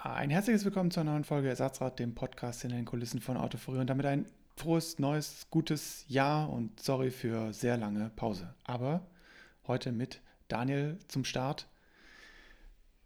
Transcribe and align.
Ein 0.00 0.30
herzliches 0.30 0.64
Willkommen 0.64 0.92
zur 0.92 1.02
neuen 1.02 1.24
Folge 1.24 1.48
Ersatzrad, 1.48 1.98
dem 1.98 2.14
Podcast 2.14 2.62
in 2.62 2.70
den 2.70 2.84
Kulissen 2.84 3.20
von 3.20 3.36
Autoforie 3.36 3.80
und 3.80 3.90
damit 3.90 4.06
ein 4.06 4.26
frohes, 4.54 5.00
neues, 5.00 5.48
gutes 5.50 6.04
Jahr 6.06 6.50
und 6.50 6.80
sorry 6.80 7.10
für 7.10 7.52
sehr 7.52 7.76
lange 7.76 8.08
Pause. 8.14 8.54
Aber 8.62 9.04
heute 9.66 9.90
mit 9.90 10.20
Daniel 10.46 10.98
zum 11.08 11.24
Start, 11.24 11.66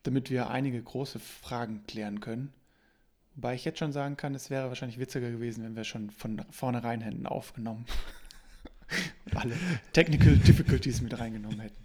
damit 0.02 0.28
wir 0.28 0.50
einige 0.50 0.82
große 0.82 1.18
Fragen 1.18 1.82
klären 1.86 2.20
können. 2.20 2.52
Wobei 3.36 3.54
ich 3.54 3.64
jetzt 3.64 3.78
schon 3.78 3.92
sagen 3.92 4.18
kann, 4.18 4.34
es 4.34 4.50
wäre 4.50 4.68
wahrscheinlich 4.68 4.98
witziger 4.98 5.30
gewesen, 5.30 5.64
wenn 5.64 5.76
wir 5.76 5.84
schon 5.84 6.10
von 6.10 6.44
vornherein 6.50 7.00
hätten 7.00 7.24
aufgenommen 7.24 7.86
und 9.24 9.36
alle 9.38 9.56
Technical 9.94 10.36
Difficulties 10.36 11.00
mit 11.00 11.18
reingenommen 11.18 11.60
hätten. 11.60 11.82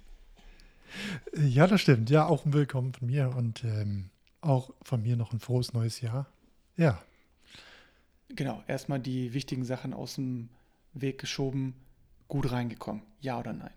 Ja, 1.47 1.65
das 1.65 1.79
stimmt. 1.79 2.09
Ja, 2.09 2.25
auch 2.25 2.43
ein 2.43 2.51
Willkommen 2.51 2.91
von 2.91 3.07
mir 3.07 3.33
und 3.33 3.63
ähm, 3.63 4.09
auch 4.41 4.71
von 4.81 5.01
mir 5.01 5.15
noch 5.15 5.33
ein 5.33 5.39
frohes 5.39 5.73
neues 5.73 6.01
Jahr. 6.01 6.27
Ja. 6.75 7.01
Genau, 8.29 8.63
erstmal 8.67 8.99
die 8.99 9.33
wichtigen 9.33 9.63
Sachen 9.63 9.93
aus 9.93 10.15
dem 10.15 10.49
Weg 10.93 11.19
geschoben, 11.19 11.75
gut 12.27 12.51
reingekommen. 12.51 13.03
Ja 13.21 13.39
oder 13.39 13.53
nein? 13.53 13.73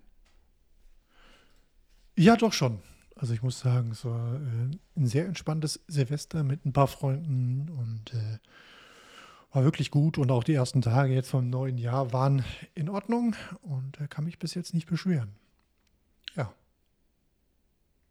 Ja, 2.17 2.37
doch 2.37 2.53
schon. 2.53 2.81
Also 3.17 3.35
ich 3.35 3.43
muss 3.43 3.61
sagen, 3.61 3.91
es 3.91 4.05
war 4.05 4.35
äh, 4.35 4.71
ein 4.97 5.07
sehr 5.07 5.27
entspanntes 5.27 5.85
Silvester 5.89 6.43
mit 6.43 6.65
ein 6.65 6.73
paar 6.73 6.89
Freunden 6.89 7.69
und 7.69 8.15
äh, 8.15 8.39
war 9.53 9.65
wirklich 9.65 9.91
gut. 9.91 10.19
Und 10.19 10.31
auch 10.31 10.45
die 10.45 10.55
ersten 10.55 10.83
Tage 10.83 11.13
jetzt 11.13 11.31
vom 11.31 11.51
neuen 11.51 11.79
Jahr 11.79 12.13
waren 12.13 12.45
in 12.75 12.89
Ordnung 12.89 13.37
und 13.63 14.01
äh, 14.01 14.09
kann 14.09 14.25
mich 14.25 14.39
bis 14.39 14.55
jetzt 14.55 14.75
nicht 14.75 14.89
beschweren. 14.89 15.33
Ja. 16.35 16.53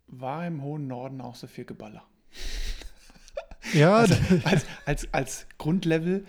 War 0.07 0.45
im 0.45 0.61
hohen 0.61 0.87
Norden 0.87 1.21
auch 1.21 1.35
so 1.35 1.47
viel 1.47 1.65
Geballer? 1.65 2.03
Ja, 3.73 3.95
Also 3.97 4.15
als, 4.43 4.65
als, 4.85 5.13
als 5.13 5.47
Grundlevel, 5.57 6.25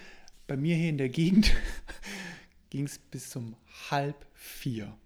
bei 0.47 0.57
mir 0.57 0.77
hier 0.77 0.89
in 0.91 0.99
der 0.99 1.09
Gegend 1.09 1.53
ging 2.71 2.85
es 2.87 2.99
bis 2.99 3.31
zum 3.31 3.57
halb 3.91 4.27
vier. 4.35 4.97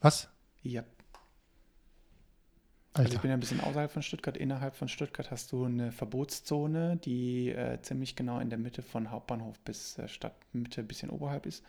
was? 0.00 0.28
Ja, 0.62 0.84
also 2.94 3.08
ich 3.08 3.16
Alter. 3.16 3.22
bin 3.22 3.28
ja 3.30 3.36
ein 3.36 3.40
bisschen 3.40 3.60
außerhalb 3.60 3.90
von 3.90 4.02
Stuttgart. 4.02 4.38
Innerhalb 4.38 4.74
von 4.74 4.88
Stuttgart 4.88 5.30
hast 5.30 5.52
du 5.52 5.64
eine 5.66 5.92
Verbotszone, 5.92 6.96
die 6.96 7.50
äh, 7.50 7.78
ziemlich 7.82 8.16
genau 8.16 8.38
in 8.40 8.48
der 8.48 8.58
Mitte 8.58 8.80
von 8.80 9.10
Hauptbahnhof 9.10 9.58
bis 9.60 9.98
äh, 9.98 10.08
Stadtmitte, 10.08 10.80
ein 10.80 10.88
bisschen 10.88 11.10
oberhalb 11.10 11.44
ist, 11.44 11.62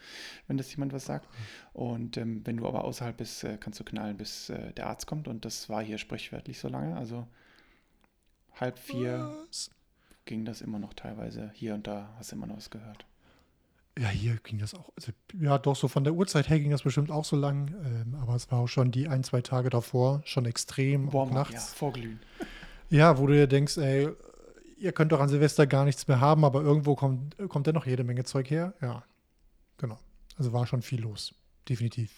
wenn 0.48 0.58
das 0.58 0.72
jemand 0.72 0.94
was 0.94 1.04
sagt. 1.06 1.28
Und 1.74 2.16
ähm, 2.16 2.42
wenn 2.46 2.56
du 2.58 2.66
aber 2.66 2.86
außerhalb 2.86 3.18
bist, 3.18 3.44
äh, 3.44 3.58
kannst 3.60 3.78
du 3.80 3.84
knallen, 3.84 4.16
bis 4.16 4.50
äh, 4.50 4.72
der 4.74 4.88
Arzt 4.88 5.06
kommt. 5.06 5.28
Und 5.28 5.44
das 5.44 5.68
war 5.68 5.84
hier 5.84 5.98
sprichwörtlich 5.98 6.60
so 6.60 6.70
lange. 6.70 6.96
Also 6.96 7.28
halb 8.60 8.80
vier 8.80 9.36
Was? 9.48 9.70
ging 10.26 10.46
das 10.46 10.62
immer 10.62 10.80
noch 10.80 10.94
teilweise. 10.94 11.52
Hier 11.54 11.74
und 11.74 11.88
da 11.88 12.14
hast 12.18 12.32
du 12.32 12.36
immer 12.36 12.48
noch 12.48 12.58
was 12.58 12.70
gehört. 12.70 13.06
Ja, 13.98 14.10
hier 14.10 14.38
ging 14.44 14.60
das 14.60 14.76
auch. 14.76 14.92
Also, 14.96 15.12
ja, 15.40 15.58
doch, 15.58 15.76
so 15.76 15.88
von 15.88 16.04
der 16.04 16.14
Uhrzeit 16.14 16.50
her 16.50 16.60
ging 16.60 16.70
das 16.70 16.84
bestimmt 16.84 17.10
auch 17.10 17.26
so 17.26 17.36
lang. 17.36 17.74
Ähm, 17.84 18.16
aber 18.16 18.36
es 18.36 18.52
war 18.52 18.60
auch 18.60 18.68
schon 18.68 18.92
die 18.92 19.08
ein, 19.08 19.24
zwei 19.24 19.42
Tage 19.42 19.70
davor 19.70 20.22
schon 20.26 20.46
extrem, 20.46 21.10
auch 21.10 21.14
Warm 21.14 21.30
ja, 21.30 21.36
nachts. 21.36 21.74
vorglühen. 21.74 22.20
Ja, 22.90 23.18
wo 23.18 23.26
du 23.26 23.34
dir 23.34 23.48
denkst, 23.48 23.78
ey, 23.78 24.10
ihr 24.78 24.92
könnt 24.92 25.12
doch 25.12 25.20
an 25.20 25.30
Silvester 25.30 25.66
gar 25.66 25.86
nichts 25.86 26.08
mehr 26.08 26.20
haben, 26.20 26.46
aber 26.46 26.62
irgendwo 26.62 26.96
kommt, 26.96 27.36
kommt 27.50 27.66
dennoch 27.66 27.88
jede 27.88 28.04
Menge 28.04 28.24
Zeug 28.24 28.50
her. 28.52 28.76
Ja, 28.82 29.04
genau. 29.78 29.98
Also 30.38 30.54
war 30.54 30.68
schon 30.68 30.84
viel 30.84 31.02
los. 31.02 31.34
Definitiv. 31.68 32.14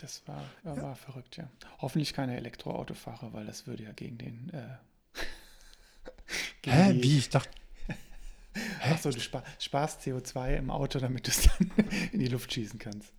Das 0.00 0.26
war, 0.26 0.42
war, 0.62 0.82
war 0.82 0.96
verrückt, 0.96 1.36
ja. 1.36 1.50
Hoffentlich 1.78 2.14
keine 2.14 2.34
Elektroautofahrer, 2.38 3.34
weil 3.34 3.44
das 3.44 3.66
würde 3.66 3.82
ja 3.82 3.92
gegen 3.92 4.16
den. 4.16 4.50
Äh, 4.50 4.78
gegen 6.62 6.76
Hä? 6.76 7.02
Wie? 7.02 7.18
Ich 7.18 7.28
dachte. 7.28 7.50
Achso, 8.82 9.10
du 9.10 9.20
spa 9.20 9.44
sparst 9.58 10.00
CO2 10.00 10.56
im 10.56 10.70
Auto, 10.70 10.98
damit 11.00 11.26
du 11.26 11.30
es 11.30 11.42
dann 11.42 11.70
in 12.12 12.20
die 12.20 12.28
Luft 12.28 12.50
schießen 12.50 12.78
kannst. 12.78 13.12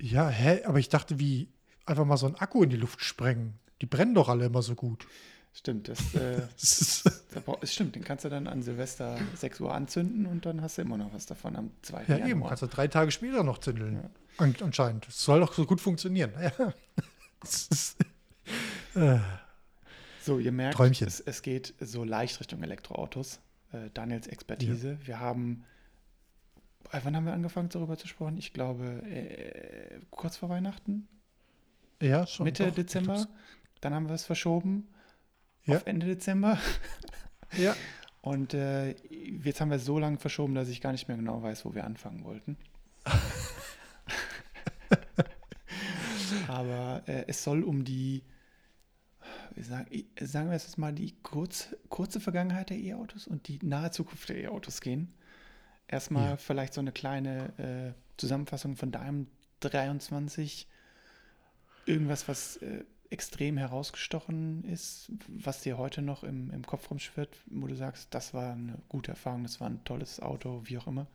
Ja, 0.00 0.30
hä? 0.30 0.64
Aber 0.64 0.78
ich 0.78 0.88
dachte, 0.88 1.18
wie 1.18 1.52
einfach 1.84 2.06
mal 2.06 2.16
so 2.16 2.26
einen 2.26 2.36
Akku 2.36 2.62
in 2.62 2.70
die 2.70 2.76
Luft 2.76 3.04
sprengen. 3.04 3.58
Die 3.82 3.86
brennen 3.86 4.14
doch 4.14 4.30
alle 4.30 4.46
immer 4.46 4.62
so 4.62 4.74
gut. 4.74 5.06
Stimmt, 5.54 5.88
das, 5.88 6.14
äh, 6.14 6.42
Das 6.58 7.72
stimmt, 7.72 7.94
den 7.94 8.04
kannst 8.04 8.24
du 8.24 8.28
dann 8.30 8.46
an 8.46 8.62
Silvester 8.62 9.18
6 9.36 9.60
Uhr 9.60 9.74
anzünden 9.74 10.26
und 10.26 10.46
dann 10.46 10.62
hast 10.62 10.78
du 10.78 10.82
immer 10.82 10.96
noch 10.96 11.12
was 11.12 11.26
davon 11.26 11.56
am 11.56 11.70
2. 11.82 12.02
ja, 12.04 12.08
Januar. 12.16 12.28
eben. 12.28 12.44
Kannst 12.44 12.62
du 12.62 12.66
drei 12.68 12.88
Tage 12.88 13.10
später 13.10 13.42
noch 13.44 13.58
zündeln. 13.58 13.94
Ja. 14.02 14.10
An, 14.38 14.54
anscheinend. 14.62 15.06
Das 15.06 15.22
soll 15.22 15.40
doch 15.40 15.52
so 15.52 15.66
gut 15.66 15.80
funktionieren. 15.80 16.32
Ja. 16.40 16.72
Ist, 17.42 17.96
äh, 18.94 19.18
So, 20.22 20.38
ihr 20.38 20.52
merkt, 20.52 20.76
Träumchen. 20.76 21.06
es, 21.08 21.20
es 21.20 21.42
geht 21.42 21.74
so 21.80 22.04
leicht 22.04 22.38
Richtung 22.40 22.62
Elektroautos. 22.62 23.40
Äh, 23.72 23.90
Daniels 23.94 24.26
Expertise. 24.28 24.98
Wir 25.04 25.18
haben, 25.18 25.64
äh, 26.92 27.00
wann 27.02 27.16
haben 27.16 27.24
wir 27.26 27.32
angefangen 27.32 27.68
darüber 27.68 27.98
zu 27.98 28.06
sprechen? 28.06 28.38
Ich 28.38 28.52
glaube, 28.52 28.84
äh, 29.10 29.98
kurz 30.10 30.36
vor 30.36 30.48
Weihnachten, 30.50 31.08
ja, 32.00 32.26
schon. 32.26 32.44
Mitte 32.44 32.66
doch. 32.68 32.74
Dezember. 32.74 33.26
Dann 33.80 33.94
haben 33.94 34.08
wir 34.08 34.14
es 34.14 34.24
verschoben 34.24 34.88
Ja. 35.66 35.76
auf 35.76 35.86
Ende 35.86 36.06
Dezember. 36.06 36.58
Ja. 37.56 37.76
Und 38.22 38.54
äh, 38.54 38.92
jetzt 39.42 39.60
haben 39.60 39.70
wir 39.70 39.76
es 39.78 39.84
so 39.84 39.98
lange 39.98 40.18
verschoben, 40.18 40.54
dass 40.54 40.68
ich 40.68 40.80
gar 40.80 40.92
nicht 40.92 41.08
mehr 41.08 41.16
genau 41.16 41.42
weiß, 41.42 41.64
wo 41.64 41.74
wir 41.74 41.84
anfangen 41.84 42.22
wollten. 42.24 42.56
Aber 46.48 47.02
äh, 47.06 47.24
es 47.26 47.42
soll 47.42 47.62
um 47.64 47.84
die, 47.84 48.22
wie 49.54 49.62
sagen, 49.62 49.86
sagen 50.20 50.48
wir 50.50 50.56
es 50.56 50.64
jetzt 50.64 50.78
mal, 50.78 50.92
die 50.92 51.14
kurz, 51.22 51.74
kurze 51.88 52.20
Vergangenheit 52.20 52.70
der 52.70 52.78
E-Autos 52.78 53.26
und 53.26 53.48
die 53.48 53.58
nahe 53.62 53.90
Zukunft 53.90 54.28
der 54.28 54.36
E-Autos 54.38 54.80
gehen. 54.80 55.12
Erstmal 55.88 56.30
Ja. 56.30 56.36
vielleicht 56.36 56.74
so 56.74 56.80
eine 56.80 56.92
kleine 56.92 57.52
äh, 57.58 57.92
Zusammenfassung 58.18 58.76
von 58.76 58.92
deinem 58.92 59.26
23. 59.60 60.68
Irgendwas, 61.86 62.28
was 62.28 62.56
äh, 62.58 62.84
extrem 63.12 63.56
herausgestochen 63.56 64.64
ist, 64.64 65.12
was 65.28 65.60
dir 65.60 65.78
heute 65.78 66.02
noch 66.02 66.24
im, 66.24 66.50
im 66.50 66.62
Kopf 66.66 66.90
rumschwirrt, 66.90 67.30
wo 67.46 67.66
du 67.66 67.76
sagst, 67.76 68.08
das 68.14 68.34
war 68.34 68.52
eine 68.52 68.78
gute 68.88 69.12
Erfahrung, 69.12 69.42
das 69.42 69.60
war 69.60 69.68
ein 69.68 69.84
tolles 69.84 70.20
Auto, 70.20 70.62
wie 70.64 70.78
auch 70.78 70.86
immer. 70.86 71.06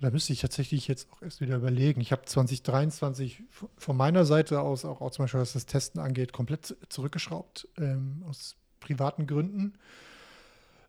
Da 0.00 0.10
müsste 0.10 0.32
ich 0.32 0.40
tatsächlich 0.40 0.88
jetzt 0.88 1.08
auch 1.12 1.22
erst 1.22 1.40
wieder 1.40 1.56
überlegen. 1.56 2.00
Ich 2.00 2.10
habe 2.10 2.24
2023 2.24 3.42
v- 3.48 3.70
von 3.78 3.96
meiner 3.96 4.24
Seite 4.24 4.60
aus, 4.60 4.84
auch, 4.84 5.00
auch 5.00 5.12
zum 5.12 5.22
Beispiel 5.24 5.40
was 5.40 5.52
das 5.52 5.66
Testen 5.66 6.00
angeht, 6.00 6.32
komplett 6.32 6.76
zurückgeschraubt, 6.88 7.68
ähm, 7.78 8.24
aus 8.28 8.56
privaten 8.80 9.26
Gründen. 9.26 9.74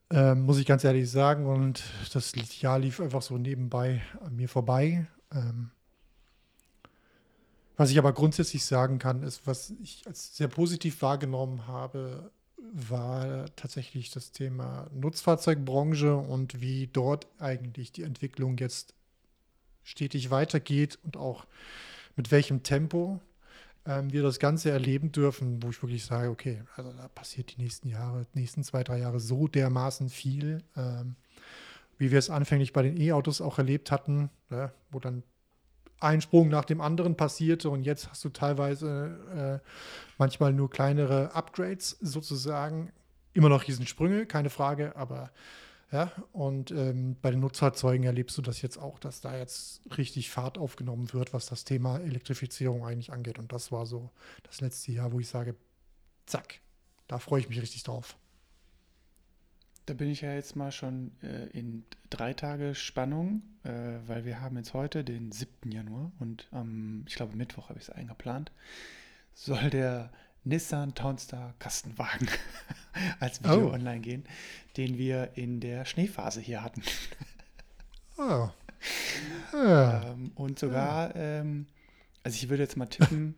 Ähm, 0.10 0.42
muss 0.42 0.58
ich 0.58 0.66
ganz 0.66 0.84
ehrlich 0.84 1.10
sagen. 1.10 1.46
Und 1.46 1.84
das 2.14 2.34
Jahr 2.62 2.80
lief 2.80 3.00
einfach 3.00 3.22
so 3.22 3.38
nebenbei 3.38 4.02
an 4.22 4.36
mir 4.36 4.50
vorbei. 4.50 5.08
Ähm, 5.32 5.70
was 7.78 7.92
ich 7.92 7.98
aber 7.98 8.14
grundsätzlich 8.14 8.66
sagen 8.66 9.00
kann, 9.00 9.24
ist, 9.24 9.46
was 9.46 9.74
ich 9.82 10.04
als 10.06 10.36
sehr 10.36 10.48
positiv 10.48 11.02
wahrgenommen 11.02 11.68
habe, 11.68 12.32
war 12.72 13.46
tatsächlich 13.56 14.12
das 14.12 14.32
Thema 14.32 14.88
Nutzfahrzeugbranche 14.94 16.16
und 16.16 16.62
wie 16.62 16.88
dort 16.88 17.28
eigentlich 17.40 17.92
die 17.92 18.04
Entwicklung 18.04 18.58
jetzt 18.58 18.94
stetig 19.84 20.32
weitergeht 20.32 20.98
und 21.04 21.16
auch 21.18 21.46
mit 22.16 22.32
welchem 22.32 22.64
Tempo 22.64 23.20
ähm, 23.86 24.12
wir 24.12 24.24
das 24.24 24.40
Ganze 24.40 24.72
erleben 24.72 25.12
dürfen, 25.12 25.62
wo 25.62 25.70
ich 25.70 25.82
wirklich 25.82 26.06
sage, 26.06 26.30
okay, 26.30 26.64
also 26.76 26.92
da 26.92 27.08
passiert 27.10 27.56
die 27.56 27.62
nächsten 27.62 27.90
Jahre, 27.90 28.26
die 28.34 28.40
nächsten 28.40 28.64
zwei, 28.64 28.84
drei 28.84 29.00
Jahre 29.00 29.20
so 29.20 29.48
dermaßen 29.48 30.10
viel, 30.10 30.64
ähm, 30.76 31.16
wie 31.98 32.12
wir 32.12 32.20
es 32.20 32.30
anfänglich 32.30 32.74
bei 32.74 32.82
den 32.82 33.00
E-Autos 33.00 33.42
auch 33.42 33.58
erlebt 33.58 33.92
hatten, 33.92 34.30
ne, 34.50 34.72
wo 34.92 35.00
dann 35.00 35.24
ein 36.06 36.22
Sprung 36.22 36.50
nach 36.50 36.66
dem 36.66 36.82
anderen 36.82 37.18
passierte 37.18 37.70
und 37.70 37.84
jetzt 37.84 38.10
hast 38.10 38.24
du 38.24 38.30
teilweise 38.30 39.62
äh, 39.64 39.70
manchmal 40.18 40.54
nur 40.54 40.70
kleinere 40.70 41.34
Upgrades 41.34 41.98
sozusagen. 42.00 42.92
Immer 43.34 43.50
noch 43.50 43.68
Riesensprünge, 43.68 44.26
keine 44.26 44.50
Frage, 44.50 44.96
aber 44.96 45.32
ja, 45.92 46.12
und 46.32 46.72
ähm, 46.72 47.16
bei 47.22 47.32
den 47.32 47.40
Nutzfahrzeugen 47.40 48.06
erlebst 48.06 48.38
du 48.38 48.42
das 48.42 48.62
jetzt 48.62 48.78
auch, 48.78 49.00
dass 49.00 49.22
da 49.22 49.38
jetzt 49.38 49.82
richtig 49.98 50.30
Fahrt 50.30 50.58
aufgenommen 50.58 51.12
wird, 51.14 51.34
was 51.34 51.46
das 51.48 51.64
Thema 51.64 52.00
Elektrifizierung 52.00 52.86
eigentlich 52.86 53.12
angeht. 53.12 53.40
Und 53.40 53.52
das 53.52 53.72
war 53.72 53.86
so 53.86 54.10
das 54.44 54.62
letzte 54.62 54.92
Jahr, 54.92 55.12
wo 55.12 55.20
ich 55.20 55.28
sage, 55.28 55.56
zack, 56.26 56.60
da 57.08 57.20
freue 57.20 57.40
ich 57.42 57.50
mich 57.50 57.62
richtig 57.62 57.84
drauf. 57.84 58.18
Da 59.86 59.94
bin 59.94 60.10
ich 60.10 60.22
ja 60.22 60.34
jetzt 60.34 60.56
mal 60.56 60.72
schon 60.72 61.12
äh, 61.22 61.46
in 61.58 61.84
drei 62.10 62.34
Tage 62.34 62.74
Spannung, 62.74 63.44
äh, 63.64 63.70
weil 64.08 64.26
wir 64.26 64.42
haben 64.42 64.58
jetzt 64.58 64.74
heute 64.74 65.04
den 65.04 65.32
7. 65.32 65.72
Januar 65.72 66.12
und 66.20 66.48
am, 66.52 67.04
ich 67.08 67.16
glaube, 67.16 67.36
Mittwoch 67.36 67.70
habe 67.70 67.78
ich 67.78 67.86
es 67.86 67.92
eingeplant, 67.92 68.52
soll 69.36 69.70
der 69.70 70.12
Nissan 70.44 70.96
Townstar 70.96 71.54
Kastenwagen 71.60 72.28
als 73.20 73.44
Video 73.44 73.70
Oh. 73.70 73.74
online 73.74 74.00
gehen, 74.00 74.24
den 74.78 74.98
wir 74.98 75.32
in 75.38 75.60
der 75.60 75.86
Schneephase 75.86 76.42
hier 76.42 76.64
hatten. 76.64 76.82
Ah. 78.18 78.54
Ja. 79.52 80.04
Ähm, 80.14 80.32
und 80.36 80.58
sogar, 80.58 81.14
ähm, 81.16 81.66
also 82.24 82.36
ich 82.36 82.50
würde 82.50 82.64
jetzt 82.64 82.78
mal 82.78 82.86
tippen, 82.86 83.36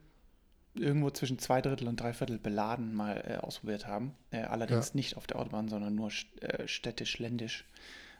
irgendwo 0.79 1.09
zwischen 1.09 1.39
zwei 1.39 1.61
Drittel 1.61 1.87
und 1.87 1.99
drei 1.99 2.13
Viertel 2.13 2.37
beladen 2.39 2.93
mal 2.93 3.23
äh, 3.27 3.35
ausprobiert 3.37 3.87
haben. 3.87 4.13
Äh, 4.31 4.41
allerdings 4.43 4.89
Ja. 4.89 4.95
nicht 4.95 5.17
auf 5.17 5.27
der 5.27 5.39
Autobahn, 5.39 5.67
sondern 5.69 5.95
nur 5.95 6.09
äh, 6.41 6.67
städtisch, 6.67 7.19
ländisch. 7.19 7.65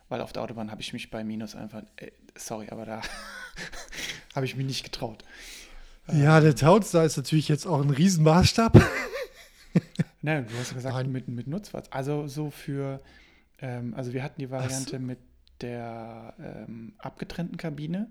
Weil 0.09 0.21
auf 0.21 0.31
der 0.33 0.43
Autobahn 0.43 0.71
habe 0.71 0.81
ich 0.81 0.93
mich 0.93 1.09
bei 1.09 1.23
Minus 1.23 1.55
einfach, 1.55 1.83
äh, 1.97 2.11
sorry, 2.35 2.67
aber 2.69 2.85
da 2.85 3.01
habe 4.35 4.45
ich 4.45 4.55
mich 4.55 4.65
nicht 4.65 4.83
getraut. 4.83 5.23
Ja, 6.11 6.39
der 6.39 6.55
Townstar 6.55 7.03
ist 7.03 7.17
natürlich 7.17 7.49
jetzt 7.49 7.65
auch 7.65 7.81
ein 7.81 7.89
Riesenmaßstab. 7.89 8.81
Nein, 10.21 10.47
du 10.47 10.57
hast 10.57 10.69
ja 10.69 10.75
gesagt, 10.75 10.95
Nein. 10.95 11.11
mit, 11.11 11.27
mit 11.27 11.47
Nutzfahrzeug. 11.47 11.93
Also 11.93 12.27
so 12.27 12.49
für, 12.49 13.01
ähm, 13.59 13.93
also 13.93 14.13
wir 14.13 14.23
hatten 14.23 14.39
die 14.39 14.49
Variante 14.49 14.99
mit 14.99 15.19
der 15.61 16.33
ähm, 16.39 16.93
abgetrennten 16.97 17.57
Kabine. 17.57 18.09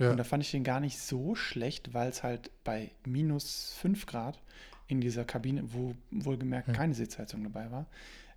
Ja. 0.00 0.10
Und 0.10 0.16
da 0.16 0.24
fand 0.24 0.42
ich 0.42 0.50
den 0.50 0.64
gar 0.64 0.80
nicht 0.80 0.98
so 0.98 1.34
schlecht, 1.34 1.94
weil 1.94 2.08
es 2.08 2.22
halt 2.22 2.50
bei 2.64 2.90
minus 3.06 3.74
5 3.78 4.06
Grad 4.06 4.40
in 4.88 5.00
dieser 5.00 5.24
Kabine, 5.24 5.62
wo 5.72 5.94
wohlgemerkt 6.10 6.68
Ja. 6.68 6.74
keine 6.74 6.94
Sitzheizung 6.94 7.44
dabei 7.44 7.70
war, 7.70 7.86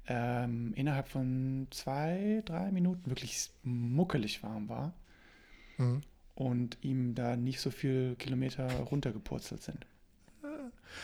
ähm, 0.07 0.73
innerhalb 0.75 1.07
von 1.07 1.67
zwei, 1.71 2.43
drei 2.45 2.71
Minuten 2.71 3.09
wirklich 3.09 3.49
muckelig 3.63 4.43
warm 4.43 4.67
war 4.69 4.93
Mhm. 5.77 6.01
und 6.35 6.77
ihm 6.81 7.15
da 7.15 7.35
nicht 7.37 7.59
so 7.61 7.71
viel 7.71 8.15
Kilometer 8.17 8.69
runtergepurzelt 8.81 9.63
sind. 9.63 9.85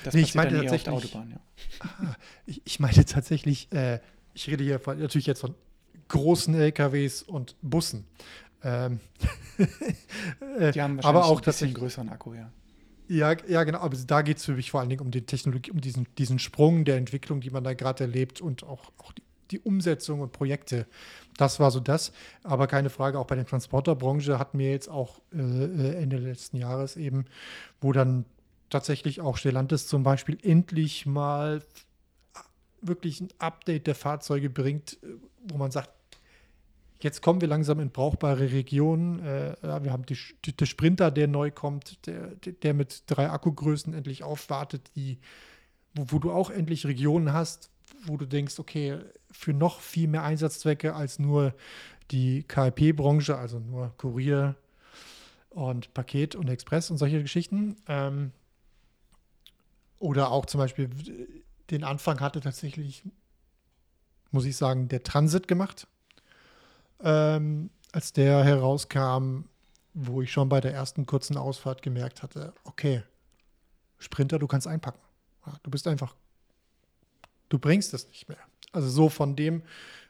Das 0.03 0.13
Nee, 0.13 0.21
ich 0.21 0.35
meinte 0.35 0.55
eher 0.55 0.63
auf 0.63 0.69
der 0.69 0.83
tatsächlich- 0.83 1.15
Autobahn, 1.15 1.31
ja. 1.31 1.39
Ah, 1.79 2.15
ich, 2.45 2.61
ich 2.65 2.79
meine 2.79 3.05
tatsächlich, 3.05 3.71
äh, 3.71 3.99
ich 4.33 4.47
rede 4.49 4.63
hier 4.63 4.79
von, 4.79 4.99
natürlich 4.99 5.25
jetzt 5.25 5.39
von 5.39 5.55
großen 6.09 6.53
LKWs 6.53 7.23
und 7.23 7.55
Bussen. 7.61 8.05
Ähm, 8.63 8.99
äh, 9.57 10.71
Die 10.71 10.81
haben 10.81 10.97
wahrscheinlich 10.97 11.05
aber 11.05 11.25
auch 11.25 11.39
ein 11.39 11.45
bisschen 11.45 11.73
größeren 11.73 12.09
Akku, 12.09 12.33
ja. 12.33 12.51
ja, 13.07 13.35
ja, 13.47 13.63
genau, 13.63 13.79
aber 13.79 13.97
da 13.97 14.21
geht 14.21 14.37
es 14.37 14.45
für 14.45 14.53
mich 14.53 14.71
vor 14.71 14.79
allen 14.79 14.89
Dingen 14.89 15.01
um 15.01 15.11
die 15.11 15.25
Technologie, 15.25 15.71
um 15.71 15.81
diesen, 15.81 16.07
diesen 16.17 16.39
Sprung 16.39 16.85
der 16.85 16.97
Entwicklung, 16.97 17.41
die 17.41 17.49
man 17.49 17.63
da 17.63 17.73
gerade 17.73 18.03
erlebt 18.03 18.41
und 18.41 18.63
auch, 18.63 18.91
auch 18.97 19.13
die, 19.13 19.23
die 19.51 19.59
Umsetzung 19.59 20.19
und 20.21 20.31
Projekte. 20.31 20.87
Das 21.37 21.59
war 21.59 21.71
so 21.71 21.79
das. 21.79 22.11
Aber 22.43 22.67
keine 22.67 22.89
Frage, 22.89 23.17
auch 23.17 23.27
bei 23.27 23.35
der 23.35 23.45
Transporterbranche 23.45 24.37
hatten 24.37 24.59
wir 24.59 24.71
jetzt 24.71 24.89
auch 24.89 25.21
äh, 25.33 25.39
äh, 25.39 25.95
Ende 25.95 26.17
letzten 26.17 26.57
Jahres 26.57 26.97
eben, 26.97 27.25
wo 27.81 27.93
dann 27.93 28.25
tatsächlich 28.69 29.21
auch 29.21 29.37
Stellantis 29.37 29.87
zum 29.87 30.03
Beispiel 30.03 30.37
endlich 30.43 31.05
mal 31.05 31.61
wirklich 32.81 33.21
ein 33.21 33.29
Update 33.39 33.87
der 33.87 33.95
Fahrzeuge 33.95 34.49
bringt, 34.49 35.01
äh, 35.03 35.15
wo 35.47 35.57
man 35.57 35.71
sagt, 35.71 35.89
jetzt 37.01 37.21
kommen 37.21 37.41
wir 37.41 37.47
langsam 37.47 37.79
in 37.79 37.91
brauchbare 37.91 38.51
Regionen. 38.51 39.19
Äh, 39.19 39.55
wir 39.61 39.91
haben 39.91 40.05
der 40.05 40.65
Sprinter, 40.65 41.11
der 41.11 41.27
neu 41.27 41.51
kommt, 41.51 42.05
der, 42.07 42.35
der- 42.35 42.73
mit 42.73 43.03
drei 43.07 43.29
Akkugrößen 43.29 43.93
endlich 43.93 44.23
aufwartet, 44.23 44.91
die, 44.95 45.19
wo, 45.95 46.05
wo 46.09 46.19
du 46.19 46.31
auch 46.31 46.49
endlich 46.49 46.85
Regionen 46.85 47.33
hast, 47.33 47.71
wo 48.05 48.17
du 48.17 48.25
denkst, 48.25 48.59
okay, 48.59 48.99
für 49.31 49.53
noch 49.53 49.79
viel 49.79 50.07
mehr 50.07 50.23
Einsatzzwecke 50.23 50.95
als 50.95 51.19
nur 51.19 51.53
die 52.11 52.43
KIP-Branche, 52.43 53.37
also 53.37 53.59
nur 53.59 53.93
Kurier 53.97 54.55
und 55.49 55.93
Paket 55.93 56.35
und 56.35 56.49
Express 56.49 56.91
und 56.91 56.97
solche 56.97 57.21
Geschichten. 57.21 57.75
Ähm, 57.87 58.31
oder 59.99 60.31
auch 60.31 60.45
zum 60.45 60.59
Beispiel 60.59 60.89
den 61.69 61.83
Anfang 61.83 62.19
hatte 62.19 62.39
tatsächlich, 62.39 63.03
muss 64.31 64.45
ich 64.45 64.55
sagen, 64.55 64.87
der 64.87 65.03
Transit 65.03 65.47
gemacht. 65.47 65.87
Ähm, 67.01 67.69
als 67.91 68.13
der 68.13 68.43
herauskam, 68.43 69.45
wo 69.93 70.21
ich 70.21 70.31
schon 70.31 70.49
bei 70.49 70.61
der 70.61 70.73
ersten 70.73 71.05
kurzen 71.05 71.37
Ausfahrt 71.37 71.81
gemerkt 71.81 72.23
hatte, 72.23 72.53
okay, 72.63 73.03
Sprinter, 73.97 74.39
du 74.39 74.47
kannst 74.47 74.67
einpacken. 74.67 74.99
Du 75.63 75.71
bist 75.71 75.87
einfach, 75.87 76.15
du 77.49 77.57
bringst 77.57 77.93
es 77.93 78.07
nicht 78.09 78.29
mehr. 78.29 78.37
Also 78.71 78.87
so 78.89 79.09
von 79.09 79.35
dem, 79.35 79.63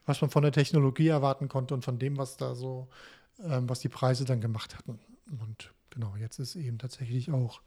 was 0.06 0.21
man 0.21 0.30
von 0.30 0.44
der 0.44 0.51
Technologie 0.51 1.07
erwarten 1.07 1.47
konnte 1.47 1.74
und 1.74 1.86
von 1.86 1.97
dem, 1.97 2.18
was 2.18 2.36
da 2.38 2.56
so, 2.56 2.88
ähm, 3.42 3.69
was 3.69 3.80
die 3.80 3.89
Preise 3.89 4.25
dann 4.25 4.42
gemacht 4.42 4.77
hatten. 4.77 5.00
Und 5.39 5.71
genau, 5.89 6.15
jetzt 6.18 6.39
ist 6.39 6.56
eben 6.56 6.77
tatsächlich 6.77 7.31
auch 7.31 7.62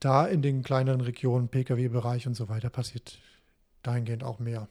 da 0.00 0.26
in 0.26 0.42
den 0.42 0.62
kleineren 0.62 1.00
Regionen, 1.00 1.48
Pkw-Bereich 1.48 2.26
und 2.26 2.34
so 2.34 2.48
weiter, 2.48 2.70
passiert 2.70 3.18
dahingehend 3.82 4.24
auch 4.24 4.38
mehr. 4.38 4.68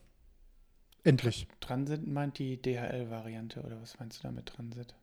Endlich. 1.08 1.48
Transit 1.62 2.06
meint 2.06 2.38
die 2.38 2.62
DHL-Variante 2.62 3.62
oder 3.62 3.82
was 3.82 3.98
meinst 3.98 4.20
du 4.20 4.24
da 4.24 4.32
mit 4.32 4.46
Transit? 4.46 4.94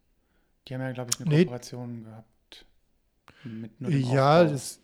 Die 0.68 0.74
haben 0.74 0.82
ja, 0.82 0.92
glaube 0.92 1.10
ich, 1.14 1.20
eine 1.20 1.30
Nee. 1.30 1.44
Kooperation 1.44 2.04
gehabt. 2.04 2.66
Mit 3.44 3.80
nur 3.80 3.90
Ja, 3.90 4.42
es, 4.42 4.80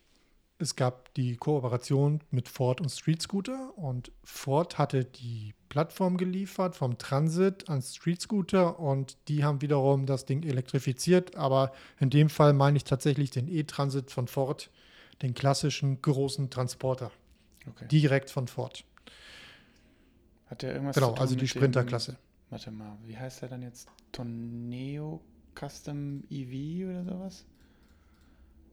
es 0.58 0.76
gab 0.76 1.12
die 1.14 1.36
Kooperation 1.36 2.20
mit 2.30 2.48
Ford 2.48 2.80
und 2.80 2.88
Street 2.88 3.20
Scooter 3.20 3.76
und 3.76 4.12
Ford 4.24 4.78
hatte 4.78 5.04
die 5.04 5.54
Plattform 5.68 6.16
geliefert 6.16 6.74
vom 6.74 6.96
Transit 6.96 7.68
an 7.68 7.82
Street 7.82 8.20
Scooter 8.22 8.80
und 8.80 9.16
die 9.28 9.44
haben 9.44 9.60
wiederum 9.60 10.06
das 10.06 10.24
Ding 10.24 10.42
elektrifiziert, 10.42 11.36
aber 11.36 11.72
in 11.98 12.08
dem 12.08 12.30
Fall 12.30 12.54
meine 12.54 12.78
ich 12.78 12.84
tatsächlich 12.84 13.30
den 13.30 13.46
E-Transit 13.46 14.10
von 14.10 14.26
Ford, 14.26 14.70
den 15.22 15.34
klassischen 15.34 16.00
großen 16.00 16.48
Transporter, 16.50 17.12
okay. 17.68 17.86
direkt 17.88 18.30
von 18.30 18.48
Ford. 18.48 18.84
Hat 20.50 20.62
der 20.62 20.72
irgendwas 20.74 20.96
Genau, 20.96 21.08
zu 21.08 21.14
tun 21.14 21.22
also 21.22 21.34
die 21.36 21.48
Sprinterklasse. 21.48 22.16
Warte 22.50 22.70
mal, 22.72 22.98
wie 23.06 23.16
heißt 23.16 23.42
der 23.42 23.48
dann 23.48 23.62
jetzt? 23.62 23.88
Torneo 24.12 25.20
Custom 25.54 26.24
EV 26.28 26.90
oder 26.90 27.04
sowas? 27.04 27.44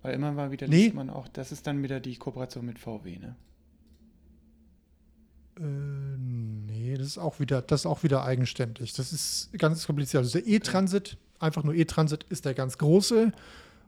Weil 0.01 0.15
immer 0.15 0.31
mal 0.31 0.51
wieder 0.51 0.67
Nee. 0.67 0.85
liest 0.85 0.95
man 0.95 1.09
auch, 1.11 1.27
das 1.27 1.51
ist 1.51 1.67
dann 1.67 1.83
wieder 1.83 1.99
die 1.99 2.15
Kooperation 2.15 2.65
mit 2.65 2.79
VW, 2.79 3.19
ne? 3.19 3.35
Äh, 5.59 5.61
nee, 6.17 6.95
das 6.97 7.07
ist 7.07 7.17
auch 7.17 7.39
wieder, 7.39 7.61
das 7.61 7.81
ist 7.81 7.85
auch 7.85 8.03
wieder 8.03 8.23
eigenständig. 8.23 8.93
Das 8.93 9.11
ist 9.13 9.51
ganz 9.57 9.85
kompliziert. 9.85 10.23
Also 10.23 10.39
der 10.39 10.47
E-Transit, 10.47 11.17
einfach 11.39 11.63
nur 11.63 11.73
E-Transit 11.73 12.23
ist 12.29 12.45
der 12.45 12.53
ganz 12.53 12.77
große. 12.77 13.31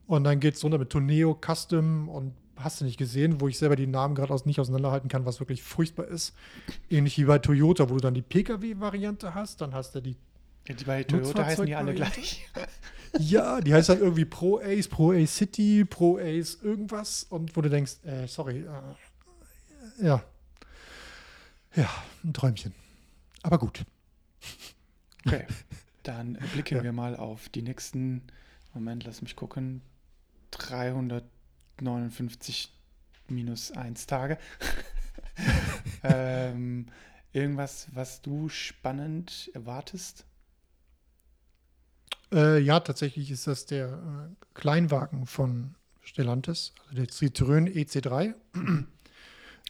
Und 0.08 0.24
dann 0.24 0.40
geht 0.40 0.56
es 0.56 0.64
runter 0.64 0.80
mit 0.80 0.90
Toneo, 0.90 1.40
Custom 1.40 2.10
und 2.10 2.34
hast 2.60 2.82
du 2.82 2.86
nicht 2.86 2.98
gesehen, 2.98 3.42
wo 3.42 3.48
ich 3.48 3.58
selber 3.58 3.76
die 3.76 3.88
Namen 3.88 4.16
gerade 4.16 4.34
aus, 4.34 4.46
nicht 4.46 4.60
auseinanderhalten 4.60 5.10
kann, 5.10 5.26
was 5.26 5.40
wirklich 5.40 5.64
furchtbar 5.64 6.08
ist. 6.08 6.34
Ähnlich 6.90 7.18
wie 7.18 7.24
bei 7.26 7.40
Toyota, 7.40 7.90
wo 7.90 7.96
du 7.96 8.02
dann 8.02 8.14
die 8.14 8.22
Pkw-Variante 8.22 9.34
hast, 9.34 9.62
dann 9.62 9.74
hast 9.74 9.96
du 9.96 10.02
die, 10.02 10.18
Ja, 10.68 10.76
die 10.76 10.84
bei 10.84 11.04
Toyota 11.04 11.46
heißen 11.46 11.66
die 11.66 11.76
alle 11.76 11.94
gleich. 11.94 12.48
ja, 13.20 13.62
die 13.62 13.74
heißt 13.74 13.90
dann 13.90 14.00
irgendwie 14.00 14.26
Pro 14.26 14.60
Ace, 14.60 14.88
Pro 14.88 15.12
Ace 15.12 15.36
City, 15.36 15.86
Pro 15.86 16.18
Ace 16.18 16.60
irgendwas 16.62 17.24
und 17.24 17.56
wo 17.56 17.62
du 17.62 17.70
denkst, 17.70 18.04
äh, 18.04 18.28
sorry, 18.28 18.60
äh, 18.60 20.06
ja, 20.06 20.24
ja, 21.76 21.90
ein 22.24 22.34
Träumchen. 22.34 22.74
Aber 23.44 23.58
gut. 23.58 23.84
Okay, 25.26 25.46
dann 26.04 26.38
blicken 26.54 26.78
Ja. 26.78 26.84
wir 26.84 26.94
mal 26.94 27.16
auf 27.18 27.50
die 27.50 27.62
nächsten, 27.62 28.24
Moment, 28.74 29.04
lass 29.04 29.22
mich 29.22 29.36
gucken, 29.36 29.82
359 31.80 32.72
minus 33.30 33.72
1 33.72 34.06
Tage. 34.08 34.38
ähm, 36.04 36.88
irgendwas, 37.32 37.88
was 37.94 38.22
du 38.22 38.50
spannend 38.50 39.50
erwartest? 39.54 40.26
Äh, 42.32 42.60
ja, 42.60 42.80
tatsächlich 42.80 43.32
ist 43.32 43.48
das 43.48 43.66
der 43.66 43.88
äh, 43.88 44.46
Kleinwagen 44.54 45.26
von 45.26 45.76
Stellantis, 46.02 46.74
also 46.90 46.96
der 46.96 47.08
Citroën 47.08 47.68
EC3. 47.74 48.36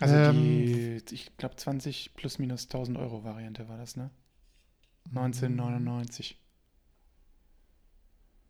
Also 0.01 0.16
Ähm, 0.16 0.34
die, 0.34 1.04
ich 1.12 1.36
glaube 1.36 1.58
20 1.58 2.13
plus 2.13 2.39
minus 2.39 2.63
1000 2.68 2.98
Euro 2.98 3.25
Variante 3.25 3.68
war 3.68 3.78
das, 3.78 3.98
ne? 3.98 4.10
1999. 5.10 6.39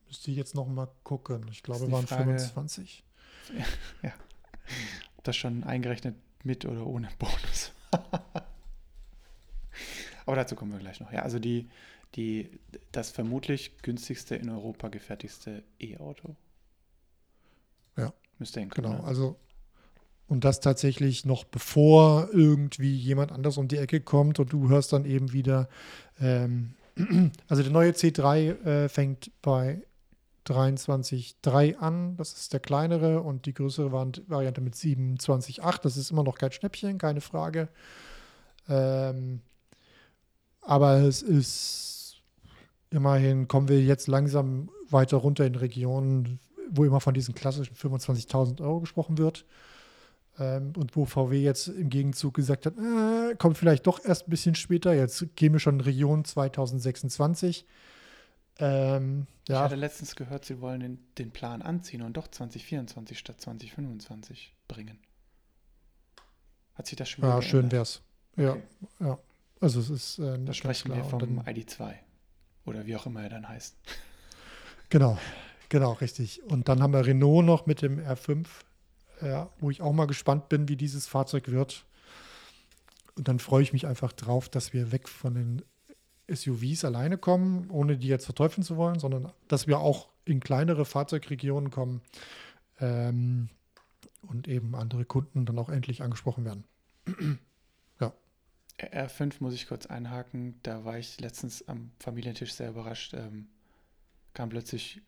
Müsste 0.05 0.29
ich 0.29 0.37
jetzt 0.37 0.53
noch 0.53 0.67
mal 0.67 0.87
gucken. 1.03 1.47
Ich 1.49 1.63
glaube, 1.63 1.91
waren 1.91 2.05
Frage- 2.05 2.37
25. 2.37 3.03
Ob 5.17 5.23
das 5.23 5.35
schon 5.35 5.63
eingerechnet 5.63 6.15
mit 6.43 6.65
oder 6.65 6.85
ohne 6.85 7.09
Bonus? 7.19 7.71
Aber 10.25 10.35
dazu 10.35 10.55
kommen 10.55 10.71
wir 10.71 10.79
gleich 10.79 10.99
noch. 10.99 11.11
Ja, 11.11 11.23
also 11.23 11.39
die, 11.39 11.69
die, 12.15 12.59
das 12.91 13.09
vermutlich 13.09 13.77
günstigste 13.81 14.35
in 14.35 14.49
Europa 14.49 14.89
gefertigte 14.89 15.63
E-Auto. 15.79 16.35
Ja. 17.97 18.13
Müsste 18.37 18.59
hinkommen. 18.59 18.91
Genau, 18.91 19.01
ne? 19.01 19.07
also 19.07 19.37
und 20.29 20.45
das 20.45 20.59
tatsächlich 20.59 21.25
noch 21.25 21.43
bevor 21.43 22.29
irgendwie 22.31 22.95
jemand 22.95 23.31
anders 23.31 23.57
um 23.57 23.67
die 23.67 23.77
Ecke 23.77 23.99
kommt 23.99 24.39
und 24.39 24.53
du 24.53 24.69
hörst 24.69 24.93
dann 24.93 25.05
eben 25.05 25.33
wieder, 25.33 25.67
ähm, 26.21 26.75
also 27.47 27.63
der 27.63 27.71
neue 27.71 27.91
C3 27.91 28.63
äh, 28.63 28.89
fängt 28.89 29.31
bei 29.41 29.81
23,3 30.49 31.77
an, 31.77 32.17
das 32.17 32.33
ist 32.33 32.53
der 32.53 32.59
kleinere 32.59 33.21
und 33.21 33.45
die 33.45 33.53
größere 33.53 33.91
Vari- 33.91 34.23
Variante 34.27 34.61
mit 34.61 34.75
27,8, 34.75 35.81
das 35.83 35.97
ist 35.97 36.11
immer 36.11 36.23
noch 36.23 36.37
kein 36.37 36.51
Schnäppchen, 36.51 36.97
keine 36.97 37.21
Frage. 37.21 37.69
Ähm, 38.67 39.41
aber 40.61 40.99
es 40.99 41.21
ist 41.21 41.89
immerhin 42.91 43.47
kommen 43.47 43.67
wir 43.67 43.81
jetzt 43.81 44.07
langsam 44.07 44.69
weiter 44.89 45.17
runter 45.17 45.45
in 45.45 45.55
Regionen, 45.55 46.39
wo 46.71 46.83
immer 46.85 46.99
von 46.99 47.13
diesen 47.13 47.35
klassischen 47.35 47.75
25.000 47.75 48.61
Euro 48.61 48.79
gesprochen 48.79 49.17
wird. 49.17 49.45
Ähm, 50.39 50.73
und 50.77 50.95
wo 50.95 51.05
VW 51.05 51.41
jetzt 51.41 51.67
im 51.67 51.89
Gegenzug 51.89 52.33
gesagt 52.33 52.65
hat, 52.65 52.77
äh, 52.77 53.35
kommt 53.35 53.57
vielleicht 53.57 53.87
doch 53.87 54.03
erst 54.03 54.27
ein 54.27 54.29
bisschen 54.29 54.55
später. 54.55 54.93
Jetzt 54.93 55.35
gehen 55.35 55.53
wir 55.53 55.59
schon 55.59 55.75
in 55.75 55.81
Region 55.81 56.25
2026. 56.25 57.65
Ähm, 58.59 59.25
ja. 59.47 59.55
Ich 59.55 59.61
hatte 59.61 59.75
letztens 59.75 60.15
gehört, 60.15 60.45
sie 60.45 60.59
wollen 60.61 60.81
den, 60.81 60.99
den 61.17 61.31
Plan 61.31 61.61
anziehen 61.61 62.01
und 62.01 62.13
doch 62.13 62.27
2024 62.27 63.17
statt 63.17 63.39
2025 63.41 64.53
bringen. 64.67 64.99
Hat 66.75 66.87
sich 66.87 66.97
das 66.97 67.09
schon 67.09 67.23
Ja, 67.23 67.41
schön 67.41 67.71
wär's. 67.71 68.01
Ja, 68.35 68.51
okay. 68.51 68.63
ja. 68.99 69.19
Also 69.61 69.79
es 69.79 69.89
ist. 69.89 70.19
Äh, 70.19 70.43
da 70.43 70.53
sprechen 70.53 70.93
wir 70.93 71.03
vom 71.03 71.19
dann, 71.19 71.39
ID2 71.41 71.95
oder 72.65 72.85
wie 72.85 72.95
auch 72.95 73.05
immer 73.05 73.23
er 73.23 73.29
dann 73.29 73.47
heißt. 73.47 73.75
Genau, 74.91 75.19
genau, 75.69 75.91
richtig. 75.91 76.41
Und 76.45 76.67
dann 76.67 76.81
haben 76.81 76.93
wir 76.93 77.05
Renault 77.05 77.45
noch 77.45 77.67
mit 77.67 77.83
dem 77.83 77.99
R5, 77.99 78.47
ja, 79.21 79.47
wo 79.59 79.69
ich 79.69 79.83
auch 79.83 79.93
mal 79.93 80.07
gespannt 80.07 80.49
bin, 80.49 80.67
wie 80.67 80.75
dieses 80.75 81.05
Fahrzeug 81.05 81.49
wird. 81.49 81.85
Und 83.13 83.27
dann 83.27 83.37
freue 83.37 83.61
ich 83.61 83.71
mich 83.71 83.85
einfach 83.85 84.13
drauf, 84.13 84.49
dass 84.49 84.73
wir 84.73 84.91
weg 84.91 85.07
von 85.07 85.35
den 85.35 85.61
SUVs 86.33 86.85
alleine 86.85 87.17
kommen, 87.17 87.69
ohne 87.69 87.97
die 87.97 88.07
jetzt 88.07 88.25
verteufeln 88.25 88.63
zu 88.63 88.77
wollen, 88.77 88.99
sondern 88.99 89.31
dass 89.47 89.67
wir 89.67 89.79
auch 89.79 90.09
in 90.25 90.39
kleinere 90.39 90.85
Fahrzeugregionen 90.85 91.71
kommen 91.71 92.01
ähm, 92.79 93.49
und 94.21 94.47
eben 94.47 94.75
andere 94.75 95.05
Kunden 95.05 95.45
dann 95.45 95.57
auch 95.57 95.69
endlich 95.69 96.01
angesprochen 96.01 96.45
werden. 96.45 96.63
ja. 97.99 98.13
R5 98.79 99.35
muss 99.39 99.53
ich 99.53 99.67
kurz 99.67 99.85
einhaken, 99.85 100.59
da 100.63 100.85
war 100.85 100.97
ich 100.97 101.19
letztens 101.19 101.67
am 101.67 101.91
Familientisch 101.99 102.53
sehr 102.53 102.69
überrascht. 102.69 103.13
Ähm, 103.13 103.47
kam 104.33 104.49
plötzlich, 104.49 105.01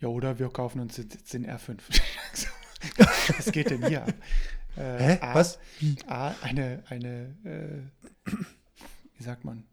ja, 0.00 0.08
oder 0.08 0.38
wir 0.38 0.48
kaufen 0.48 0.80
uns 0.80 0.96
jetzt 0.96 1.32
den 1.32 1.46
R5. 1.46 1.78
Was 3.36 3.52
geht 3.52 3.70
denn 3.70 3.86
hier? 3.86 4.06
Äh, 4.76 4.98
Hä? 4.98 5.18
A, 5.20 5.34
Was? 5.34 5.58
A, 6.06 6.34
eine, 6.42 6.84
eine 6.88 7.34
äh, 7.44 8.32
wie 9.18 9.24
sagt 9.24 9.44
man, 9.44 9.64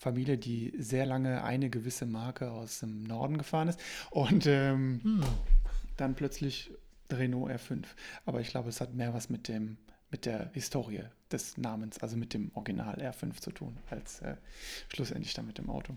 Familie, 0.00 0.38
die 0.38 0.72
sehr 0.78 1.04
lange 1.04 1.44
eine 1.44 1.68
gewisse 1.68 2.06
Marke 2.06 2.50
aus 2.50 2.80
dem 2.80 3.02
Norden 3.02 3.36
gefahren 3.36 3.68
ist 3.68 3.78
und 4.10 4.46
ähm, 4.46 5.00
hm. 5.02 5.22
dann 5.98 6.14
plötzlich 6.14 6.70
Renault 7.12 7.50
R5. 7.50 7.84
Aber 8.24 8.40
ich 8.40 8.48
glaube, 8.48 8.70
es 8.70 8.80
hat 8.80 8.94
mehr 8.94 9.12
was 9.12 9.28
mit 9.28 9.46
dem 9.46 9.76
mit 10.10 10.26
der 10.26 10.50
Historie 10.54 11.04
des 11.30 11.56
Namens, 11.58 11.98
also 11.98 12.16
mit 12.16 12.34
dem 12.34 12.50
Original 12.54 12.94
R5 12.96 13.40
zu 13.40 13.52
tun, 13.52 13.76
als 13.90 14.20
äh, 14.22 14.36
schlussendlich 14.88 15.34
dann 15.34 15.46
mit 15.46 15.58
dem 15.58 15.70
Auto. 15.70 15.94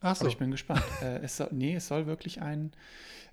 Ach 0.00 0.16
so. 0.16 0.22
Aber 0.22 0.28
ich 0.28 0.36
bin 0.36 0.50
gespannt. 0.50 0.82
äh, 1.02 1.20
es 1.20 1.36
soll, 1.36 1.48
nee, 1.52 1.76
es 1.76 1.86
soll 1.86 2.06
wirklich 2.06 2.42
ein, 2.42 2.72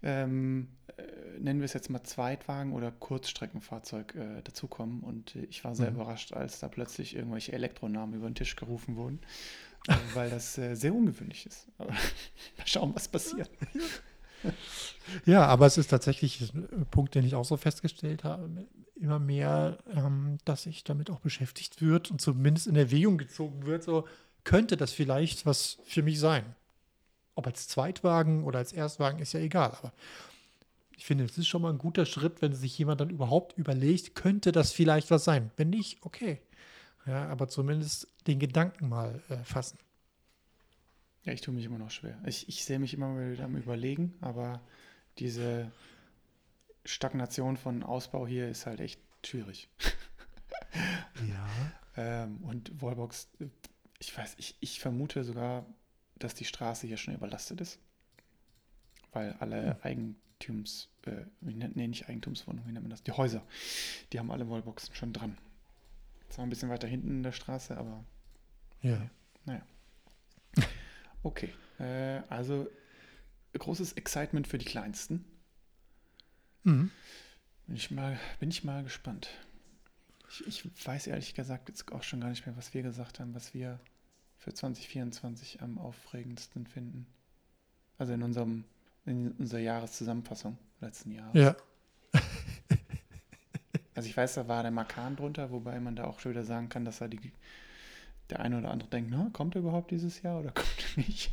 ähm, 0.03 0.69
äh, 0.95 1.39
nennen 1.39 1.59
wir 1.59 1.65
es 1.65 1.73
jetzt 1.73 1.89
mal 1.89 2.03
Zweitwagen 2.03 2.71
oder 2.71 2.91
Kurzstreckenfahrzeug 2.91 4.15
äh, 4.15 4.41
dazukommen. 4.43 5.01
Und 5.01 5.35
ich 5.35 5.65
war 5.65 5.75
sehr 5.75 5.89
mhm. 5.89 5.97
überrascht, 5.97 6.31
als 6.31 6.59
da 6.59 6.69
plötzlich 6.69 7.15
irgendwelche 7.15 7.51
Elektronamen 7.51 8.15
über 8.15 8.29
den 8.29 8.35
Tisch 8.35 8.55
gerufen 8.55 8.95
wurden 8.95 9.19
weil 10.13 10.29
das 10.29 10.57
äh, 10.57 10.75
sehr 10.75 10.93
ungewöhnlich 10.93 11.45
ist. 11.45 11.67
Aber 11.77 11.91
mal 12.57 12.67
schauen, 12.67 12.93
was 12.95 13.07
passiert. 13.07 13.49
Ja, 15.25 15.45
aber 15.45 15.65
es 15.65 15.77
ist 15.77 15.87
tatsächlich 15.87 16.53
ein 16.53 16.85
Punkt, 16.91 17.15
den 17.15 17.25
ich 17.25 17.35
auch 17.35 17.45
so 17.45 17.57
festgestellt 17.57 18.23
habe, 18.23 18.49
immer 18.95 19.19
mehr, 19.19 19.79
ähm, 19.93 20.37
dass 20.45 20.63
sich 20.63 20.83
damit 20.83 21.09
auch 21.09 21.19
beschäftigt 21.19 21.81
wird 21.81 22.11
und 22.11 22.21
zumindest 22.21 22.67
in 22.67 22.75
Erwägung 22.75 23.17
gezogen 23.17 23.65
wird, 23.65 23.83
so 23.83 24.07
könnte 24.43 24.77
das 24.77 24.91
vielleicht 24.91 25.45
was 25.45 25.79
für 25.83 26.03
mich 26.03 26.19
sein. 26.19 26.55
Ob 27.35 27.47
als 27.47 27.67
Zweitwagen 27.67 28.43
oder 28.43 28.59
als 28.59 28.73
Erstwagen 28.73 29.19
ist 29.19 29.33
ja 29.33 29.39
egal, 29.39 29.71
aber 29.79 29.93
ich 30.97 31.05
finde, 31.05 31.23
es 31.23 31.37
ist 31.37 31.47
schon 31.47 31.61
mal 31.61 31.71
ein 31.71 31.77
guter 31.77 32.05
Schritt, 32.05 32.41
wenn 32.41 32.53
sich 32.53 32.77
jemand 32.77 32.99
dann 32.99 33.09
überhaupt 33.09 33.57
überlegt, 33.57 34.15
könnte 34.15 34.51
das 34.51 34.73
vielleicht 34.73 35.09
was 35.11 35.23
sein. 35.23 35.49
Wenn 35.55 35.69
nicht, 35.69 35.99
okay. 36.01 36.41
Ja, 37.09 37.27
aber 37.27 37.47
zumindest 37.47 38.07
den 38.27 38.37
Gedanken 38.37 38.87
mal 38.87 39.23
äh, 39.29 39.37
fassen. 39.37 39.79
Ja, 41.23 41.33
ich 41.33 41.41
tue 41.41 41.55
mich 41.55 41.65
immer 41.65 41.79
noch 41.79 41.89
schwer. 41.89 42.21
Ich, 42.27 42.47
ich 42.47 42.63
sehe 42.63 42.77
mich 42.77 42.93
immer 42.93 43.31
wieder 43.31 43.45
am 43.45 43.55
Überlegen, 43.55 44.13
aber 44.21 44.61
diese 45.17 45.71
Stagnation 46.85 47.57
von 47.57 47.81
Ausbau 47.81 48.27
hier 48.27 48.47
ist 48.47 48.67
halt 48.67 48.79
echt 48.79 49.01
schwierig. 49.25 49.69
ja. 51.27 51.49
ähm, 51.97 52.37
und 52.43 52.79
Wallbox, 52.79 53.27
ich 53.97 54.15
weiß, 54.15 54.35
ich, 54.37 54.55
ich 54.59 54.79
vermute 54.79 55.23
sogar, 55.23 55.65
dass 56.19 56.35
die 56.35 56.45
Straße 56.45 56.85
hier 56.85 56.97
schon 56.97 57.15
überlastet 57.15 57.59
ist. 57.59 57.79
Weil 59.13 59.33
alle 59.39 59.71
hm. 59.71 59.81
Eigentums, 59.81 60.89
äh, 61.07 61.25
nee, 61.41 61.87
nicht 61.87 62.07
Eigentumswohnungen, 62.07 62.67
wie 62.67 62.73
nennt 62.73 62.83
man 62.83 62.91
das? 62.91 63.01
Die 63.01 63.13
Häuser, 63.13 63.43
die 64.13 64.19
haben 64.19 64.29
alle 64.29 64.47
Wallboxen 64.47 64.93
schon 64.93 65.11
dran. 65.11 65.39
Zwar 66.29 66.45
ein 66.45 66.49
bisschen 66.49 66.69
weiter 66.69 66.87
hinten 66.87 67.09
in 67.09 67.23
der 67.23 67.31
Straße, 67.31 67.77
aber. 67.77 68.03
Ja. 68.81 69.09
Naja. 69.45 69.61
Okay. 71.23 71.53
Äh, 71.79 72.21
also 72.29 72.69
großes 73.57 73.93
Excitement 73.93 74.47
für 74.47 74.57
die 74.57 74.65
Kleinsten. 74.65 75.25
Mhm. 76.63 76.91
Bin 77.67 77.75
ich 77.75 77.91
mal, 77.91 78.19
bin 78.39 78.49
ich 78.49 78.63
mal 78.63 78.83
gespannt. 78.83 79.29
Ich, 80.29 80.47
ich, 80.47 80.85
weiß 80.87 81.07
ehrlich 81.07 81.33
gesagt 81.33 81.69
jetzt 81.69 81.91
auch 81.91 82.03
schon 82.03 82.21
gar 82.21 82.29
nicht 82.29 82.45
mehr, 82.45 82.55
was 82.55 82.73
wir 82.73 82.83
gesagt 82.83 83.19
haben, 83.19 83.33
was 83.33 83.53
wir 83.53 83.79
für 84.37 84.53
2024 84.53 85.61
am 85.61 85.77
aufregendsten 85.77 86.67
finden. 86.67 87.07
Also 87.97 88.13
in 88.13 88.23
unserem, 88.23 88.63
in 89.05 89.31
unserer 89.33 89.59
Jahreszusammenfassung 89.59 90.57
letzten 90.79 91.11
Jahres. 91.11 91.33
Ja. 91.33 91.55
Also 93.99 94.07
ich 94.07 94.15
weiß, 94.15 94.35
da 94.35 94.47
war 94.47 94.61
der 94.61 94.71
Makan 94.71 95.17
drunter, 95.17 95.51
wobei 95.51 95.77
man 95.81 95.97
da 95.97 96.05
auch 96.05 96.21
schon 96.21 96.31
wieder 96.31 96.45
sagen 96.45 96.69
kann, 96.69 96.85
dass 96.85 97.01
er 97.01 97.09
die, 97.09 97.19
der 98.29 98.39
eine 98.39 98.57
oder 98.57 98.71
andere 98.71 98.87
denkt, 98.87 99.11
na, 99.11 99.29
kommt 99.33 99.55
er 99.55 99.59
überhaupt 99.59 99.91
dieses 99.91 100.21
Jahr 100.21 100.39
oder 100.39 100.51
kommt 100.53 100.85
er 100.95 101.03
nicht? 101.03 101.31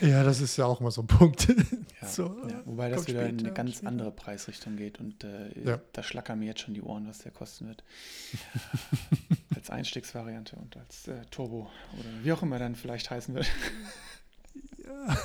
Ja, 0.00 0.24
das 0.24 0.40
ist 0.40 0.56
ja 0.56 0.66
auch 0.66 0.80
mal 0.80 0.90
so 0.90 1.02
ein 1.02 1.06
Punkt. 1.06 1.46
Ja, 2.02 2.08
so, 2.08 2.36
ja. 2.48 2.62
Wobei 2.64 2.88
das 2.88 3.06
wieder 3.06 3.28
in 3.28 3.38
eine 3.38 3.52
ganz 3.52 3.74
später. 3.74 3.86
andere 3.86 4.10
Preisrichtung 4.10 4.74
geht 4.74 4.98
und 4.98 5.22
äh, 5.22 5.56
ja. 5.62 5.80
da 5.92 6.02
schlackern 6.02 6.40
mir 6.40 6.46
jetzt 6.46 6.62
schon 6.62 6.74
die 6.74 6.82
Ohren, 6.82 7.06
was 7.06 7.18
der 7.18 7.30
kosten 7.30 7.68
wird. 7.68 7.84
als 9.54 9.70
Einstiegsvariante 9.70 10.56
und 10.56 10.76
als 10.76 11.06
äh, 11.06 11.24
Turbo 11.30 11.70
oder 11.96 12.08
wie 12.24 12.32
auch 12.32 12.42
immer 12.42 12.58
dann 12.58 12.74
vielleicht 12.74 13.08
heißen 13.08 13.36
wird. 13.36 13.46
ja. 14.84 15.16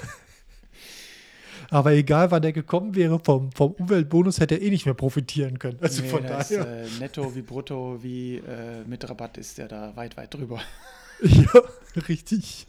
Aber 1.72 1.94
egal, 1.94 2.30
wann 2.32 2.42
der 2.42 2.51
gekommen 2.51 2.96
wäre, 2.96 3.18
vom, 3.20 3.50
vom 3.54 3.72
Umweltbonus 3.72 4.42
hätte 4.42 4.56
er 4.56 4.62
eh 4.62 4.70
nicht 4.70 4.86
mehr 4.86 4.94
profitieren 4.94 5.58
können. 5.58 5.80
Also 5.82 6.01
nee, 6.01 6.10
von 6.10 6.22
daher. 6.22 6.42
Ist, 6.42 6.51
äh, 6.51 7.00
netto 7.00 7.34
wie 7.34 7.42
brutto 7.42 8.04
wie 8.04 8.38
äh, 8.40 8.84
mit 8.86 9.10
Rabatt 9.10 9.38
ist 9.38 9.58
er 9.58 9.70
da 9.70 9.96
weit, 9.96 10.18
weit 10.18 10.34
drüber. 10.34 10.62
ja, 11.22 11.62
richtig. 12.10 12.68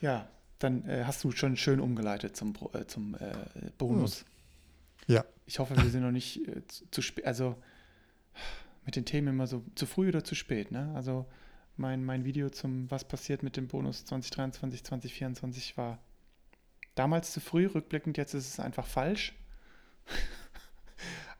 Ja, 0.00 0.26
dann 0.58 0.88
äh, 0.88 1.04
hast 1.04 1.22
du 1.24 1.30
schon 1.32 1.58
schön 1.58 1.78
umgeleitet 1.78 2.36
zum, 2.36 2.54
äh, 2.72 2.86
zum 2.86 3.14
äh, 3.16 3.34
Bonus. 3.76 4.20
Hm. 4.20 5.14
Ja. 5.16 5.24
Ich 5.44 5.58
hoffe, 5.58 5.76
wir 5.76 5.90
sind 5.90 6.00
noch 6.00 6.10
nicht 6.10 6.48
äh, 6.48 6.66
zu, 6.66 6.90
zu 6.90 7.02
spät. 7.02 7.26
Also 7.26 7.54
mit 8.86 8.96
den 8.96 9.04
Themen 9.04 9.28
immer 9.28 9.46
so 9.46 9.62
zu 9.74 9.84
früh 9.84 10.08
oder 10.08 10.24
zu 10.24 10.34
spät. 10.34 10.72
Ne? 10.72 10.90
Also 10.94 11.26
mein, 11.76 12.02
mein 12.02 12.24
Video 12.24 12.48
zum 12.48 12.90
Was 12.90 13.04
passiert 13.04 13.42
mit 13.42 13.58
dem 13.58 13.68
Bonus 13.68 14.06
2023, 14.06 14.84
2024 14.84 15.76
war 15.76 15.98
damals 16.94 17.32
zu 17.32 17.40
früh, 17.40 17.66
rückblickend 17.66 18.16
jetzt 18.16 18.34
ist 18.34 18.48
es 18.48 18.60
einfach 18.60 18.86
falsch. 18.86 19.34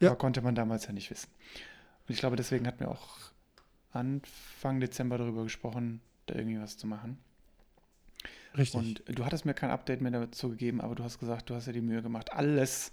ja. 0.01 0.09
Aber 0.09 0.19
konnte 0.19 0.43
man 0.43 0.55
damals 0.55 0.87
ja 0.87 0.93
nicht 0.93 1.11
wissen. 1.11 1.31
Und 2.07 2.15
ich 2.15 2.19
glaube, 2.19 2.37
deswegen 2.37 2.67
hatten 2.67 2.81
wir 2.81 2.91
auch 2.91 3.19
Anfang 3.93 4.81
Dezember 4.81 5.19
darüber 5.19 5.45
gesprochen, 5.45 6.01
da 6.27 6.35
irgendwie 6.35 6.61
was 6.61 6.77
zu 6.77 6.87
machen. 6.87 7.19
Richtig. 8.57 8.81
Und 8.81 9.03
du 9.07 9.25
hattest 9.25 9.47
mir 9.47 9.55
kein 9.55 9.71
Update 9.71 10.01
mehr 10.01 10.13
dazu 10.13 10.51
gegeben, 10.51 10.81
aber 10.81 10.95
du 10.95 11.03
hast 11.03 11.19
gesagt, 11.19 11.51
du 11.51 11.55
hast 11.55 11.67
ja 11.67 11.73
die 11.73 11.81
Mühe 11.81 12.03
gemacht, 12.03 12.33
alles 12.33 12.93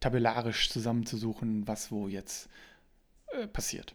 tabellarisch 0.00 0.70
zusammenzusuchen, 0.70 1.66
was 1.66 1.90
wo 1.90 2.08
jetzt 2.08 2.48
äh, 3.32 3.46
passiert. 3.46 3.94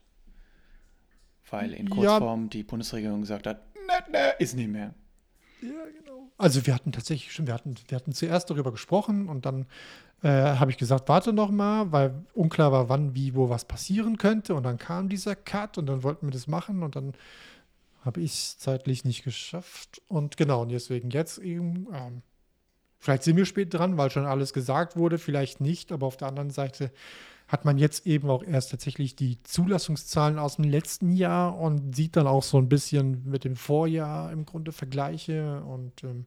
Weil 1.49 1.73
in 1.73 1.89
Kurzform 1.89 2.43
ja. 2.43 2.49
die 2.49 2.63
Bundesregierung 2.63 3.21
gesagt 3.21 3.45
hat, 3.45 3.75
ne, 3.75 4.11
ne, 4.11 4.33
ist 4.39 4.55
nicht 4.55 4.69
mehr. 4.69 4.95
Ja, 5.63 5.85
genau. 5.97 6.29
Also 6.37 6.65
wir 6.65 6.75
hatten 6.75 6.91
tatsächlich 6.91 7.31
schon, 7.31 7.47
wir 7.47 7.53
hatten, 7.53 7.75
wir 7.87 7.95
hatten 7.95 8.11
zuerst 8.11 8.49
darüber 8.49 8.71
gesprochen 8.71 9.29
und 9.29 9.45
dann 9.45 9.65
äh, 10.21 10.27
habe 10.29 10.71
ich 10.71 10.77
gesagt, 10.77 11.07
warte 11.07 11.31
noch 11.31 11.51
mal, 11.51 11.91
weil 11.91 12.13
unklar 12.33 12.71
war, 12.71 12.89
wann, 12.89 13.15
wie, 13.15 13.33
wo 13.33 13.49
was 13.49 13.65
passieren 13.65 14.17
könnte. 14.17 14.55
Und 14.55 14.63
dann 14.63 14.77
kam 14.77 15.07
dieser 15.07 15.35
Cut 15.35 15.77
und 15.77 15.85
dann 15.85 16.03
wollten 16.03 16.27
wir 16.27 16.31
das 16.31 16.47
machen 16.47 16.83
und 16.83 16.95
dann 16.95 17.13
habe 18.03 18.19
ich 18.19 18.33
es 18.33 18.57
zeitlich 18.57 19.05
nicht 19.05 19.23
geschafft. 19.23 20.01
Und 20.07 20.35
genau, 20.35 20.63
und 20.63 20.69
deswegen 20.69 21.09
jetzt 21.09 21.37
eben, 21.37 21.87
ähm, 21.93 22.21
vielleicht 22.99 23.23
sind 23.23 23.37
wir 23.37 23.45
spät 23.45 23.73
dran, 23.73 23.97
weil 23.97 24.09
schon 24.09 24.25
alles 24.25 24.51
gesagt 24.51 24.97
wurde, 24.97 25.17
vielleicht 25.17 25.61
nicht, 25.61 25.93
aber 25.93 26.07
auf 26.07 26.17
der 26.17 26.27
anderen 26.27 26.49
Seite 26.49 26.91
hat 27.47 27.65
man 27.65 27.77
jetzt 27.77 28.07
eben 28.07 28.29
auch 28.29 28.43
erst 28.43 28.71
tatsächlich 28.71 29.15
die 29.15 29.41
Zulassungszahlen 29.43 30.39
aus 30.39 30.55
dem 30.55 30.65
letzten 30.65 31.11
Jahr 31.11 31.57
und 31.57 31.95
sieht 31.95 32.15
dann 32.15 32.27
auch 32.27 32.43
so 32.43 32.57
ein 32.57 32.69
bisschen 32.69 33.23
mit 33.29 33.43
dem 33.43 33.55
Vorjahr 33.55 34.31
im 34.31 34.45
Grunde 34.45 34.71
Vergleiche 34.71 35.61
und 35.63 36.03
ähm, 36.03 36.25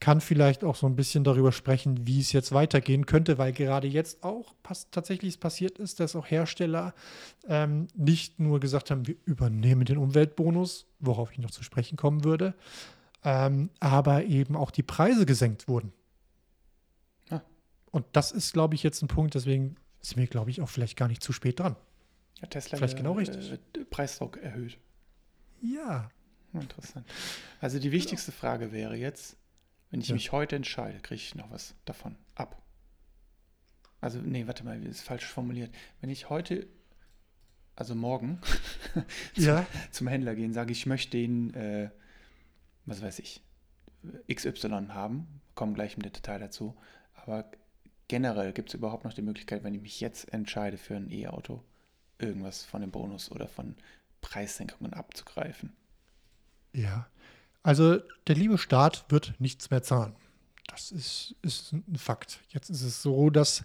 kann 0.00 0.20
vielleicht 0.20 0.64
auch 0.64 0.76
so 0.76 0.86
ein 0.86 0.96
bisschen 0.96 1.24
darüber 1.24 1.50
sprechen, 1.52 2.06
wie 2.06 2.20
es 2.20 2.32
jetzt 2.32 2.52
weitergehen 2.52 3.06
könnte, 3.06 3.38
weil 3.38 3.52
gerade 3.52 3.88
jetzt 3.88 4.22
auch 4.22 4.54
tatsächlich 4.90 5.40
passiert 5.40 5.78
ist, 5.78 5.98
dass 6.00 6.14
auch 6.14 6.26
Hersteller 6.26 6.94
ähm, 7.48 7.88
nicht 7.94 8.38
nur 8.38 8.60
gesagt 8.60 8.90
haben, 8.90 9.06
wir 9.06 9.16
übernehmen 9.24 9.84
den 9.84 9.98
Umweltbonus, 9.98 10.86
worauf 11.00 11.32
ich 11.32 11.38
noch 11.38 11.50
zu 11.50 11.64
sprechen 11.64 11.96
kommen 11.96 12.22
würde, 12.24 12.54
ähm, 13.24 13.70
aber 13.80 14.24
eben 14.24 14.54
auch 14.54 14.70
die 14.70 14.84
Preise 14.84 15.26
gesenkt 15.26 15.66
wurden. 15.66 15.92
Ah. 17.30 17.40
Und 17.90 18.06
das 18.12 18.30
ist, 18.30 18.52
glaube 18.52 18.76
ich, 18.76 18.84
jetzt 18.84 19.02
ein 19.02 19.08
Punkt, 19.08 19.34
deswegen 19.34 19.76
sind 20.00 20.18
wir, 20.18 20.26
glaube 20.26 20.50
ich, 20.50 20.60
auch 20.60 20.68
vielleicht 20.68 20.96
gar 20.96 21.08
nicht 21.08 21.22
zu 21.22 21.32
spät 21.32 21.60
dran. 21.60 21.76
Ja, 22.40 22.46
Tesla 22.46 22.78
vielleicht 22.78 22.96
genau 22.96 23.12
richtig. 23.12 23.52
Äh, 23.52 23.84
Preisdruck 23.84 24.36
erhöht. 24.36 24.78
Ja. 25.60 26.10
Interessant. 26.52 27.06
Also 27.60 27.78
die 27.78 27.92
wichtigste 27.92 28.32
Frage 28.32 28.72
wäre 28.72 28.96
jetzt, 28.96 29.36
wenn 29.90 30.00
ich 30.00 30.08
ja. 30.08 30.14
mich 30.14 30.32
heute 30.32 30.56
entscheide, 30.56 30.98
kriege 31.00 31.20
ich 31.20 31.34
noch 31.34 31.50
was 31.50 31.74
davon 31.84 32.16
ab. 32.34 32.62
Also, 34.00 34.20
nee, 34.20 34.46
warte 34.46 34.64
mal, 34.64 34.80
ist 34.86 35.02
falsch 35.02 35.26
formuliert. 35.26 35.74
Wenn 36.00 36.10
ich 36.10 36.30
heute, 36.30 36.68
also 37.74 37.94
morgen, 37.94 38.40
ja. 39.34 39.66
zum, 39.90 40.06
Händler 40.06 40.34
gehen, 40.34 40.52
sage, 40.52 40.72
ich 40.72 40.86
möchte 40.86 41.10
den, 41.10 41.52
äh, 41.54 41.90
was 42.86 43.02
weiß 43.02 43.18
ich, 43.18 43.42
XY 44.32 44.88
haben, 44.90 45.40
kommen 45.54 45.74
gleich 45.74 45.96
im 45.96 46.02
Detail 46.02 46.38
dazu. 46.38 46.76
Aber 47.14 47.50
generell 48.08 48.52
gibt 48.52 48.70
es 48.70 48.74
überhaupt 48.74 49.04
noch 49.04 49.14
die 49.14 49.22
Möglichkeit, 49.22 49.64
wenn 49.64 49.74
ich 49.74 49.82
mich 49.82 50.00
jetzt 50.00 50.32
entscheide 50.32 50.78
für 50.78 50.96
ein 50.96 51.10
E-Auto, 51.10 51.62
irgendwas 52.18 52.64
von 52.64 52.80
dem 52.80 52.90
Bonus 52.90 53.30
oder 53.30 53.46
von 53.46 53.76
Preissenkungen 54.20 54.94
abzugreifen. 54.94 55.72
Ja, 56.72 57.06
also 57.62 57.98
der 58.26 58.34
liebe 58.34 58.58
Staat 58.58 59.04
wird 59.08 59.34
nichts 59.38 59.70
mehr 59.70 59.82
zahlen. 59.82 60.16
Das 60.66 60.90
ist, 60.90 61.34
ist 61.42 61.72
ein 61.72 61.96
Fakt. 61.96 62.40
Jetzt 62.50 62.70
ist 62.70 62.82
es 62.82 63.02
so, 63.02 63.30
dass 63.30 63.64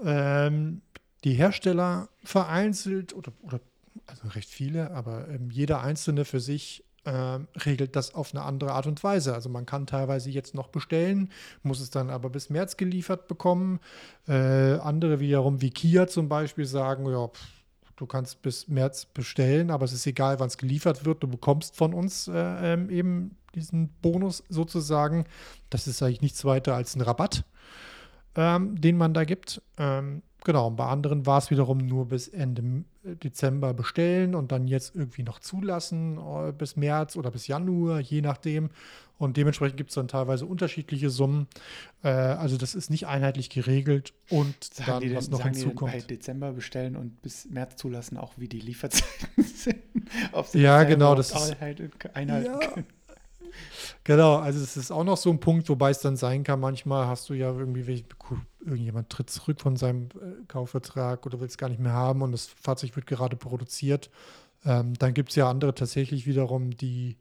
ähm, 0.00 0.82
die 1.24 1.34
Hersteller 1.34 2.08
vereinzelt 2.22 3.12
oder, 3.12 3.32
oder 3.42 3.60
also 4.06 4.28
recht 4.28 4.50
viele, 4.50 4.90
aber 4.92 5.28
ähm, 5.28 5.50
jeder 5.50 5.82
einzelne 5.82 6.24
für 6.24 6.40
sich 6.40 6.84
ähm, 7.04 7.48
regelt 7.64 7.96
das 7.96 8.14
auf 8.14 8.34
eine 8.34 8.44
andere 8.44 8.72
Art 8.72 8.86
und 8.86 9.02
Weise. 9.02 9.34
Also 9.34 9.48
man 9.48 9.66
kann 9.66 9.86
teilweise 9.86 10.30
jetzt 10.30 10.54
noch 10.54 10.68
bestellen, 10.68 11.30
muss 11.62 11.80
es 11.80 11.90
dann 11.90 12.10
aber 12.10 12.30
bis 12.30 12.50
März 12.50 12.76
geliefert 12.76 13.28
bekommen. 13.28 13.80
Äh, 14.28 14.78
andere 14.78 15.20
wiederum 15.20 15.60
wie 15.60 15.70
Kia 15.70 16.06
zum 16.06 16.28
Beispiel 16.28 16.66
sagen, 16.66 17.06
ja, 17.10 17.28
pff, 17.28 17.62
Du 18.02 18.06
kannst 18.06 18.42
bis 18.42 18.66
März 18.66 19.06
bestellen, 19.06 19.70
aber 19.70 19.84
es 19.84 19.92
ist 19.92 20.06
egal, 20.08 20.40
wann 20.40 20.48
es 20.48 20.58
geliefert 20.58 21.04
wird. 21.04 21.22
Du 21.22 21.28
bekommst 21.28 21.76
von 21.76 21.94
uns 21.94 22.26
äh, 22.26 22.32
ähm, 22.72 22.90
eben 22.90 23.36
diesen 23.54 23.90
Bonus 24.00 24.42
sozusagen. 24.48 25.24
Das 25.70 25.86
ist 25.86 26.02
eigentlich 26.02 26.20
nichts 26.20 26.44
weiter 26.44 26.74
als 26.74 26.96
ein 26.96 27.00
Rabatt, 27.02 27.44
ähm, 28.34 28.80
den 28.80 28.96
man 28.96 29.14
da 29.14 29.22
gibt. 29.24 29.62
Ähm, 29.78 30.22
genau, 30.44 30.68
und 30.68 30.76
bei 30.76 30.86
anderen 30.86 31.26
war 31.26 31.38
es 31.38 31.50
wiederum 31.50 31.78
nur 31.78 32.06
bis 32.06 32.28
Ende 32.28 32.84
Dezember 33.04 33.74
bestellen 33.74 34.34
und 34.34 34.52
dann 34.52 34.68
jetzt 34.68 34.94
irgendwie 34.94 35.22
noch 35.22 35.40
zulassen 35.40 36.18
äh, 36.18 36.52
bis 36.52 36.76
März 36.76 37.16
oder 37.16 37.30
bis 37.30 37.46
Januar, 37.46 38.00
je 38.00 38.20
nachdem. 38.20 38.70
Und 39.18 39.36
dementsprechend 39.36 39.76
gibt 39.76 39.90
es 39.90 39.94
dann 39.94 40.08
teilweise 40.08 40.46
unterschiedliche 40.46 41.08
Summen. 41.08 41.46
Äh, 42.02 42.08
also 42.08 42.56
das 42.56 42.74
ist 42.74 42.90
nicht 42.90 43.06
einheitlich 43.06 43.50
geregelt. 43.50 44.14
Und 44.30 44.64
sagen 44.64 44.90
dann, 44.90 45.00
die 45.00 45.14
was 45.14 45.30
noch 45.30 45.44
hinzukommt. 45.44 45.92
Bei 45.92 46.00
Dezember 46.00 46.52
bestellen 46.52 46.96
und 46.96 47.22
bis 47.22 47.48
März 47.48 47.76
zulassen, 47.76 48.16
auch 48.16 48.32
wie 48.36 48.48
die 48.48 48.58
Lieferzeiten 48.58 49.44
sind. 49.44 49.76
Ja, 50.54 50.82
genau. 50.84 51.14
Das 51.14 51.30
ist, 51.30 51.56
einhalten 51.62 52.50
ja. 52.52 52.58
können. 52.58 52.86
Genau, 54.04 54.36
also 54.36 54.62
es 54.62 54.76
ist 54.76 54.90
auch 54.90 55.04
noch 55.04 55.16
so 55.16 55.30
ein 55.30 55.40
Punkt, 55.40 55.68
wobei 55.68 55.90
es 55.90 56.00
dann 56.00 56.16
sein 56.16 56.44
kann, 56.44 56.60
manchmal 56.60 57.06
hast 57.06 57.28
du 57.28 57.34
ja 57.34 57.50
irgendwie, 57.52 58.04
irgendjemand 58.60 59.10
tritt 59.10 59.30
zurück 59.30 59.60
von 59.60 59.76
seinem 59.76 60.08
äh, 60.10 60.44
Kaufvertrag 60.48 61.24
oder 61.26 61.40
will 61.40 61.46
es 61.46 61.58
gar 61.58 61.68
nicht 61.68 61.80
mehr 61.80 61.92
haben 61.92 62.22
und 62.22 62.32
das 62.32 62.46
Fahrzeug 62.46 62.94
wird 62.96 63.06
gerade 63.06 63.36
produziert. 63.36 64.10
Ähm, 64.64 64.94
dann 64.98 65.14
gibt 65.14 65.30
es 65.30 65.36
ja 65.36 65.50
andere 65.50 65.74
tatsächlich 65.74 66.26
wiederum, 66.26 66.76
die 66.76 67.16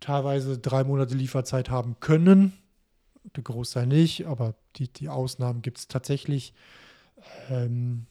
teilweise 0.00 0.58
drei 0.58 0.84
Monate 0.84 1.14
Lieferzeit 1.14 1.70
haben 1.70 1.96
können. 2.00 2.52
Der 3.36 3.42
Großteil 3.42 3.86
nicht, 3.86 4.26
aber 4.26 4.54
die, 4.76 4.88
die 4.88 5.08
Ausnahmen 5.08 5.62
gibt 5.62 5.78
es 5.78 5.88
tatsächlich. 5.88 6.52
Ähm, 7.48 8.06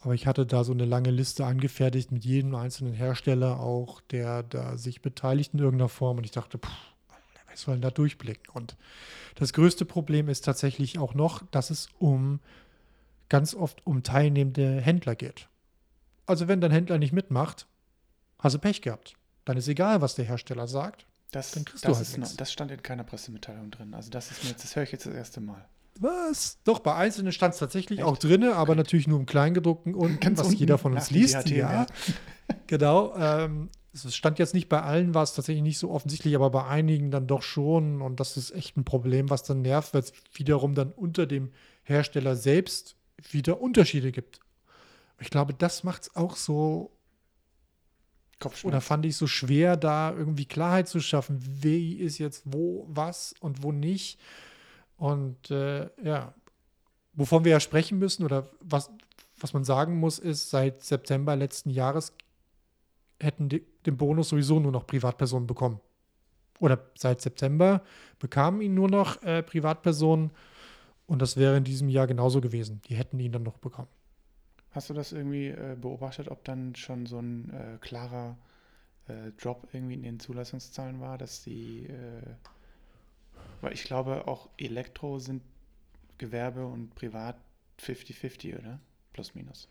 aber 0.00 0.14
ich 0.14 0.26
hatte 0.26 0.46
da 0.46 0.64
so 0.64 0.72
eine 0.72 0.86
lange 0.86 1.10
Liste 1.10 1.44
angefertigt 1.44 2.10
mit 2.10 2.24
jedem 2.24 2.54
einzelnen 2.54 2.94
Hersteller 2.94 3.60
auch, 3.60 4.00
der 4.00 4.42
da 4.42 4.78
sich 4.78 5.02
beteiligt 5.02 5.52
in 5.52 5.60
irgendeiner 5.60 5.90
Form. 5.90 6.16
Und 6.18 6.24
ich 6.24 6.30
dachte, 6.30 6.58
pff, 6.58 6.70
wer 7.46 7.56
soll 7.56 7.74
denn 7.74 7.82
da 7.82 7.90
durchblicken? 7.90 8.52
Und 8.54 8.76
das 9.34 9.52
größte 9.52 9.84
Problem 9.84 10.28
ist 10.28 10.44
tatsächlich 10.44 10.98
auch 10.98 11.12
noch, 11.12 11.42
dass 11.50 11.68
es 11.68 11.88
um 11.98 12.40
ganz 13.28 13.54
oft 13.54 13.86
um 13.86 14.02
teilnehmende 14.02 14.80
Händler 14.80 15.14
geht. 15.14 15.48
Also 16.26 16.48
wenn 16.48 16.60
dein 16.60 16.70
Händler 16.70 16.98
nicht 16.98 17.12
mitmacht, 17.12 17.66
hast 18.38 18.54
du 18.54 18.58
Pech 18.58 18.80
gehabt. 18.80 19.16
Dann 19.44 19.58
ist 19.58 19.68
egal, 19.68 20.00
was 20.00 20.14
der 20.14 20.24
Hersteller 20.24 20.66
sagt. 20.66 21.06
Das, 21.30 21.52
dann 21.52 21.64
kriegst 21.64 21.84
das, 21.84 21.98
du 21.98 22.04
halt 22.04 22.18
noch, 22.18 22.36
das 22.36 22.52
stand 22.52 22.70
in 22.70 22.82
keiner 22.82 23.04
Pressemitteilung 23.04 23.70
drin. 23.70 23.94
Also 23.94 24.10
das 24.10 24.30
ist 24.30 24.44
mir 24.44 24.50
jetzt, 24.50 24.64
das 24.64 24.74
höre 24.74 24.82
ich 24.82 24.92
jetzt 24.92 25.06
das 25.06 25.14
erste 25.14 25.40
Mal. 25.40 25.68
Was? 26.00 26.58
Doch, 26.64 26.78
bei 26.78 26.94
einzelnen 26.94 27.30
stand 27.30 27.52
es 27.52 27.60
tatsächlich 27.60 27.98
Echt? 27.98 28.08
auch 28.08 28.16
drin, 28.16 28.42
aber 28.44 28.74
natürlich 28.74 29.06
nur 29.06 29.20
im 29.20 29.26
Kleingedruckten 29.26 29.94
und 29.94 30.20
Ganz 30.20 30.38
was 30.38 30.46
unten, 30.48 30.58
jeder 30.58 30.78
von 30.78 30.94
uns 30.94 31.10
liest. 31.10 31.34
DHT, 31.34 31.50
ja. 31.50 31.86
genau. 32.66 33.14
Ähm, 33.16 33.68
es 33.92 34.14
stand 34.14 34.38
jetzt 34.38 34.54
nicht 34.54 34.70
bei 34.70 34.80
allen, 34.80 35.14
war 35.14 35.22
es 35.22 35.34
tatsächlich 35.34 35.62
nicht 35.62 35.78
so 35.78 35.90
offensichtlich, 35.90 36.34
aber 36.34 36.48
bei 36.50 36.64
einigen 36.64 37.10
dann 37.10 37.26
doch 37.26 37.42
schon. 37.42 38.00
Und 38.00 38.18
das 38.18 38.38
ist 38.38 38.50
echt 38.52 38.78
ein 38.78 38.84
Problem, 38.84 39.28
was 39.28 39.42
dann 39.42 39.60
nervt, 39.60 39.92
weil 39.92 40.00
es 40.00 40.14
wiederum 40.32 40.74
dann 40.74 40.90
unter 40.92 41.26
dem 41.26 41.50
Hersteller 41.82 42.34
selbst 42.34 42.96
wieder 43.30 43.60
Unterschiede 43.60 44.10
gibt. 44.10 44.40
Ich 45.18 45.28
glaube, 45.28 45.52
das 45.52 45.84
macht 45.84 46.02
es 46.02 46.16
auch 46.16 46.36
so 46.36 46.92
oder 48.62 48.80
fand 48.80 49.04
ich 49.04 49.16
so 49.16 49.26
schwer, 49.26 49.76
da 49.76 50.14
irgendwie 50.16 50.46
Klarheit 50.46 50.88
zu 50.88 51.00
schaffen, 51.00 51.38
wie 51.62 51.96
ist 51.96 52.16
jetzt 52.16 52.44
wo, 52.46 52.86
was 52.88 53.34
und 53.40 53.62
wo 53.62 53.70
nicht. 53.70 54.18
Und 55.00 55.50
äh, 55.50 55.88
ja, 56.04 56.34
wovon 57.14 57.46
wir 57.46 57.52
ja 57.52 57.60
sprechen 57.60 57.98
müssen 57.98 58.22
oder 58.22 58.50
was, 58.60 58.90
was 59.40 59.54
man 59.54 59.64
sagen 59.64 59.98
muss, 59.98 60.18
ist, 60.18 60.50
seit 60.50 60.84
September 60.84 61.36
letzten 61.36 61.70
Jahres 61.70 62.12
hätten 63.18 63.48
die, 63.48 63.64
den 63.86 63.96
Bonus 63.96 64.28
sowieso 64.28 64.60
nur 64.60 64.72
noch 64.72 64.86
Privatpersonen 64.86 65.46
bekommen. 65.46 65.80
Oder 66.58 66.78
seit 66.98 67.22
September 67.22 67.82
bekamen 68.18 68.60
ihn 68.60 68.74
nur 68.74 68.90
noch 68.90 69.22
äh, 69.22 69.42
Privatpersonen 69.42 70.32
und 71.06 71.22
das 71.22 71.38
wäre 71.38 71.56
in 71.56 71.64
diesem 71.64 71.88
Jahr 71.88 72.06
genauso 72.06 72.42
gewesen. 72.42 72.82
Die 72.90 72.94
hätten 72.94 73.18
ihn 73.20 73.32
dann 73.32 73.42
noch 73.42 73.56
bekommen. 73.56 73.88
Hast 74.72 74.90
du 74.90 74.94
das 74.94 75.12
irgendwie 75.12 75.46
äh, 75.46 75.78
beobachtet, 75.80 76.28
ob 76.28 76.44
dann 76.44 76.74
schon 76.76 77.06
so 77.06 77.18
ein 77.18 77.50
äh, 77.54 77.78
klarer 77.80 78.36
äh, 79.08 79.30
Drop 79.40 79.66
irgendwie 79.72 79.94
in 79.94 80.02
den 80.02 80.20
Zulassungszahlen 80.20 81.00
war, 81.00 81.16
dass 81.16 81.42
die, 81.42 81.86
äh, 81.86 82.20
weil 83.60 83.72
ich 83.72 83.84
glaube 83.84 84.26
auch 84.26 84.48
Elektro 84.56 85.18
sind 85.18 85.42
Gewerbe 86.18 86.66
und 86.66 86.94
Privat 86.94 87.36
50-50, 87.80 88.58
oder? 88.58 88.80
Plus 89.12 89.34
minus. 89.34 89.68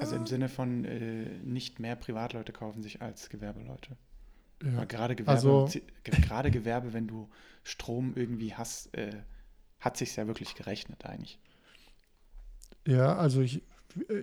Also 0.00 0.16
im 0.16 0.26
Sinne 0.26 0.48
von 0.48 0.84
äh, 0.84 1.38
nicht 1.44 1.78
mehr 1.78 1.96
Privatleute 1.96 2.52
kaufen 2.52 2.82
sich 2.82 3.00
als 3.00 3.28
Gewerbeleute. 3.28 3.96
Ja. 4.62 4.84
gerade 4.84 5.14
Gewerbe, 5.14 5.30
also, 5.30 5.68
gerade 6.02 6.50
Gewerbe, 6.50 6.92
wenn 6.92 7.06
du 7.06 7.28
Strom 7.64 8.14
irgendwie 8.16 8.54
hast, 8.54 8.94
äh, 8.96 9.22
hat 9.78 9.96
sich 9.96 10.16
ja 10.16 10.26
wirklich 10.26 10.54
gerechnet 10.54 11.04
eigentlich. 11.04 11.38
Ja, 12.86 13.16
also 13.16 13.40
ich, 13.40 13.62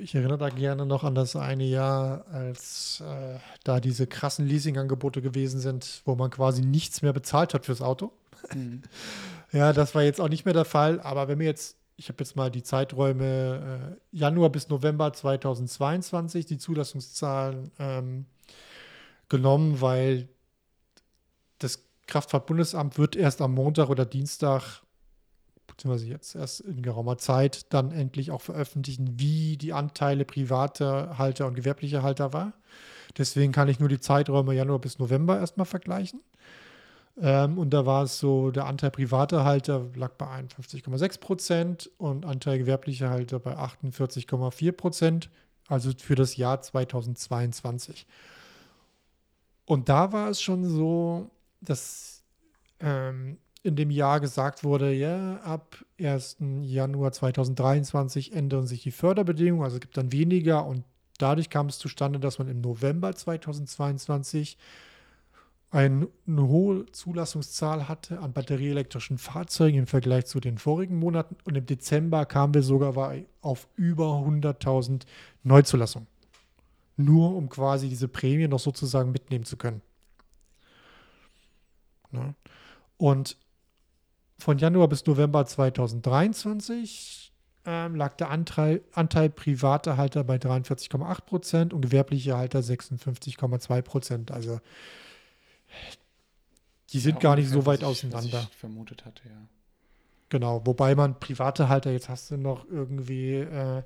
ich 0.02 0.16
erinnere 0.16 0.38
da 0.38 0.50
gerne 0.50 0.86
noch 0.86 1.04
an 1.04 1.16
das 1.16 1.36
eine 1.36 1.64
Jahr, 1.64 2.26
als 2.32 3.02
äh, 3.02 3.40
da 3.64 3.80
diese 3.80 4.08
krassen 4.08 4.46
Leasing-Angebote 4.46 5.22
gewesen 5.22 5.60
sind, 5.60 6.02
wo 6.06 6.16
man 6.16 6.30
quasi 6.30 6.62
nichts 6.62 7.02
mehr 7.02 7.14
bezahlt 7.14 7.54
hat 7.54 7.66
fürs 7.66 7.82
Auto. 7.82 8.12
Mhm. 8.54 8.82
ja, 9.52 9.74
das 9.74 9.96
war 9.96 10.04
jetzt 10.04 10.20
auch 10.20 10.30
nicht 10.30 10.46
mehr 10.46 10.54
der 10.54 10.66
Fall. 10.66 11.00
Aber 11.02 11.28
wenn 11.28 11.40
wir 11.40 11.46
jetzt, 11.46 11.78
ich 11.96 12.10
habe 12.10 12.18
jetzt 12.20 12.36
mal 12.36 12.52
die 12.52 12.64
Zeiträume 12.64 13.98
äh, 14.12 14.18
Januar 14.18 14.50
bis 14.50 14.70
November 14.70 15.14
2022, 15.14 16.46
die 16.46 16.58
Zulassungszahlen 16.58 17.72
ähm, 17.80 18.26
genommen, 19.30 19.80
weil 19.80 20.28
das 21.60 21.84
Kraftfahrtbundesamt 22.08 22.98
wird 22.98 23.16
erst 23.16 23.42
am 23.42 23.54
Montag 23.54 23.90
oder 23.90 24.06
Dienstag 24.06 24.82
beziehungsweise 25.82 26.08
jetzt 26.08 26.36
erst 26.36 26.60
in 26.62 26.84
geraumer 26.84 27.18
Zeit 27.18 27.74
dann 27.74 27.92
endlich 27.92 28.30
auch 28.30 28.42
veröffentlichen, 28.42 29.20
wie 29.20 29.58
die 29.58 29.74
Anteile 29.74 30.26
privater 30.26 31.18
Halter 31.18 31.48
und 31.48 31.56
gewerblicher 31.56 32.04
Halter 32.04 32.34
war. 32.34 32.54
Deswegen 33.18 33.52
kann 33.52 33.68
ich 33.68 33.80
nur 33.80 33.90
die 33.90 34.00
Zeiträume 34.00 34.54
Januar 34.54 34.80
bis 34.80 35.00
November 35.00 35.40
erstmal 35.40 35.66
vergleichen. 35.66 36.22
Ähm, 37.20 37.58
und 37.58 37.72
da 37.72 37.86
war 37.86 38.04
es 38.04 38.20
so, 38.20 38.52
der 38.52 38.68
Anteil 38.68 38.92
privater 38.92 39.44
Halter 39.44 39.88
lag 39.96 40.14
bei 40.14 40.28
51,6 40.28 41.20
Prozent 41.20 41.92
und 41.98 42.26
Anteil 42.26 42.60
gewerblicher 42.60 43.10
Halter 43.10 43.40
bei 43.40 43.58
48,4 43.58 44.72
Prozent, 44.72 45.30
also 45.68 45.92
für 45.98 46.16
das 46.16 46.38
Jahr 46.38 46.62
2022. 46.62 48.06
Und 49.66 49.90
da 49.90 50.14
war 50.14 50.30
es 50.30 50.42
schon 50.42 50.64
so, 50.64 51.32
dass 51.60 52.24
ähm, 52.80 53.38
in 53.64 53.76
dem 53.76 53.92
Jahr 53.92 54.20
gesagt 54.20 54.64
wurde, 54.64 54.92
ja, 54.92 55.38
ab 55.38 55.78
1. 56.00 56.38
Januar 56.62 57.12
2023 57.12 58.34
ändern 58.34 58.66
sich 58.66 58.84
die 58.84 58.92
Förderbedingungen, 58.92 59.64
also 59.64 59.76
es 59.76 59.82
gibt 59.82 59.98
dann 59.98 60.12
weniger 60.12 60.66
und 60.66 60.84
dadurch 61.18 61.50
kam 61.50 61.68
es 61.68 61.78
zustande, 61.78 62.20
dass 62.20 62.40
man 62.40 62.48
im 62.48 62.62
November 62.62 63.16
2022 63.16 64.58
eine 65.70 66.08
hohe 66.28 66.86
Zulassungszahl 66.92 67.88
hatte 67.88 68.20
an 68.20 68.34
batterieelektrischen 68.34 69.18
Fahrzeugen 69.18 69.78
im 69.80 69.88
Vergleich 69.88 70.26
zu 70.26 70.42
den 70.42 70.58
vorigen 70.58 71.00
Monaten 71.00 71.38
und 71.46 71.56
im 71.56 71.66
Dezember 71.66 72.26
kamen 72.26 72.54
wir 72.54 72.64
sogar 72.64 73.16
auf 73.42 73.70
über 73.78 74.08
100.000 74.26 75.04
Neuzulassungen. 75.44 76.08
Nur 76.98 77.36
um 77.36 77.48
quasi 77.48 77.88
diese 77.88 78.10
Prämie 78.10 78.50
noch 78.50 78.60
sozusagen 78.60 79.14
mitnehmen 79.14 79.46
zu 79.46 79.56
können. 79.56 79.82
Ne? 82.12 82.36
Und 82.98 83.38
von 84.42 84.58
Januar 84.58 84.88
bis 84.88 85.06
November 85.06 85.46
2023 85.46 87.32
ähm, 87.66 87.96
lag 87.96 88.16
der 88.16 88.32
Anteil, 88.32 88.82
Anteil 88.94 89.30
privater 89.30 89.98
Halter 89.98 90.24
bei 90.24 90.38
43,8 90.38 91.22
Prozent 91.22 91.74
und 91.74 91.82
gewerbliche 91.82 92.36
Halter 92.36 92.60
56,2 92.60 93.82
Prozent. 93.84 94.32
Also 94.32 94.60
die 96.92 97.00
sind 97.00 97.16
ja, 97.16 97.22
gar 97.22 97.36
nicht 97.36 97.50
so 97.50 97.66
weit 97.66 97.82
ich, 97.82 97.86
auseinander. 97.86 98.50
vermutet 98.58 99.06
hatte, 99.06 99.22
ja. 99.26 99.48
Genau, 100.30 100.66
wobei 100.66 100.96
man 100.96 101.20
private 101.20 101.68
Halter, 101.68 101.92
jetzt 101.92 102.08
hast 102.08 102.32
du 102.32 102.38
noch 102.38 102.66
irgendwie 102.70 103.36
äh, 103.36 103.84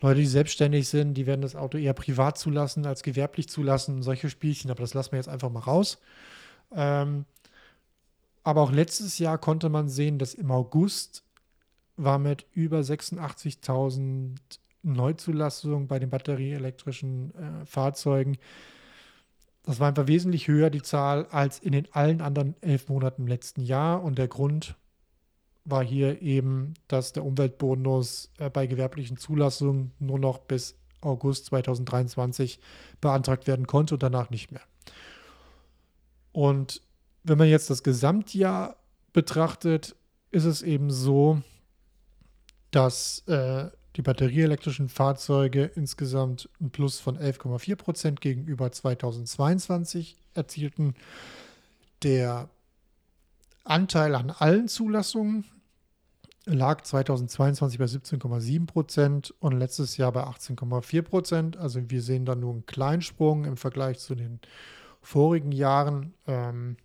Leute, 0.00 0.20
die 0.20 0.26
selbstständig 0.26 0.88
sind, 0.88 1.14
die 1.14 1.24
werden 1.24 1.40
das 1.40 1.54
Auto 1.54 1.78
eher 1.78 1.94
privat 1.94 2.36
zulassen 2.36 2.84
als 2.84 3.04
gewerblich 3.04 3.48
zulassen, 3.48 4.02
solche 4.02 4.28
Spielchen, 4.28 4.70
aber 4.70 4.80
das 4.80 4.92
lassen 4.92 5.12
wir 5.12 5.18
jetzt 5.18 5.28
einfach 5.28 5.50
mal 5.50 5.60
raus. 5.60 5.98
Ähm, 6.74 7.26
aber 8.44 8.60
auch 8.60 8.70
letztes 8.70 9.18
Jahr 9.18 9.38
konnte 9.38 9.70
man 9.70 9.88
sehen, 9.88 10.18
dass 10.18 10.34
im 10.34 10.50
August 10.50 11.24
war 11.96 12.18
mit 12.18 12.46
über 12.52 12.80
86.000 12.80 14.36
Neuzulassungen 14.82 15.88
bei 15.88 15.98
den 15.98 16.10
batterieelektrischen 16.10 17.34
äh, 17.34 17.66
Fahrzeugen. 17.66 18.36
Das 19.62 19.80
war 19.80 19.88
einfach 19.88 20.06
wesentlich 20.06 20.46
höher, 20.46 20.68
die 20.68 20.82
Zahl, 20.82 21.26
als 21.30 21.58
in 21.58 21.72
den 21.72 21.90
allen 21.92 22.20
anderen 22.20 22.54
elf 22.60 22.88
Monaten 22.88 23.22
im 23.22 23.28
letzten 23.28 23.62
Jahr. 23.62 24.02
Und 24.02 24.18
der 24.18 24.28
Grund 24.28 24.76
war 25.64 25.82
hier 25.82 26.20
eben, 26.20 26.74
dass 26.86 27.14
der 27.14 27.24
Umweltbonus 27.24 28.30
äh, 28.38 28.50
bei 28.50 28.66
gewerblichen 28.66 29.16
Zulassungen 29.16 29.92
nur 29.98 30.18
noch 30.18 30.38
bis 30.38 30.76
August 31.00 31.46
2023 31.46 32.60
beantragt 33.00 33.46
werden 33.46 33.66
konnte 33.66 33.94
und 33.94 34.02
danach 34.02 34.28
nicht 34.28 34.52
mehr. 34.52 34.62
Und 36.32 36.82
wenn 37.24 37.38
man 37.38 37.48
jetzt 37.48 37.70
das 37.70 37.82
Gesamtjahr 37.82 38.76
betrachtet, 39.12 39.96
ist 40.30 40.44
es 40.44 40.62
eben 40.62 40.90
so, 40.90 41.40
dass 42.70 43.20
äh, 43.26 43.70
die 43.96 44.02
batterieelektrischen 44.02 44.88
Fahrzeuge 44.88 45.64
insgesamt 45.64 46.48
ein 46.60 46.70
Plus 46.70 47.00
von 47.00 47.16
11,4 47.16 47.76
Prozent 47.76 48.20
gegenüber 48.20 48.70
2022 48.70 50.16
erzielten. 50.34 50.94
Der 52.02 52.50
Anteil 53.62 54.14
an 54.14 54.30
allen 54.30 54.68
Zulassungen 54.68 55.44
lag 56.44 56.82
2022 56.82 57.78
bei 57.78 57.84
17,7 57.84 58.66
Prozent 58.66 59.34
und 59.38 59.52
letztes 59.52 59.96
Jahr 59.96 60.12
bei 60.12 60.24
18,4 60.24 61.02
Prozent. 61.02 61.56
Also 61.56 61.80
wir 61.88 62.02
sehen 62.02 62.26
da 62.26 62.34
nur 62.34 62.52
einen 62.52 62.66
kleinen 62.66 63.02
Sprung 63.02 63.44
im 63.44 63.56
Vergleich 63.56 64.00
zu 64.00 64.14
den 64.14 64.40
vorigen 65.00 65.52
Jahren. 65.52 66.12
Ähm, 66.26 66.76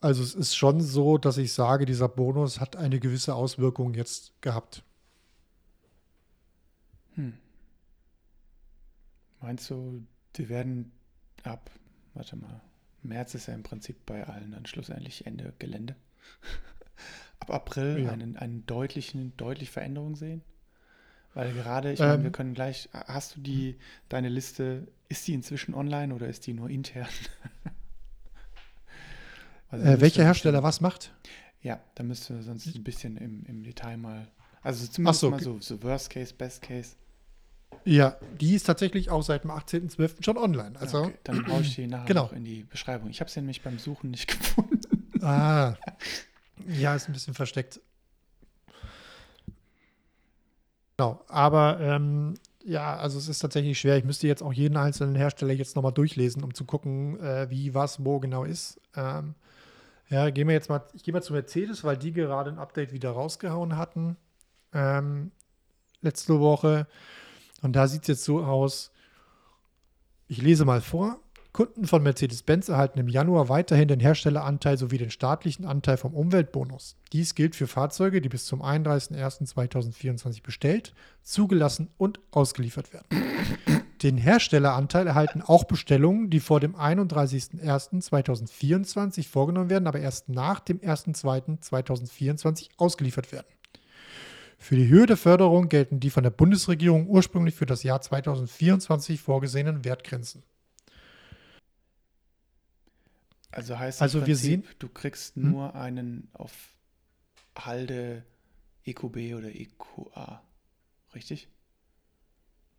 also 0.00 0.22
es 0.22 0.34
ist 0.34 0.54
schon 0.54 0.80
so, 0.80 1.18
dass 1.18 1.38
ich 1.38 1.52
sage, 1.52 1.86
dieser 1.86 2.08
Bonus 2.08 2.60
hat 2.60 2.76
eine 2.76 3.00
gewisse 3.00 3.34
Auswirkung 3.34 3.94
jetzt 3.94 4.32
gehabt. 4.42 4.82
Hm. 7.14 7.34
Meinst 9.40 9.70
du, 9.70 10.02
die 10.36 10.48
werden 10.48 10.92
ab, 11.44 11.70
warte 12.14 12.36
mal, 12.36 12.60
März 13.02 13.34
ist 13.34 13.46
ja 13.46 13.54
im 13.54 13.62
Prinzip 13.62 14.04
bei 14.06 14.26
allen 14.26 14.52
dann 14.52 14.66
schlussendlich 14.66 15.26
Ende 15.26 15.52
Gelände. 15.58 15.96
ab 17.40 17.50
April 17.50 18.04
ja. 18.04 18.10
einen, 18.10 18.36
einen 18.36 18.66
deutlichen, 18.66 19.36
deutliche 19.36 19.72
Veränderung 19.72 20.16
sehen? 20.16 20.42
Weil 21.34 21.52
gerade, 21.52 21.92
ich 21.92 22.00
ähm, 22.00 22.08
meine, 22.08 22.24
wir 22.24 22.32
können 22.32 22.54
gleich, 22.54 22.88
hast 22.92 23.36
du 23.36 23.40
die, 23.40 23.76
deine 24.08 24.28
Liste, 24.30 24.88
ist 25.08 25.28
die 25.28 25.34
inzwischen 25.34 25.74
online 25.74 26.14
oder 26.14 26.28
ist 26.28 26.46
die 26.46 26.54
nur 26.54 26.70
intern? 26.70 27.08
Also 29.68 29.84
äh, 29.84 30.00
welcher 30.00 30.24
Hersteller 30.24 30.62
was 30.62 30.80
macht? 30.80 31.12
Ja, 31.62 31.80
da 31.94 32.04
müsste 32.04 32.42
sonst 32.42 32.66
ein 32.66 32.84
bisschen 32.84 33.16
im, 33.16 33.44
im 33.46 33.62
Detail 33.62 33.96
mal. 33.96 34.28
Also 34.62 34.86
zumindest 34.86 35.20
so, 35.20 35.30
mal 35.30 35.40
so, 35.40 35.60
so 35.60 35.82
Worst 35.82 36.10
Case, 36.10 36.32
Best 36.34 36.62
Case. 36.62 36.96
Ja, 37.84 38.16
die 38.40 38.54
ist 38.54 38.64
tatsächlich 38.64 39.10
auch 39.10 39.22
seit 39.22 39.44
dem 39.44 39.50
18.12. 39.50 40.24
schon 40.24 40.38
online. 40.38 40.78
Also, 40.78 41.02
okay, 41.02 41.14
dann 41.24 41.44
brauche 41.44 41.62
ich 41.62 41.74
die 41.74 41.86
nachher 41.86 42.04
genau. 42.06 42.24
noch 42.24 42.32
in 42.32 42.44
die 42.44 42.64
Beschreibung. 42.64 43.10
Ich 43.10 43.20
habe 43.20 43.30
sie 43.30 43.40
nämlich 43.40 43.62
beim 43.62 43.78
Suchen 43.78 44.10
nicht 44.10 44.26
gefunden. 44.38 44.80
Ah. 45.22 45.74
Ja, 46.66 46.94
ist 46.94 47.08
ein 47.08 47.12
bisschen 47.12 47.34
versteckt. 47.34 47.80
Genau, 50.96 51.22
aber 51.28 51.78
ähm, 51.80 52.34
ja, 52.64 52.96
also 52.96 53.18
es 53.18 53.28
ist 53.28 53.38
tatsächlich 53.38 53.78
schwer. 53.78 53.96
Ich 53.96 54.04
müsste 54.04 54.26
jetzt 54.26 54.42
auch 54.42 54.52
jeden 54.52 54.76
einzelnen 54.76 55.14
Hersteller 55.14 55.52
jetzt 55.52 55.76
nochmal 55.76 55.92
durchlesen, 55.92 56.42
um 56.42 56.54
zu 56.54 56.64
gucken, 56.64 57.20
äh, 57.20 57.50
wie 57.50 57.74
was 57.74 58.04
wo 58.04 58.18
genau 58.18 58.44
ist. 58.44 58.80
Ähm, 58.96 59.34
ja, 60.08 60.30
gehen 60.30 60.46
wir 60.48 60.54
jetzt 60.54 60.68
mal, 60.68 60.82
ich 60.94 61.02
gehe 61.02 61.12
mal 61.12 61.22
zu 61.22 61.32
Mercedes, 61.32 61.82
weil 61.84 61.96
die 61.96 62.12
gerade 62.12 62.50
ein 62.50 62.58
Update 62.58 62.92
wieder 62.92 63.10
rausgehauen 63.10 63.76
hatten. 63.76 64.16
Ähm, 64.72 65.32
letzte 66.00 66.38
Woche. 66.40 66.86
Und 67.62 67.74
da 67.74 67.88
sieht 67.88 68.02
es 68.02 68.08
jetzt 68.08 68.24
so 68.24 68.42
aus. 68.42 68.92
Ich 70.28 70.42
lese 70.42 70.64
mal 70.64 70.80
vor. 70.80 71.18
Kunden 71.52 71.86
von 71.86 72.02
Mercedes-Benz 72.02 72.68
erhalten 72.68 72.98
im 72.98 73.08
Januar 73.08 73.48
weiterhin 73.48 73.88
den 73.88 73.98
Herstelleranteil 73.98 74.76
sowie 74.76 74.98
den 74.98 75.10
staatlichen 75.10 75.64
Anteil 75.64 75.96
vom 75.96 76.12
Umweltbonus. 76.12 76.96
Dies 77.14 77.34
gilt 77.34 77.56
für 77.56 77.66
Fahrzeuge, 77.66 78.20
die 78.20 78.28
bis 78.28 78.44
zum 78.44 78.62
31.01.2024 78.62 80.42
bestellt, 80.42 80.92
zugelassen 81.22 81.88
und 81.96 82.20
ausgeliefert 82.30 82.92
werden. 82.92 83.84
Den 84.02 84.18
Herstelleranteil 84.18 85.06
erhalten 85.06 85.40
auch 85.40 85.64
Bestellungen, 85.64 86.28
die 86.28 86.40
vor 86.40 86.60
dem 86.60 86.76
31.01.2024 86.76 89.26
vorgenommen 89.26 89.70
werden, 89.70 89.86
aber 89.86 90.00
erst 90.00 90.28
nach 90.28 90.60
dem 90.60 90.80
1.02.2024 90.80 92.68
ausgeliefert 92.76 93.32
werden. 93.32 93.46
Für 94.58 94.76
die 94.76 94.88
Höhe 94.88 95.06
der 95.06 95.16
Förderung 95.16 95.68
gelten 95.68 96.00
die 96.00 96.10
von 96.10 96.22
der 96.22 96.30
Bundesregierung 96.30 97.08
ursprünglich 97.08 97.54
für 97.54 97.66
das 97.66 97.82
Jahr 97.82 98.00
2024 98.00 99.20
vorgesehenen 99.20 99.84
Wertgrenzen. 99.84 100.42
Also 103.50 103.78
heißt 103.78 104.02
also 104.02 104.18
Prinzip, 104.18 104.28
wir 104.28 104.36
sehen, 104.36 104.64
du 104.78 104.88
kriegst 104.88 105.36
hm? 105.36 105.50
nur 105.50 105.74
einen 105.74 106.28
auf 106.34 106.52
Halde 107.58 108.24
EQB 108.84 109.34
oder 109.34 109.54
EQA, 109.54 110.42
richtig? 111.14 111.48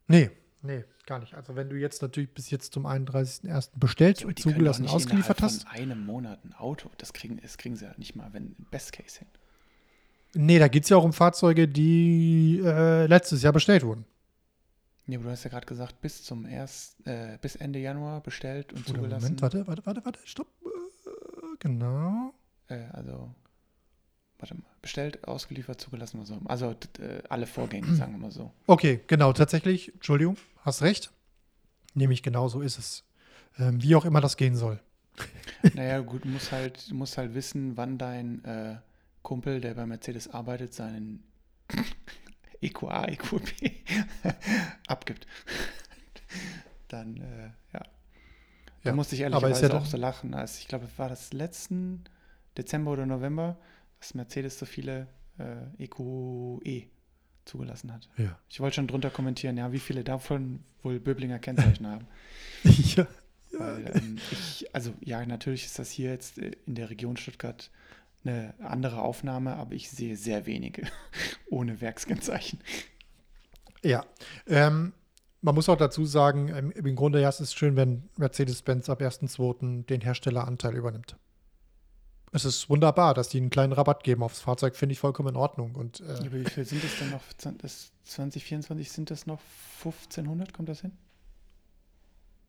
Nee, 0.08 0.30
Nee, 0.62 0.84
gar 1.06 1.20
nicht. 1.20 1.36
Also 1.36 1.56
wenn 1.56 1.70
du 1.70 1.76
jetzt 1.76 2.02
natürlich 2.02 2.34
bis 2.34 2.50
jetzt 2.50 2.74
zum 2.74 2.86
31.01. 2.86 3.70
bestellt 3.76 4.26
und 4.26 4.40
zugelassen 4.40 4.84
und 4.84 4.90
ausgeliefert 4.90 5.42
hast. 5.42 5.64
In 5.64 5.70
einem 5.70 6.06
Monat 6.06 6.44
ein 6.44 6.54
Auto, 6.54 6.90
das 6.98 7.14
kriegen, 7.14 7.40
das 7.42 7.58
kriegen 7.58 7.76
sie 7.76 7.86
ja 7.86 7.94
nicht 7.98 8.16
mal, 8.16 8.34
wenn 8.34 8.56
Best 8.72 8.94
Case 8.94 9.20
hin. 9.20 9.28
Nee, 10.34 10.60
da 10.60 10.68
geht 10.68 10.84
es 10.84 10.90
ja 10.90 10.98
auch 10.98 11.04
um 11.04 11.14
Fahrzeuge, 11.14 11.68
die 11.68 12.62
äh, 12.64 13.06
letztes 13.06 13.44
Jahr 13.44 13.54
bestellt 13.54 13.84
wurden. 13.84 14.06
Nee, 15.06 15.16
aber 15.16 15.26
du 15.26 15.32
hast 15.32 15.44
ja 15.46 15.50
gerade 15.50 15.66
gesagt, 15.66 16.02
bis 16.02 16.24
zum 16.24 16.46
erst, 16.46 16.96
äh, 17.08 17.38
bis 17.42 17.56
Ende 17.56 17.80
Januar 17.80 18.22
bestellt 18.22 18.74
und 18.74 18.82
Oder 18.90 19.00
zugelassen. 19.00 19.24
Moment, 19.24 19.42
warte, 19.42 19.68
warte, 19.68 19.86
warte, 19.86 20.06
warte, 20.06 20.20
stopp. 20.26 20.48
Äh, 20.66 21.10
genau. 21.60 22.34
Äh, 22.68 22.84
also 22.92 23.34
warte 24.40 24.56
mal, 24.56 24.64
bestellt, 24.82 25.28
ausgeliefert, 25.28 25.80
zugelassen 25.82 26.18
oder 26.18 26.28
so. 26.28 26.40
Also 26.46 26.72
äh, 27.00 27.22
alle 27.30 27.48
Vorgänge, 27.48 27.96
sagen 27.96 28.14
wir 28.14 28.20
mal 28.20 28.32
so. 28.32 28.52
Okay, 28.68 29.02
genau, 29.08 29.34
tatsächlich, 29.34 29.94
Entschuldigung, 29.94 30.38
hast 30.62 30.82
recht. 30.82 31.12
Nämlich 31.94 32.22
genau 32.22 32.48
so 32.48 32.62
ist 32.62 32.78
es. 32.78 33.04
Ähm, 33.58 33.82
wie 33.82 33.96
auch 33.96 34.06
immer 34.06 34.22
das 34.22 34.38
gehen 34.38 34.56
soll. 34.56 34.80
naja, 35.74 36.00
gut, 36.02 36.26
du 36.26 36.30
musst 36.30 36.52
halt, 36.52 36.92
musst 36.94 37.18
halt 37.18 37.34
wissen, 37.34 37.76
wann 37.76 37.98
dein 37.98 38.44
äh, 38.46 38.76
Kumpel, 39.24 39.62
der 39.62 39.74
bei 39.74 39.86
Mercedes 39.86 40.30
arbeitet, 40.30 40.74
seinen 40.74 41.24
EQA, 42.62 43.06
EQB 43.06 43.50
abgibt. 44.88 45.26
Dann, 46.88 47.18
äh, 47.18 47.52
ja. 47.74 47.84
Da 48.84 48.92
ja, 48.92 48.96
musste 48.96 49.16
ich 49.16 49.22
ehrlicherweise 49.22 49.68
ja 49.68 49.78
auch 49.78 49.86
so 49.86 49.98
lachen. 49.98 50.34
Als 50.34 50.60
ich 50.60 50.68
glaube, 50.68 50.88
war 50.98 51.10
das 51.10 51.34
letzten 51.34 52.04
Dezember 52.58 52.92
oder 52.92 53.06
November, 53.06 53.58
dass 54.00 54.14
Mercedes 54.14 54.60
so 54.60 54.66
viele 54.66 55.08
äh, 55.40 55.84
EQE 55.84 56.60
e 56.64 56.88
zugelassen 57.46 57.94
hat. 57.94 58.10
Ja. 58.18 58.38
Ich 58.50 58.60
wollte 58.60 58.76
schon 58.76 58.88
drunter 58.88 59.10
kommentieren, 59.10 59.58
ja, 59.58 59.72
wie 59.72 59.80
viele 59.80 60.04
davon 60.04 60.64
wohl 60.84 61.00
Böblinger 61.00 61.40
Kennzeichen 61.40 61.88
haben. 61.88 62.08
Ja, 62.64 63.08
Weil, 63.60 63.92
ähm, 63.96 64.18
ich, 64.32 64.68
also 64.74 64.94
ja, 65.00 65.26
natürlich 65.26 65.66
ist 65.66 65.80
das 65.80 65.90
hier 65.90 66.10
jetzt 66.10 66.38
äh, 66.38 66.52
in 66.66 66.76
der 66.76 66.90
Region 66.90 67.16
Stuttgart 67.16 67.72
eine 68.26 68.54
andere 68.60 69.02
Aufnahme, 69.02 69.56
aber 69.56 69.74
ich 69.74 69.90
sehe 69.90 70.18
sehr 70.18 70.46
wenige 70.46 70.84
ohne 71.50 71.80
Werkskennzeichen. 71.80 72.60
Ja, 73.84 74.06
ähm, 74.48 74.92
man 75.42 75.56
muss 75.56 75.70
auch 75.70 75.78
dazu 75.78 76.06
sagen, 76.06 76.50
im 76.50 76.96
Grunde 76.96 77.22
ja, 77.22 77.30
es 77.30 77.40
ist 77.40 77.56
schön, 77.56 77.76
wenn 77.76 78.10
Mercedes-Benz 78.18 78.90
ab 78.90 79.02
1.2. 79.02 79.86
den 79.86 80.02
Herstelleranteil 80.02 80.76
übernimmt. 80.76 81.16
Es 82.34 82.46
ist 82.46 82.70
wunderbar, 82.70 83.14
dass 83.14 83.30
die 83.30 83.38
einen 83.38 83.50
kleinen 83.50 83.74
Rabatt 83.74 84.04
geben 84.04 84.22
aufs 84.22 84.42
Fahrzeug, 84.42 84.76
finde 84.76 84.94
ich 84.94 85.00
vollkommen 85.00 85.30
in 85.30 85.36
Ordnung. 85.36 85.76
Und, 85.76 86.02
äh, 86.02 86.24
ja, 86.24 86.34
wie 86.34 86.44
viel 86.44 86.66
sind 86.66 86.84
das 86.84 86.98
denn 87.00 87.10
noch? 87.12 87.22
Das 87.60 87.92
2024 88.04 88.92
sind 88.92 89.12
das 89.12 89.26
noch 89.26 89.40
1500, 89.80 90.54
kommt 90.54 90.70
das 90.70 90.82
hin? 90.82 90.92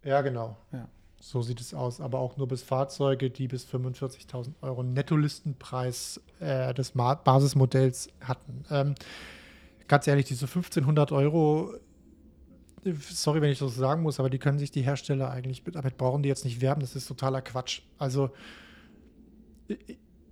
Ja, 0.05 0.21
genau. 0.23 0.57
Ja. 0.73 0.89
So 1.21 1.43
sieht 1.43 1.61
es 1.61 1.75
aus. 1.75 2.01
Aber 2.01 2.19
auch 2.19 2.37
nur 2.37 2.49
bis 2.49 2.63
Fahrzeuge, 2.63 3.31
die 3.31 3.49
bis 3.49 3.67
45.000 3.67 4.55
Euro 4.63 4.83
Nettolistenpreis 4.83 6.21
äh, 6.41 6.73
des 6.75 6.95
Ma 6.95 7.15
Basismodells 7.15 8.09
hatten. 8.21 8.65
Ähm, 8.71 8.95
ganz 9.89 10.07
ehrlich, 10.07 10.27
diese 10.27 10.47
1500 10.47 11.13
Euro, 11.13 11.75
sorry, 13.11 13.41
wenn 13.41 13.51
ich 13.51 13.59
das 13.59 13.75
sagen 13.75 14.03
muss, 14.03 14.21
aber 14.21 14.31
die 14.31 14.39
können 14.39 14.59
sich 14.59 14.71
die 14.71 14.83
Hersteller 14.83 15.31
eigentlich, 15.31 15.65
damit 15.65 15.97
brauchen 15.97 16.23
die 16.23 16.29
jetzt 16.29 16.45
nicht 16.45 16.61
werben. 16.61 16.81
Das 16.81 16.95
ist 16.95 17.07
totaler 17.09 17.43
Quatsch. 17.43 17.83
Also, 17.99 18.31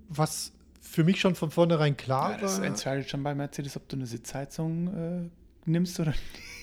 was 0.09 0.53
für 0.81 1.05
mich 1.05 1.21
schon 1.21 1.35
von 1.35 1.51
vornherein 1.51 1.97
klar 1.97 2.33
ja, 2.33 2.39
das 2.39 2.53
war. 2.53 2.61
Das 2.61 2.67
entscheidet 2.67 3.11
schon 3.11 3.23
bei 3.23 3.35
Mercedes, 3.35 3.77
ob 3.77 3.89
du 3.89 3.97
eine 3.97 4.07
Sitzheizung 4.07 4.89
äh, 5.27 5.69
nimmst 5.69 5.99
oder 6.01 6.15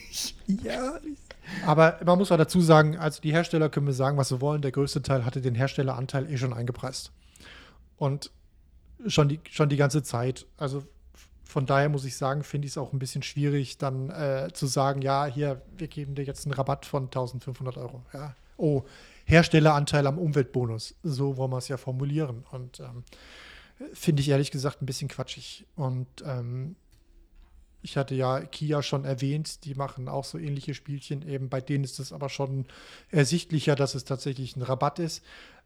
nicht. 0.09 0.35
Ja, 0.63 0.99
aber 1.65 1.99
man 2.05 2.17
muss 2.17 2.31
auch 2.31 2.37
dazu 2.37 2.61
sagen, 2.61 2.97
also 2.97 3.21
die 3.21 3.31
Hersteller 3.31 3.69
können 3.69 3.87
mir 3.87 3.93
sagen, 3.93 4.17
was 4.17 4.29
sie 4.29 4.41
wollen. 4.41 4.61
Der 4.61 4.71
größte 4.71 5.01
Teil 5.01 5.25
hatte 5.25 5.41
den 5.41 5.55
Herstelleranteil 5.55 6.31
eh 6.31 6.37
schon 6.37 6.53
eingepreist. 6.53 7.11
Und 7.97 8.31
schon 9.07 9.29
die, 9.29 9.39
schon 9.49 9.69
die 9.69 9.77
ganze 9.77 10.03
Zeit. 10.03 10.45
Also 10.57 10.83
von 11.43 11.65
daher 11.65 11.89
muss 11.89 12.05
ich 12.05 12.15
sagen, 12.15 12.43
finde 12.43 12.67
ich 12.67 12.73
es 12.73 12.77
auch 12.77 12.93
ein 12.93 12.99
bisschen 12.99 13.23
schwierig, 13.23 13.77
dann 13.77 14.09
äh, 14.09 14.49
zu 14.53 14.65
sagen, 14.65 15.01
ja, 15.01 15.25
hier, 15.25 15.61
wir 15.77 15.87
geben 15.87 16.15
dir 16.15 16.23
jetzt 16.23 16.45
einen 16.45 16.53
Rabatt 16.53 16.85
von 16.85 17.05
1500 17.05 17.77
Euro. 17.77 18.03
Ja. 18.13 18.35
Oh, 18.57 18.83
Herstelleranteil 19.25 20.07
am 20.07 20.17
Umweltbonus. 20.17 20.95
So 21.03 21.37
wollen 21.37 21.51
wir 21.51 21.57
es 21.57 21.67
ja 21.67 21.77
formulieren. 21.77 22.45
Und 22.51 22.79
ähm, 22.79 23.03
finde 23.93 24.21
ich 24.21 24.29
ehrlich 24.29 24.51
gesagt 24.51 24.81
ein 24.81 24.85
bisschen 24.85 25.07
quatschig. 25.07 25.65
Und 25.75 26.07
ähm, 26.25 26.75
ich 27.81 27.97
hatte 27.97 28.15
ja 28.15 28.39
Kia 28.41 28.81
schon 28.81 29.05
erwähnt, 29.05 29.65
die 29.65 29.75
machen 29.75 30.07
auch 30.07 30.23
so 30.23 30.37
ähnliche 30.37 30.73
Spielchen. 30.73 31.27
Eben 31.27 31.49
bei 31.49 31.61
denen 31.61 31.83
ist 31.83 31.99
es 31.99 32.13
aber 32.13 32.29
schon 32.29 32.65
ersichtlicher, 33.11 33.75
dass 33.75 33.95
es 33.95 34.05
tatsächlich 34.05 34.55
ein 34.55 34.61
Rabatt 34.61 34.99
ist. 34.99 35.23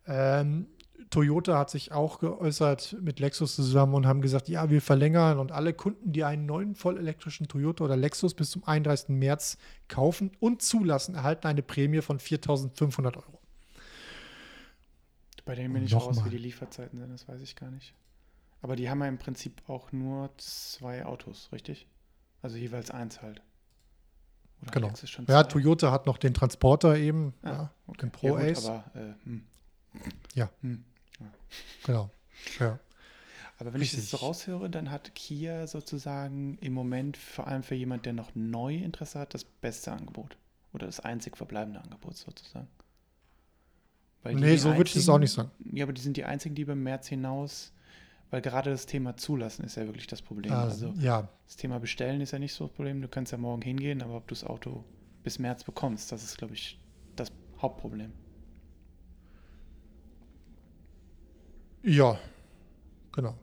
Ähm, 0.08 0.68
Toyota 1.10 1.58
hat 1.58 1.70
sich 1.70 1.92
auch 1.92 2.20
geäußert 2.20 2.98
mit 3.02 3.20
Lexus 3.20 3.56
zusammen 3.56 3.94
und 3.94 4.08
haben 4.08 4.22
gesagt, 4.22 4.50
ja, 4.50 4.70
wir 4.70 4.82
verlängern 4.82 5.40
und 5.40 5.52
alle 5.52 5.74
Kunden, 5.74 6.12
die 6.12 6.24
einen 6.24 6.46
neuen 6.46 6.76
vollelektrischen 6.76 7.48
Toyota 7.48 7.86
oder 7.86 7.96
Lexus 7.96 8.34
bis 8.34 8.50
zum 8.50 8.64
31. 8.64 9.10
März 9.10 9.58
kaufen 9.88 10.32
und 10.40 10.62
zulassen, 10.62 11.16
erhalten 11.16 11.48
eine 11.48 11.62
Prämie 11.62 12.02
von 12.02 12.20
4.500 12.20 13.16
Euro. 13.16 13.37
Bei 15.48 15.56
denen 15.56 15.74
bin 15.74 15.84
ich 15.84 15.96
raus, 15.96 16.26
wie 16.26 16.30
die 16.30 16.38
Lieferzeiten 16.38 17.00
sind, 17.00 17.10
das 17.10 17.28
weiß 17.28 17.40
ich 17.42 17.56
gar 17.56 17.72
nicht. 17.72 17.94
Aber 18.62 18.76
die 18.76 18.90
haben 18.90 19.00
ja 19.00 19.08
im 19.08 19.18
Prinzip 19.18 19.62
auch 19.70 19.94
nur 19.94 20.30
zwei 20.38 21.06
Autos, 21.06 21.50
richtig? 21.54 21.88
Also 22.42 22.58
jeweils 22.58 22.92
eins 22.92 23.22
halt. 23.22 23.42
Oder 24.62 24.72
genau. 24.72 24.94
Ja, 25.28 25.44
Toyota 25.44 25.92
hat 25.92 26.06
noch 26.06 26.18
den 26.18 26.34
Transporter 26.34 26.98
eben, 26.98 27.34
ah, 27.44 27.50
ja, 27.50 27.72
okay. 27.88 28.02
den 28.02 28.12
Pro 28.12 28.38
ja, 28.38 28.52
Ace. 28.52 28.66
Aber, 28.66 28.84
äh, 28.96 29.14
hm. 29.24 29.44
Ja. 30.34 30.50
Hm. 30.62 30.84
ja. 31.20 31.26
Genau. 31.86 32.10
Ja. 32.60 32.80
Aber 33.60 33.74
wenn 33.74 33.80
Richtig. 33.80 34.00
ich 34.00 34.12
das 34.12 34.20
so 34.20 34.26
raushöre, 34.26 34.70
dann 34.70 34.92
hat 34.92 35.16
Kia 35.16 35.66
sozusagen 35.66 36.58
im 36.60 36.74
Moment 36.74 37.16
vor 37.18 37.48
allem 37.48 37.64
für 37.64 37.76
jemand, 37.76 38.06
der 38.06 38.14
noch 38.14 38.36
neu 38.36 38.76
Interesse 38.76 39.20
hat, 39.20 39.34
das 39.34 39.46
beste 39.46 39.92
Angebot. 39.94 40.38
Oder 40.74 40.88
das 40.88 41.00
einzig 41.00 41.38
verbleibende 41.38 41.82
Angebot 41.82 42.18
sozusagen. 42.18 42.68
Weil 44.28 44.36
nee, 44.36 44.58
so 44.58 44.70
würde 44.76 44.88
ich 44.88 44.94
das 44.94 45.10
auch 45.10 45.20
nicht 45.20 45.32
sagen. 45.32 45.52
Ja, 45.72 45.86
aber 45.86 45.94
die 45.94 46.02
sind 46.02 46.18
die 46.18 46.26
einzigen, 46.26 46.56
die 46.56 46.66
beim 46.66 46.84
März 46.84 47.08
hinaus 47.08 47.72
weil 48.30 48.42
gerade 48.42 48.72
das 48.72 48.86
Thema 48.86 49.16
Zulassen 49.16 49.64
ist 49.64 49.78
ja 49.78 49.86
wirklich 49.86 50.08
das 50.08 50.22
Problem. 50.22 50.52
Also, 50.52 50.90
also 50.90 51.02
ja. 51.02 51.30
das 51.46 51.56
Thema 51.56 51.80
Bestellen 51.80 52.22
ist 52.22 52.32
ja 52.32 52.40
nicht 52.40 52.54
so 52.54 52.68
das 52.68 52.76
Problem. 52.76 53.02
Du 53.02 53.08
kannst 53.08 53.32
ja 53.32 53.38
morgen 53.38 53.62
hingehen, 53.62 54.02
aber 54.02 54.18
ob 54.18 54.28
du 54.28 54.36
das 54.36 54.44
Auto 54.44 54.84
bis 55.24 55.40
März 55.40 55.64
bekommst, 55.64 56.12
das 56.12 56.24
ist, 56.24 56.38
glaube 56.38 56.54
ich, 56.54 56.80
das 57.16 57.32
Hauptproblem. 57.62 58.12
Ja, 61.84 62.20
genau. 63.14 63.36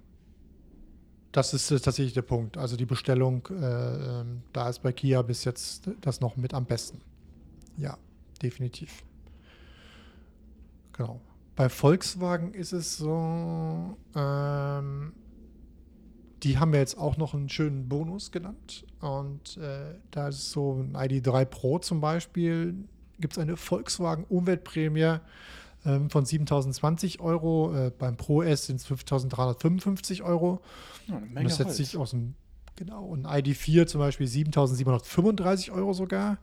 Das 1.33 1.55
ist 1.55 1.69
tatsächlich 1.69 2.13
der 2.13 2.23
Punkt. 2.23 2.59
Also 2.59 2.77
die 2.77 2.85
Bestellung, 2.85 3.49
äh, 3.51 4.21
ähm, 4.21 4.43
da 4.53 4.69
ist 4.69 4.83
bei 4.83 4.93
Kia 4.93 5.23
bis 5.23 5.45
jetzt 5.45 5.91
das 6.01 6.21
noch 6.21 6.37
mit 6.37 6.53
am 6.53 6.67
besten. 6.67 7.01
Ja, 7.77 7.99
definitiv. 8.43 9.03
Genau. 10.97 11.21
Bei 11.57 11.69
Volkswagen 11.69 12.53
ist 12.53 12.73
es 12.73 12.97
so, 12.97 13.97
ähm, 14.17 15.13
die 16.43 16.59
haben 16.59 16.73
wir 16.73 16.81
jetzt 16.81 16.99
auch 16.99 17.17
noch 17.17 17.35
einen 17.35 17.49
schönen 17.49 17.89
Bonus 17.89 18.33
genannt. 18.33 18.85
Und 19.01 19.57
äh, 19.57 19.95
da 20.11 20.29
ist 20.29 20.51
so 20.51 20.73
ein 20.73 20.97
ID3 20.97 21.45
Pro 21.45 21.79
zum 21.79 22.01
Beispiel, 22.01 22.75
gibt 23.21 23.35
es 23.35 23.39
eine 23.39 23.57
Volkswagen 23.57 24.25
Umweltprämie 24.25 25.19
ähm, 25.87 26.11
von 26.11 26.25
7.020 26.25 27.21
Euro. 27.21 27.75
Äh, 27.75 27.93
beim 27.97 28.17
Pro 28.17 28.43
S 28.43 28.67
sind 28.67 28.77
es 28.77 28.87
5.355 28.87 30.23
Euro. 30.23 30.61
Ja, 31.07 31.17
und 31.17 31.45
das 31.45 31.57
setzt 31.57 31.77
sich 31.77 31.97
aus 31.97 32.11
dem, 32.11 32.35
genau, 32.77 33.15
ein 33.15 33.27
ID4 33.27 33.87
zum 33.87 34.01
Beispiel 34.01 34.27
7.735 34.27 35.73
Euro 35.73 35.93
sogar 35.93 36.39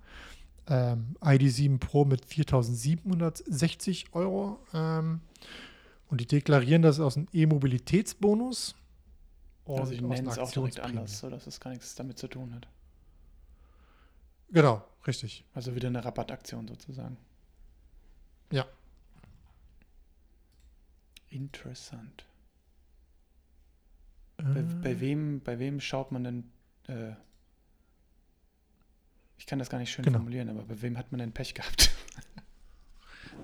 ähm, 0.72 1.18
ID7 1.20 1.80
Pro 1.80 2.06
mit 2.06 2.26
4.760 2.26 4.14
Euro. 4.14 4.58
Ähm, 4.74 5.20
und 6.08 6.22
die 6.22 6.26
deklarieren 6.26 6.82
das 6.82 7.00
aus 7.00 7.18
einem 7.18 7.28
E-Mobilitätsbonus. 7.34 8.76
Also 9.66 9.92
ich 9.92 10.02
nenne 10.02 10.30
es 10.30 10.38
auch 10.38 10.52
direkt 10.52 10.80
anders, 10.80 11.20
sodass 11.20 11.46
es 11.46 11.60
gar 11.60 11.72
nichts 11.72 11.96
damit 11.96 12.18
zu 12.18 12.28
tun 12.28 12.56
hat. 12.56 12.68
Genau, 14.50 14.84
richtig. 15.06 15.46
Also 15.54 15.76
wieder 15.76 15.90
eine 15.90 16.04
Rabattaktion 16.04 16.68
sozusagen. 16.68 17.18
Ja. 18.52 18.66
Interessant. 21.30 22.26
Äh. 24.38 24.44
Bei, 24.44 24.62
bei, 24.62 25.00
wem, 25.00 25.42
bei 25.42 25.60
wem 25.60 25.80
schaut 25.80 26.12
man 26.12 26.24
denn 26.24 26.52
äh, 26.88 27.14
ich 29.42 29.48
kann 29.48 29.58
das 29.58 29.72
gar 29.72 29.80
nicht 29.80 29.90
schön 29.90 30.06
genau. 30.06 30.20
formulieren, 30.20 30.50
aber 30.50 30.62
bei 30.62 30.84
wem 30.84 31.00
hat 31.00 31.12
man 31.12 31.18
denn 31.18 31.32
Pech 31.32 31.56
gehabt? 31.56 31.90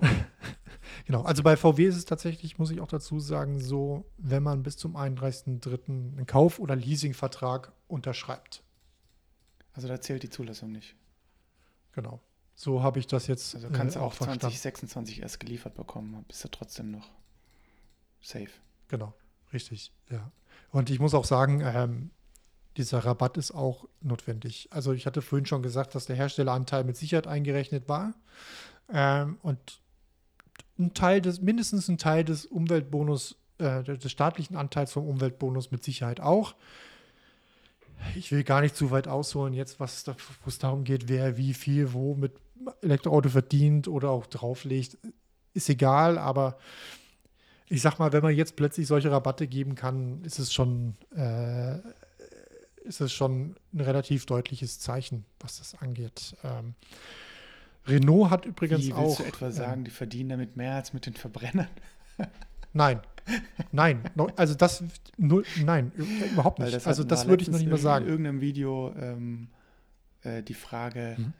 genau, 1.06 1.22
also 1.22 1.42
bei 1.42 1.56
VW 1.56 1.86
ist 1.86 1.96
es 1.96 2.04
tatsächlich, 2.04 2.56
muss 2.56 2.70
ich 2.70 2.80
auch 2.80 2.86
dazu 2.86 3.18
sagen, 3.18 3.58
so, 3.58 4.04
wenn 4.16 4.44
man 4.44 4.62
bis 4.62 4.76
zum 4.76 4.96
31.03. 4.96 5.88
einen 5.88 6.26
Kauf- 6.26 6.60
oder 6.60 6.76
Leasingvertrag 6.76 7.72
unterschreibt. 7.88 8.62
Also 9.72 9.88
da 9.88 10.00
zählt 10.00 10.22
die 10.22 10.30
Zulassung 10.30 10.70
nicht. 10.70 10.94
Genau. 11.90 12.20
So 12.54 12.80
habe 12.80 13.00
ich 13.00 13.08
das 13.08 13.26
jetzt. 13.26 13.56
Also 13.56 13.68
kannst 13.68 13.96
du 13.96 14.00
äh, 14.00 14.02
auch 14.04 14.14
2026 14.14 15.22
erst 15.22 15.40
geliefert 15.40 15.74
bekommen, 15.74 16.24
bist 16.28 16.44
du 16.44 16.48
trotzdem 16.48 16.92
noch 16.92 17.10
safe. 18.20 18.52
Genau, 18.86 19.14
richtig, 19.52 19.92
ja. 20.10 20.30
Und 20.70 20.90
ich 20.90 21.00
muss 21.00 21.12
auch 21.14 21.24
sagen, 21.24 21.60
ähm, 21.64 22.12
dieser 22.78 23.00
Rabatt 23.00 23.36
ist 23.36 23.50
auch 23.50 23.86
notwendig. 24.00 24.68
Also 24.70 24.92
ich 24.92 25.06
hatte 25.06 25.20
vorhin 25.20 25.46
schon 25.46 25.62
gesagt, 25.62 25.94
dass 25.94 26.06
der 26.06 26.16
Herstelleranteil 26.16 26.84
mit 26.84 26.96
Sicherheit 26.96 27.26
eingerechnet 27.26 27.88
war. 27.88 28.14
Ähm, 28.92 29.38
und 29.42 29.80
ein 30.78 30.94
Teil 30.94 31.20
des, 31.20 31.42
mindestens 31.42 31.88
ein 31.88 31.98
Teil 31.98 32.24
des 32.24 32.46
Umweltbonus, 32.46 33.36
äh, 33.58 33.82
des 33.82 34.10
staatlichen 34.10 34.56
Anteils 34.56 34.92
vom 34.92 35.06
Umweltbonus 35.06 35.70
mit 35.70 35.82
Sicherheit 35.82 36.20
auch. 36.20 36.54
Ich 38.14 38.30
will 38.30 38.44
gar 38.44 38.60
nicht 38.60 38.76
zu 38.76 38.92
weit 38.92 39.08
ausholen, 39.08 39.54
jetzt, 39.54 39.80
was 39.80 40.04
da, 40.04 40.14
wo 40.44 40.48
es 40.48 40.58
darum 40.58 40.84
geht, 40.84 41.08
wer 41.08 41.36
wie 41.36 41.52
viel 41.52 41.92
wo 41.92 42.14
mit 42.14 42.32
Elektroauto 42.80 43.28
verdient 43.28 43.88
oder 43.88 44.10
auch 44.10 44.26
drauflegt. 44.26 44.96
Ist 45.52 45.68
egal, 45.68 46.16
aber 46.16 46.58
ich 47.68 47.82
sag 47.82 47.98
mal, 47.98 48.12
wenn 48.12 48.22
man 48.22 48.34
jetzt 48.34 48.54
plötzlich 48.54 48.86
solche 48.86 49.10
Rabatte 49.10 49.46
geben 49.46 49.74
kann, 49.74 50.22
ist 50.22 50.38
es 50.38 50.52
schon 50.52 50.96
äh, 51.14 51.78
ist 52.88 53.00
es 53.00 53.12
schon 53.12 53.54
ein 53.72 53.80
relativ 53.80 54.26
deutliches 54.26 54.80
Zeichen, 54.80 55.24
was 55.40 55.58
das 55.58 55.74
angeht. 55.76 56.36
Ähm, 56.42 56.74
Renault 57.86 58.30
hat 58.30 58.46
übrigens 58.46 58.82
Wie, 58.82 58.96
willst 58.96 58.98
auch. 58.98 59.16
du 59.18 59.24
etwa 59.24 59.50
sagen, 59.50 59.84
die 59.84 59.90
verdienen 59.90 60.30
damit 60.30 60.56
mehr 60.56 60.74
als 60.74 60.92
mit 60.92 61.06
den 61.06 61.14
Verbrennern? 61.14 61.68
Nein, 62.74 63.00
nein, 63.72 64.02
also 64.36 64.54
das, 64.54 64.84
null, 65.16 65.44
nein, 65.64 65.90
überhaupt 66.32 66.58
nicht. 66.58 66.74
Das 66.74 66.86
also 66.86 67.02
das 67.02 67.26
würde 67.26 67.42
ich 67.42 67.48
noch 67.48 67.58
nicht 67.58 67.70
mal 67.70 67.78
sagen. 67.78 68.04
In 68.04 68.10
irgendeinem 68.10 68.40
Video 68.40 68.94
ähm, 68.96 69.48
äh, 70.22 70.42
die 70.42 70.54
Frage, 70.54 71.16
mhm. 71.18 71.32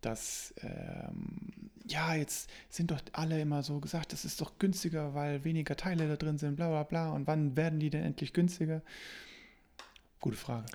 dass 0.00 0.52
ähm, 0.60 1.70
ja, 1.86 2.14
jetzt 2.14 2.50
sind 2.68 2.90
doch 2.90 3.00
alle 3.12 3.40
immer 3.40 3.62
so 3.62 3.78
gesagt, 3.80 4.12
das 4.12 4.24
ist 4.24 4.40
doch 4.40 4.58
günstiger, 4.58 5.14
weil 5.14 5.44
weniger 5.44 5.76
Teile 5.76 6.08
da 6.08 6.16
drin 6.16 6.38
sind, 6.38 6.56
bla 6.56 6.68
bla 6.68 6.82
bla. 6.82 7.10
Und 7.10 7.26
wann 7.26 7.56
werden 7.56 7.78
die 7.78 7.90
denn 7.90 8.04
endlich 8.04 8.32
günstiger? 8.32 8.82
Gute 10.20 10.36
Frage. 10.36 10.66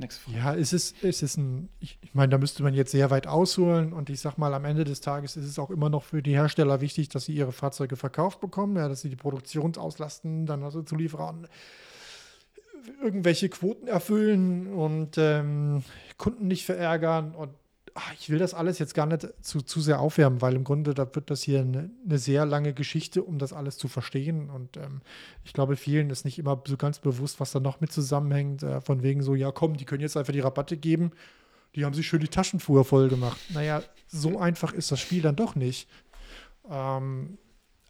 Nächste 0.00 0.22
Frage. 0.22 0.38
Ja, 0.38 0.54
es 0.54 0.72
ist, 0.72 1.04
es 1.04 1.22
ist 1.22 1.36
ein, 1.36 1.68
ich, 1.78 1.98
ich 2.00 2.14
meine, 2.14 2.30
da 2.30 2.38
müsste 2.38 2.62
man 2.62 2.72
jetzt 2.72 2.90
sehr 2.90 3.10
weit 3.10 3.26
ausholen 3.26 3.92
und 3.92 4.08
ich 4.08 4.20
sag 4.20 4.38
mal, 4.38 4.54
am 4.54 4.64
Ende 4.64 4.84
des 4.84 5.02
Tages 5.02 5.36
ist 5.36 5.44
es 5.44 5.58
auch 5.58 5.68
immer 5.68 5.90
noch 5.90 6.04
für 6.04 6.22
die 6.22 6.32
Hersteller 6.32 6.80
wichtig, 6.80 7.10
dass 7.10 7.26
sie 7.26 7.34
ihre 7.34 7.52
Fahrzeuge 7.52 7.96
verkauft 7.96 8.40
bekommen, 8.40 8.76
ja, 8.76 8.88
dass 8.88 9.02
sie 9.02 9.10
die 9.10 9.16
Produktionsauslastung 9.16 10.46
dann 10.46 10.62
also 10.62 10.82
Zulieferern 10.82 11.46
irgendwelche 13.02 13.50
Quoten 13.50 13.88
erfüllen 13.88 14.72
und 14.72 15.18
ähm, 15.18 15.84
Kunden 16.16 16.48
nicht 16.48 16.64
verärgern 16.64 17.34
und 17.34 17.50
ach, 17.94 18.12
ich 18.18 18.30
will 18.30 18.38
das 18.38 18.54
alles 18.54 18.78
jetzt 18.78 18.94
gar 18.94 19.06
nicht 19.06 19.28
zu, 19.40 19.62
zu 19.62 19.80
sehr 19.80 20.00
aufwärmen, 20.00 20.40
weil 20.40 20.54
im 20.54 20.64
Grunde 20.64 20.94
da 20.94 21.14
wird 21.14 21.30
das 21.30 21.42
hier 21.42 21.60
eine, 21.60 21.90
eine 22.04 22.18
sehr 22.18 22.46
lange 22.46 22.74
Geschichte, 22.74 23.22
um 23.22 23.38
das 23.38 23.52
alles 23.52 23.76
zu 23.78 23.88
verstehen. 23.88 24.50
Und 24.50 24.76
ähm, 24.76 25.00
ich 25.44 25.52
glaube, 25.52 25.76
vielen 25.76 26.10
ist 26.10 26.24
nicht 26.24 26.38
immer 26.38 26.62
so 26.66 26.76
ganz 26.76 26.98
bewusst, 26.98 27.40
was 27.40 27.52
da 27.52 27.60
noch 27.60 27.80
mit 27.80 27.92
zusammenhängt. 27.92 28.62
Äh, 28.62 28.80
von 28.80 29.02
wegen 29.02 29.22
so, 29.22 29.34
ja 29.34 29.52
komm, 29.52 29.76
die 29.76 29.84
können 29.84 30.02
jetzt 30.02 30.16
einfach 30.16 30.32
die 30.32 30.40
Rabatte 30.40 30.76
geben. 30.76 31.12
Die 31.74 31.84
haben 31.84 31.94
sich 31.94 32.06
schön 32.06 32.20
die 32.20 32.28
Taschenfuhr 32.28 32.84
voll 32.84 33.08
gemacht. 33.08 33.38
Naja, 33.50 33.82
so 34.08 34.38
einfach 34.38 34.72
ist 34.72 34.90
das 34.90 35.00
Spiel 35.00 35.22
dann 35.22 35.36
doch 35.36 35.54
nicht. 35.54 35.88
Ähm, 36.68 37.38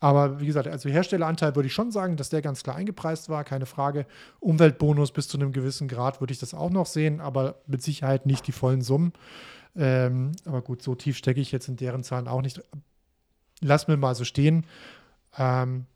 aber 0.00 0.40
wie 0.40 0.46
gesagt, 0.46 0.66
also 0.66 0.88
Herstelleranteil 0.88 1.54
würde 1.54 1.66
ich 1.66 1.74
schon 1.74 1.90
sagen, 1.90 2.16
dass 2.16 2.30
der 2.30 2.40
ganz 2.40 2.62
klar 2.62 2.76
eingepreist 2.76 3.28
war, 3.28 3.44
keine 3.44 3.66
Frage. 3.66 4.06
Umweltbonus 4.40 5.12
bis 5.12 5.28
zu 5.28 5.38
einem 5.38 5.52
gewissen 5.52 5.88
Grad 5.88 6.20
würde 6.20 6.32
ich 6.32 6.38
das 6.38 6.54
auch 6.54 6.70
noch 6.70 6.86
sehen, 6.86 7.20
aber 7.20 7.56
mit 7.66 7.82
Sicherheit 7.82 8.24
nicht 8.24 8.46
die 8.46 8.52
vollen 8.52 8.80
Summen. 8.80 9.12
Ähm, 9.76 10.32
aber 10.44 10.62
gut, 10.62 10.82
so 10.82 10.94
tief 10.94 11.16
stecke 11.16 11.40
ich 11.40 11.52
jetzt 11.52 11.68
in 11.68 11.76
deren 11.76 12.02
Zahlen 12.02 12.28
auch 12.28 12.42
nicht. 12.42 12.62
Lass 13.60 13.88
mir 13.88 13.96
mal 13.96 14.14
so 14.14 14.24
stehen. 14.24 14.66
Ähm, 15.38 15.86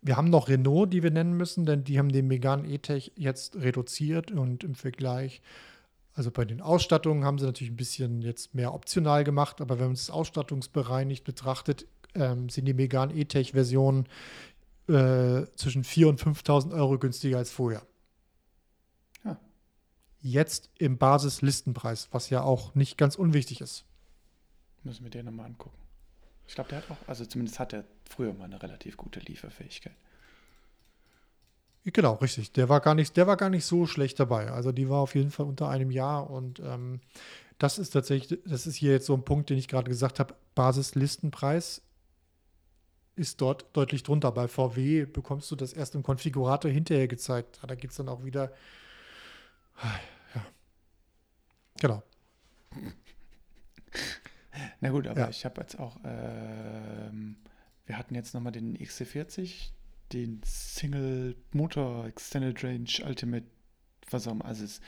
wir 0.00 0.16
haben 0.16 0.30
noch 0.30 0.48
Renault, 0.48 0.92
die 0.92 1.02
wir 1.02 1.10
nennen 1.10 1.36
müssen, 1.36 1.64
denn 1.64 1.84
die 1.84 1.98
haben 1.98 2.10
den 2.10 2.26
Megane 2.26 2.68
E-Tech 2.68 3.12
jetzt 3.16 3.56
reduziert 3.56 4.30
und 4.30 4.62
im 4.62 4.74
Vergleich, 4.74 5.40
also 6.14 6.30
bei 6.30 6.44
den 6.44 6.60
Ausstattungen 6.60 7.24
haben 7.24 7.38
sie 7.38 7.46
natürlich 7.46 7.72
ein 7.72 7.76
bisschen 7.76 8.22
jetzt 8.22 8.54
mehr 8.54 8.74
optional 8.74 9.24
gemacht, 9.24 9.60
aber 9.60 9.78
wenn 9.78 9.86
man 9.86 9.94
das 9.94 10.10
Ausstattungsbereinigt 10.10 11.24
betrachtet, 11.24 11.86
ähm, 12.14 12.48
sind 12.48 12.66
die 12.66 12.74
Megane 12.74 13.14
E-Tech-Versionen 13.14 14.06
äh, 14.88 15.46
zwischen 15.56 15.84
4.000 15.84 16.06
und 16.06 16.20
5.000 16.20 16.74
Euro 16.74 16.98
günstiger 16.98 17.38
als 17.38 17.50
vorher 17.50 17.82
jetzt 20.24 20.70
im 20.78 20.96
Basislistenpreis, 20.96 22.08
was 22.10 22.30
ja 22.30 22.42
auch 22.42 22.74
nicht 22.74 22.96
ganz 22.96 23.14
unwichtig 23.14 23.60
ist. 23.60 23.84
Müssen 24.82 25.04
wir 25.04 25.10
den 25.10 25.26
nochmal 25.26 25.46
angucken. 25.46 25.76
Ich 26.48 26.54
glaube, 26.54 26.70
der 26.70 26.78
hat 26.78 26.90
auch, 26.90 26.96
also 27.06 27.26
zumindest 27.26 27.58
hat 27.58 27.74
er 27.74 27.84
früher 28.08 28.32
mal 28.32 28.44
eine 28.44 28.62
relativ 28.62 28.96
gute 28.96 29.20
Lieferfähigkeit. 29.20 29.94
Genau, 31.84 32.14
richtig. 32.14 32.52
Der 32.52 32.70
war 32.70 32.80
gar 32.80 32.94
nicht, 32.94 33.16
der 33.18 33.26
war 33.26 33.36
gar 33.36 33.50
nicht 33.50 33.66
so 33.66 33.86
schlecht 33.86 34.18
dabei. 34.18 34.50
Also 34.50 34.72
die 34.72 34.88
war 34.88 35.00
auf 35.00 35.14
jeden 35.14 35.30
Fall 35.30 35.44
unter 35.44 35.68
einem 35.68 35.90
Jahr 35.90 36.30
und 36.30 36.58
ähm, 36.60 37.00
das 37.58 37.78
ist 37.78 37.90
tatsächlich, 37.90 38.40
das 38.46 38.66
ist 38.66 38.76
hier 38.76 38.92
jetzt 38.92 39.06
so 39.06 39.14
ein 39.14 39.24
Punkt, 39.24 39.50
den 39.50 39.58
ich 39.58 39.68
gerade 39.68 39.90
gesagt 39.90 40.20
habe. 40.20 40.34
Basislistenpreis 40.54 41.82
ist 43.14 43.42
dort 43.42 43.66
deutlich 43.74 44.02
drunter. 44.02 44.32
Bei 44.32 44.48
VW 44.48 45.04
bekommst 45.04 45.50
du 45.50 45.56
das 45.56 45.74
erst 45.74 45.94
im 45.94 46.02
Konfigurator 46.02 46.70
hinterher 46.70 47.08
gezeigt. 47.08 47.60
Da 47.66 47.74
gibt 47.74 47.90
es 47.92 47.98
dann 47.98 48.08
auch 48.08 48.24
wieder 48.24 48.50
Genau. 51.80 52.02
Na 54.80 54.90
gut, 54.90 55.06
aber 55.06 55.20
ja. 55.20 55.28
ich 55.28 55.44
habe 55.44 55.60
jetzt 55.60 55.78
auch, 55.78 55.96
ähm, 56.04 57.36
wir 57.86 57.98
hatten 57.98 58.14
jetzt 58.14 58.34
nochmal 58.34 58.52
den 58.52 58.76
XC40, 58.76 59.70
den 60.12 60.40
Single 60.44 61.36
Motor 61.52 62.06
Extended 62.06 62.62
Range 62.62 62.90
Ultimate, 63.04 63.46
was 64.10 64.28
auch 64.28 64.32
immer, 64.32 64.44
also 64.44 64.64
es 64.64 64.80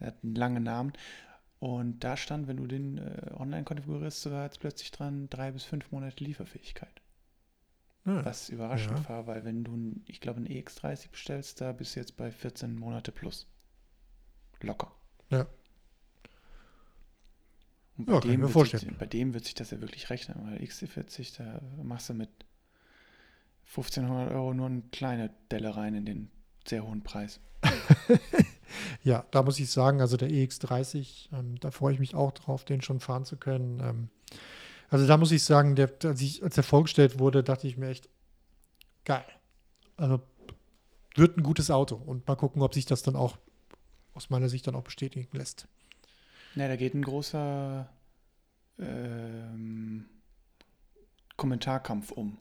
hat 0.00 0.22
einen 0.22 0.34
langen 0.34 0.62
Namen. 0.62 0.92
Und 1.60 2.02
da 2.02 2.16
stand, 2.16 2.48
wenn 2.48 2.56
du 2.56 2.66
den 2.66 2.98
äh, 2.98 3.30
online 3.34 3.62
konfigurierst, 3.62 4.22
sogar 4.22 4.44
jetzt 4.44 4.58
plötzlich 4.58 4.90
dran, 4.90 5.28
drei 5.30 5.52
bis 5.52 5.62
fünf 5.62 5.92
Monate 5.92 6.24
Lieferfähigkeit. 6.24 7.00
Ja. 8.04 8.24
Was 8.24 8.48
überraschend 8.48 8.98
ja. 8.98 9.08
war, 9.08 9.26
weil 9.28 9.44
wenn 9.44 9.62
du, 9.62 9.94
ich 10.06 10.20
glaube, 10.20 10.38
einen 10.38 10.48
EX30 10.48 11.10
bestellst, 11.10 11.60
da 11.60 11.70
bist 11.70 11.94
du 11.94 12.00
jetzt 12.00 12.16
bei 12.16 12.32
14 12.32 12.74
Monate 12.74 13.12
plus. 13.12 13.46
Locker. 14.60 14.92
Ja. 15.30 15.46
Und 18.06 18.20
bei, 18.20 18.28
ja, 18.28 18.36
dem 18.36 18.46
sich, 18.46 18.98
bei 18.98 19.06
dem 19.06 19.34
wird 19.34 19.44
sich 19.44 19.54
das 19.54 19.70
ja 19.70 19.80
wirklich 19.80 20.10
rechnen, 20.10 20.38
weil 20.44 20.58
XC40, 20.58 21.36
da 21.38 21.60
machst 21.82 22.08
du 22.08 22.14
mit 22.14 22.30
1500 23.68 24.32
Euro 24.32 24.54
nur 24.54 24.66
eine 24.66 24.82
kleine 24.92 25.30
Delle 25.50 25.76
rein 25.76 25.94
in 25.94 26.04
den 26.04 26.30
sehr 26.66 26.86
hohen 26.86 27.02
Preis. 27.02 27.40
ja, 29.02 29.24
da 29.30 29.42
muss 29.42 29.58
ich 29.58 29.70
sagen, 29.70 30.00
also 30.00 30.16
der 30.16 30.28
EX30, 30.28 31.32
ähm, 31.32 31.58
da 31.60 31.70
freue 31.70 31.94
ich 31.94 32.00
mich 32.00 32.14
auch 32.14 32.32
drauf, 32.32 32.64
den 32.64 32.82
schon 32.82 33.00
fahren 33.00 33.24
zu 33.24 33.36
können. 33.36 33.80
Ähm, 33.80 34.08
also 34.90 35.06
da 35.06 35.16
muss 35.16 35.32
ich 35.32 35.42
sagen, 35.44 35.74
der, 35.74 35.90
als, 36.04 36.20
ich, 36.20 36.42
als 36.42 36.56
er 36.56 36.62
vorgestellt 36.62 37.18
wurde, 37.18 37.42
dachte 37.42 37.66
ich 37.66 37.76
mir 37.76 37.88
echt, 37.88 38.08
geil. 39.04 39.24
Also 39.96 40.20
wird 41.14 41.36
ein 41.36 41.42
gutes 41.42 41.70
Auto 41.70 41.96
und 41.96 42.26
mal 42.26 42.36
gucken, 42.36 42.62
ob 42.62 42.74
sich 42.74 42.86
das 42.86 43.02
dann 43.02 43.16
auch 43.16 43.38
aus 44.14 44.30
meiner 44.30 44.48
Sicht 44.48 44.66
dann 44.66 44.74
auch 44.74 44.84
bestätigen 44.84 45.28
lässt. 45.36 45.66
Ja, 46.54 46.68
da 46.68 46.76
geht 46.76 46.94
ein 46.94 47.02
großer 47.02 47.88
ähm, 48.78 50.06
Kommentarkampf 51.36 52.12
um. 52.12 52.38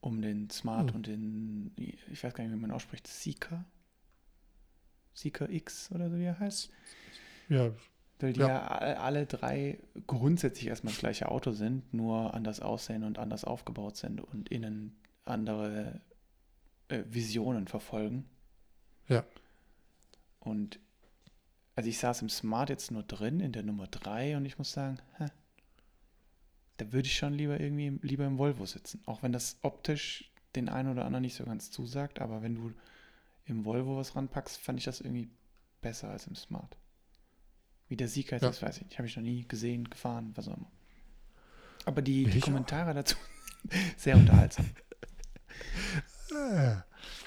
Um 0.00 0.20
den 0.20 0.50
Smart 0.50 0.90
hm. 0.90 0.96
und 0.96 1.06
den, 1.06 1.72
ich 1.76 2.24
weiß 2.24 2.34
gar 2.34 2.42
nicht, 2.42 2.52
wie 2.52 2.58
man 2.58 2.72
ausspricht, 2.72 3.06
Seeker? 3.06 3.64
Seeker 5.14 5.48
X 5.48 5.92
oder 5.92 6.10
so 6.10 6.16
wie 6.16 6.24
er 6.24 6.40
heißt. 6.40 6.70
Ja. 7.48 7.70
Weil 8.18 8.32
die 8.32 8.40
ja, 8.40 8.48
ja 8.48 8.96
alle 8.98 9.26
drei 9.26 9.78
grundsätzlich 10.06 10.68
erstmal 10.68 10.92
das 10.92 11.00
gleiche 11.00 11.28
Auto 11.28 11.52
sind, 11.52 11.92
nur 11.92 12.34
anders 12.34 12.60
aussehen 12.60 13.04
und 13.04 13.18
anders 13.18 13.44
aufgebaut 13.44 13.96
sind 13.96 14.20
und 14.20 14.48
innen 14.48 14.96
andere 15.24 16.00
äh, 16.88 17.02
Visionen 17.08 17.68
verfolgen. 17.68 18.28
Ja. 19.08 19.24
Und 20.40 20.80
also 21.74 21.88
ich 21.88 21.98
saß 21.98 22.22
im 22.22 22.28
Smart 22.28 22.68
jetzt 22.68 22.90
nur 22.90 23.02
drin, 23.02 23.40
in 23.40 23.52
der 23.52 23.62
Nummer 23.62 23.86
3 23.86 24.36
und 24.36 24.44
ich 24.44 24.58
muss 24.58 24.72
sagen, 24.72 24.98
hä, 25.18 25.26
da 26.76 26.92
würde 26.92 27.06
ich 27.06 27.16
schon 27.16 27.34
lieber 27.34 27.60
irgendwie 27.60 27.98
lieber 28.02 28.26
im 28.26 28.38
Volvo 28.38 28.66
sitzen. 28.66 29.02
Auch 29.06 29.22
wenn 29.22 29.32
das 29.32 29.58
optisch 29.62 30.30
den 30.54 30.68
einen 30.68 30.90
oder 30.90 31.04
anderen 31.04 31.22
nicht 31.22 31.36
so 31.36 31.44
ganz 31.44 31.70
zusagt, 31.70 32.20
aber 32.20 32.42
wenn 32.42 32.54
du 32.54 32.72
im 33.46 33.64
Volvo 33.64 33.96
was 33.96 34.14
ranpackst, 34.16 34.60
fand 34.60 34.78
ich 34.78 34.84
das 34.84 35.00
irgendwie 35.00 35.30
besser 35.80 36.10
als 36.10 36.26
im 36.26 36.34
Smart. 36.34 36.76
Wie 37.88 37.96
der 37.96 38.08
Sieg 38.08 38.32
heißt, 38.32 38.42
ja. 38.42 38.48
das 38.48 38.62
weiß 38.62 38.78
ich 38.78 38.84
nicht. 38.84 38.98
Habe 38.98 39.08
ich 39.08 39.16
noch 39.16 39.22
nie 39.22 39.46
gesehen, 39.46 39.88
gefahren, 39.88 40.32
was 40.34 40.48
auch 40.48 40.56
immer. 40.56 40.70
Aber 41.84 42.00
die, 42.02 42.24
die 42.24 42.40
Kommentare 42.40 42.90
auch. 42.90 42.94
dazu 42.94 43.16
sehr 43.96 44.16
unterhaltsam. 44.16 44.66
Äh. 46.30 46.76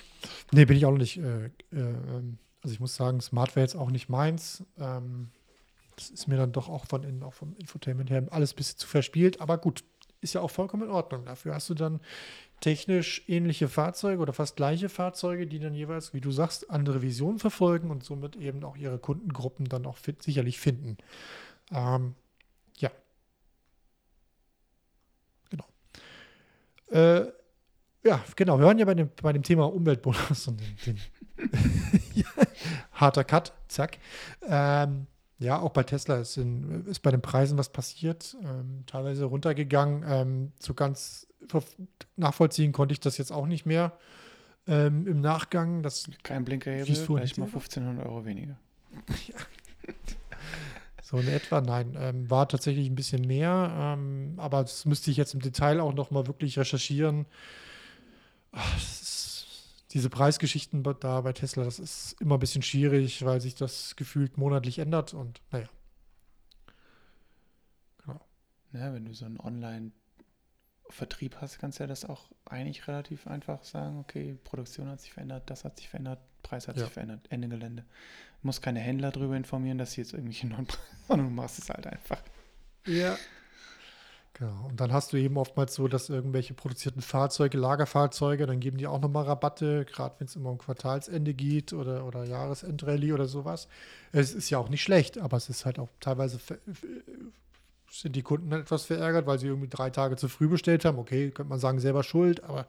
nee, 0.52 0.66
bin 0.66 0.78
ich 0.78 0.86
auch 0.86 0.92
noch 0.92 0.98
nicht 0.98 1.18
äh, 1.18 1.46
äh, 1.46 1.52
ähm, 1.72 2.40
also 2.66 2.74
ich 2.74 2.80
muss 2.80 2.96
sagen, 2.96 3.22
Smart 3.22 3.56
wäre 3.56 3.64
jetzt 3.64 3.76
auch 3.76 3.92
nicht 3.92 4.10
meins. 4.10 4.64
Ähm, 4.80 5.30
das 5.98 6.10
ist 6.10 6.28
mir 6.28 6.36
dann 6.36 6.52
doch 6.52 6.68
auch 6.68 6.88
von 6.88 7.04
innen, 7.04 7.22
auch 7.22 7.36
vom 7.36 7.56
Infotainment 7.58 8.10
her, 8.10 8.26
alles 8.32 8.54
ein 8.54 8.56
bisschen 8.56 8.80
zu 8.80 8.88
verspielt. 8.88 9.40
Aber 9.40 9.60
gut, 9.60 9.84
ist 10.22 10.34
ja 10.34 10.42
auch 10.42 10.50
vollkommen 10.50 10.82
in 10.82 10.90
Ordnung. 10.90 11.26
Dafür 11.26 11.54
hast 11.54 11.70
du 11.70 11.76
dann 11.76 12.02
technisch 12.62 13.22
ähnliche 13.28 13.68
Fahrzeuge 13.68 14.20
oder 14.20 14.34
fast 14.34 14.56
gleiche 14.56 14.90
Fahrzeuge, 14.90 15.46
die 15.46 15.60
dann 15.60 15.76
jeweils, 15.76 16.16
wie 16.16 16.22
du 16.22 16.32
sagst, 16.32 16.72
andere 16.72 17.04
Visionen 17.04 17.38
verfolgen 17.38 17.92
und 17.92 18.04
somit 18.04 18.36
eben 18.36 18.64
auch 18.64 18.78
ihre 18.78 18.98
Kundengruppen 18.98 19.70
dann 19.70 19.86
auch 19.86 19.98
fit, 19.98 20.24
sicherlich 20.24 20.60
finden. 20.60 20.98
Ähm, 21.72 22.16
ja. 22.80 22.90
Genau. 25.52 25.66
Äh, 26.90 27.32
ja, 28.04 28.26
genau. 28.36 28.58
Wir 28.58 28.66
waren 28.66 28.80
ja 28.80 28.86
bei 28.86 28.96
dem, 28.96 29.12
bei 29.22 29.34
dem 29.34 29.44
Thema 29.44 29.66
Umweltbonus 29.66 30.48
und 30.48 30.60
den, 30.60 30.76
den 30.88 31.00
Harter 32.92 33.24
Cut, 33.24 33.54
zack. 33.68 33.98
Ähm, 34.48 35.08
ja, 35.40 35.60
auch 35.60 35.72
bei 35.72 35.84
Tesla 35.84 36.18
ist, 36.18 36.38
in, 36.38 36.86
ist, 36.86 37.00
bei 37.02 37.12
den 37.12 37.22
Preisen 37.22 37.58
was 37.58 37.70
passiert, 37.70 38.38
ähm, 38.44 38.84
teilweise 38.86 39.26
runtergegangen. 39.26 40.04
Ähm, 40.08 40.52
so 40.60 40.74
ganz 40.74 41.28
nachvollziehen 42.16 42.72
konnte 42.72 42.94
ich 42.94 43.00
das 43.00 43.18
jetzt 43.18 43.32
auch 43.32 43.46
nicht 43.46 43.66
mehr 43.66 43.98
ähm, 44.68 45.08
im 45.08 45.22
Nachgang. 45.22 45.84
Das 45.84 46.10
Kein 46.24 46.46
Blinkerhebel, 46.46 46.96
vielleicht 46.96 47.38
mal 47.38 47.46
1500 47.46 48.06
Euro 48.06 48.26
weniger. 48.26 48.58
ja. 49.28 49.36
So 51.06 51.20
in 51.20 51.28
etwa, 51.28 51.62
nein. 51.62 51.96
Ähm, 52.00 52.30
war 52.32 52.48
tatsächlich 52.50 52.90
ein 52.90 52.96
bisschen 52.96 53.28
mehr, 53.28 53.72
ähm, 53.78 54.34
aber 54.38 54.62
das 54.62 54.86
müsste 54.86 55.12
ich 55.12 55.18
jetzt 55.18 55.36
im 55.36 55.40
Detail 55.40 55.80
auch 55.80 55.94
nochmal 55.94 56.26
wirklich 56.26 56.58
recherchieren. 56.58 57.28
Ach, 58.52 58.74
das 58.74 59.35
diese 59.96 60.10
Preisgeschichten 60.10 60.84
da 61.00 61.22
bei 61.22 61.34
Tesla, 61.34 61.64
das 61.64 61.80
ist 61.80 62.22
immer 62.22 62.36
ein 62.36 62.40
bisschen 62.40 62.62
schwierig, 62.62 63.24
weil 63.26 63.42
sich 63.42 63.56
das 63.56 63.96
gefühlt 63.96 64.38
monatlich 64.38 64.78
ändert 64.78 65.14
und 65.16 65.42
naja. 65.52 65.70
Genau. 68.04 68.20
Ja, 68.74 68.94
wenn 68.94 69.06
du 69.06 69.14
so 69.14 69.26
einen 69.26 69.40
Online- 69.40 69.92
Vertrieb 70.90 71.38
hast, 71.42 71.58
kannst 71.58 71.80
du 71.80 71.84
ja 71.84 71.88
das 71.88 72.06
auch 72.06 72.30
eigentlich 72.46 72.88
relativ 72.88 73.26
einfach 73.26 73.64
sagen, 73.64 73.98
okay, 73.98 74.38
Produktion 74.44 74.88
hat 74.88 75.02
sich 75.02 75.12
verändert, 75.14 75.50
das 75.50 75.64
hat 75.66 75.78
sich 75.78 75.90
verändert, 75.90 76.20
Preis 76.44 76.68
hat 76.68 76.78
Ja. 76.78 76.84
sich 76.84 76.94
verändert, 76.94 77.26
Ende 77.32 77.48
Gelände. 77.48 77.82
Du 78.42 78.48
musst 78.48 78.62
keine 78.62 78.82
Händler 78.82 79.10
darüber 79.12 79.36
informieren, 79.36 79.80
dass 79.80 79.94
sie 79.94 80.02
jetzt 80.02 80.14
irgendwelche 80.14 80.46
neuen 80.46 80.68
Preise, 80.68 80.84
sondern 81.08 81.28
du 81.30 81.34
machst 81.34 81.58
es 81.58 81.70
halt 81.70 81.88
einfach. 81.88 82.22
Ja. 82.86 83.18
Genau. 84.38 84.66
Und 84.68 84.82
dann 84.82 84.92
hast 84.92 85.14
du 85.14 85.18
eben 85.18 85.38
oftmals 85.38 85.76
so, 85.76 85.88
dass 85.88 86.10
irgendwelche 86.10 86.54
produzierten 86.54 87.02
Fahrzeuge, 87.02 87.58
Lagerfahrzeuge, 87.58 88.46
dann 88.46 88.60
geben 88.60 88.78
die 88.78 88.86
auch 88.86 89.00
nochmal 89.00 89.24
Rabatte, 89.24 89.86
gerade 89.86 90.16
wenn 90.20 90.28
es 90.28 90.36
immer 90.36 90.50
um 90.50 90.58
Quartalsende 90.58 91.34
geht 91.34 91.72
oder, 91.72 92.06
oder 92.06 92.26
Jahresendrallye 92.26 93.14
oder 93.14 93.28
sowas. 93.28 93.70
Es 94.12 94.34
ist 94.34 94.50
ja 94.50 94.58
auch 94.58 94.68
nicht 94.68 94.84
schlecht, 94.84 95.18
aber 95.18 95.38
es 95.38 95.48
ist 95.48 95.66
halt 95.66 95.80
auch 95.80 95.88
teilweise 96.02 96.38
sind 97.90 98.14
die 98.14 98.24
Kunden 98.24 98.52
etwas 98.52 98.84
verärgert, 98.84 99.26
weil 99.26 99.40
sie 99.40 99.48
irgendwie 99.48 99.70
drei 99.70 99.90
Tage 99.90 100.18
zu 100.18 100.28
früh 100.28 100.50
bestellt 100.50 100.84
haben. 100.84 101.00
Okay, 101.00 101.32
könnte 101.32 101.50
man 101.50 101.60
sagen, 101.60 101.80
selber 101.80 102.04
schuld, 102.04 102.44
aber 102.44 102.68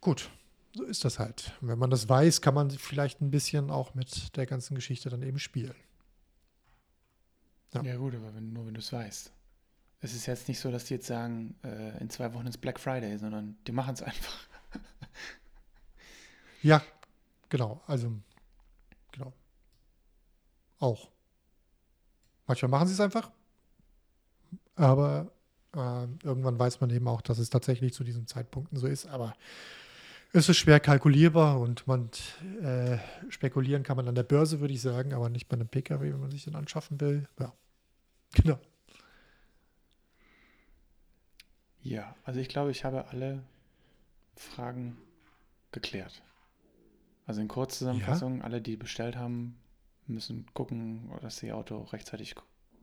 gut, 0.00 0.30
so 0.76 0.84
ist 0.84 1.04
das 1.04 1.18
halt. 1.18 1.52
Und 1.60 1.66
wenn 1.66 1.80
man 1.80 1.90
das 1.90 2.08
weiß, 2.08 2.42
kann 2.42 2.54
man 2.54 2.70
vielleicht 2.70 3.20
ein 3.20 3.32
bisschen 3.32 3.70
auch 3.70 3.96
mit 3.96 4.36
der 4.36 4.46
ganzen 4.46 4.76
Geschichte 4.76 5.10
dann 5.10 5.22
eben 5.22 5.40
spielen. 5.40 5.74
Ja. 7.74 7.82
Ja, 7.82 7.96
gut, 7.96 8.14
aber 8.14 8.32
wenn, 8.36 8.52
nur 8.52 8.66
wenn 8.66 8.74
du 8.74 8.80
es 8.80 8.92
weißt. 8.92 9.32
Es 10.00 10.14
ist 10.14 10.26
jetzt 10.26 10.48
nicht 10.48 10.60
so, 10.60 10.70
dass 10.70 10.84
die 10.84 10.94
jetzt 10.94 11.06
sagen, 11.06 11.56
äh, 11.62 11.98
in 11.98 12.08
zwei 12.08 12.32
Wochen 12.32 12.46
ist 12.46 12.58
Black 12.58 12.80
Friday, 12.80 13.18
sondern 13.18 13.58
die 13.66 13.72
machen 13.72 13.94
es 13.94 14.02
einfach. 14.02 14.38
Ja, 16.62 16.82
genau. 17.48 17.80
Also, 17.86 18.12
genau. 19.12 19.32
Auch. 20.78 21.08
Manchmal 22.46 22.70
machen 22.70 22.88
sie 22.88 22.94
es 22.94 23.00
einfach, 23.00 23.30
aber 24.74 25.32
ähm, 25.76 26.18
irgendwann 26.22 26.58
weiß 26.58 26.80
man 26.80 26.90
eben 26.90 27.06
auch, 27.06 27.22
dass 27.22 27.38
es 27.38 27.50
tatsächlich 27.50 27.94
zu 27.94 28.02
diesen 28.02 28.26
Zeitpunkten 28.26 28.76
so 28.76 28.86
ist. 28.86 29.06
Aber 29.06 29.34
es 30.32 30.48
ist 30.48 30.56
schwer 30.56 30.80
kalkulierbar 30.80 31.60
und 31.60 31.86
man 31.86 32.10
äh, 32.62 32.98
spekulieren 33.28 33.82
kann 33.82 33.96
man 33.96 34.08
an 34.08 34.14
der 34.14 34.22
Börse, 34.22 34.60
würde 34.60 34.74
ich 34.74 34.82
sagen, 34.82 35.12
aber 35.14 35.28
nicht 35.28 35.48
bei 35.48 35.54
einem 35.54 35.68
PKW, 35.68 36.12
wenn 36.12 36.20
man 36.20 36.30
sich 36.30 36.44
den 36.44 36.56
anschaffen 36.56 37.00
will. 37.00 37.28
Ja, 37.38 37.52
genau. 38.34 38.58
Ja, 41.82 42.14
also 42.24 42.40
ich 42.40 42.48
glaube, 42.48 42.70
ich 42.70 42.84
habe 42.84 43.08
alle 43.08 43.42
Fragen 44.36 44.96
geklärt. 45.72 46.22
Also 47.26 47.40
in 47.40 47.48
Kurzzusammenfassung, 47.48 48.42
alle, 48.42 48.60
die 48.60 48.76
bestellt 48.76 49.16
haben, 49.16 49.56
müssen 50.06 50.46
gucken, 50.52 51.10
dass 51.22 51.38
sie 51.38 51.46
ihr 51.48 51.56
Auto 51.56 51.78
rechtzeitig 51.82 52.34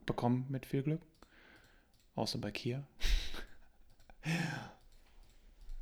bekommen 0.06 0.46
mit 0.48 0.66
viel 0.66 0.82
Glück. 0.82 1.02
Außer 2.14 2.38
bei 2.38 2.50
Kia. 2.50 2.82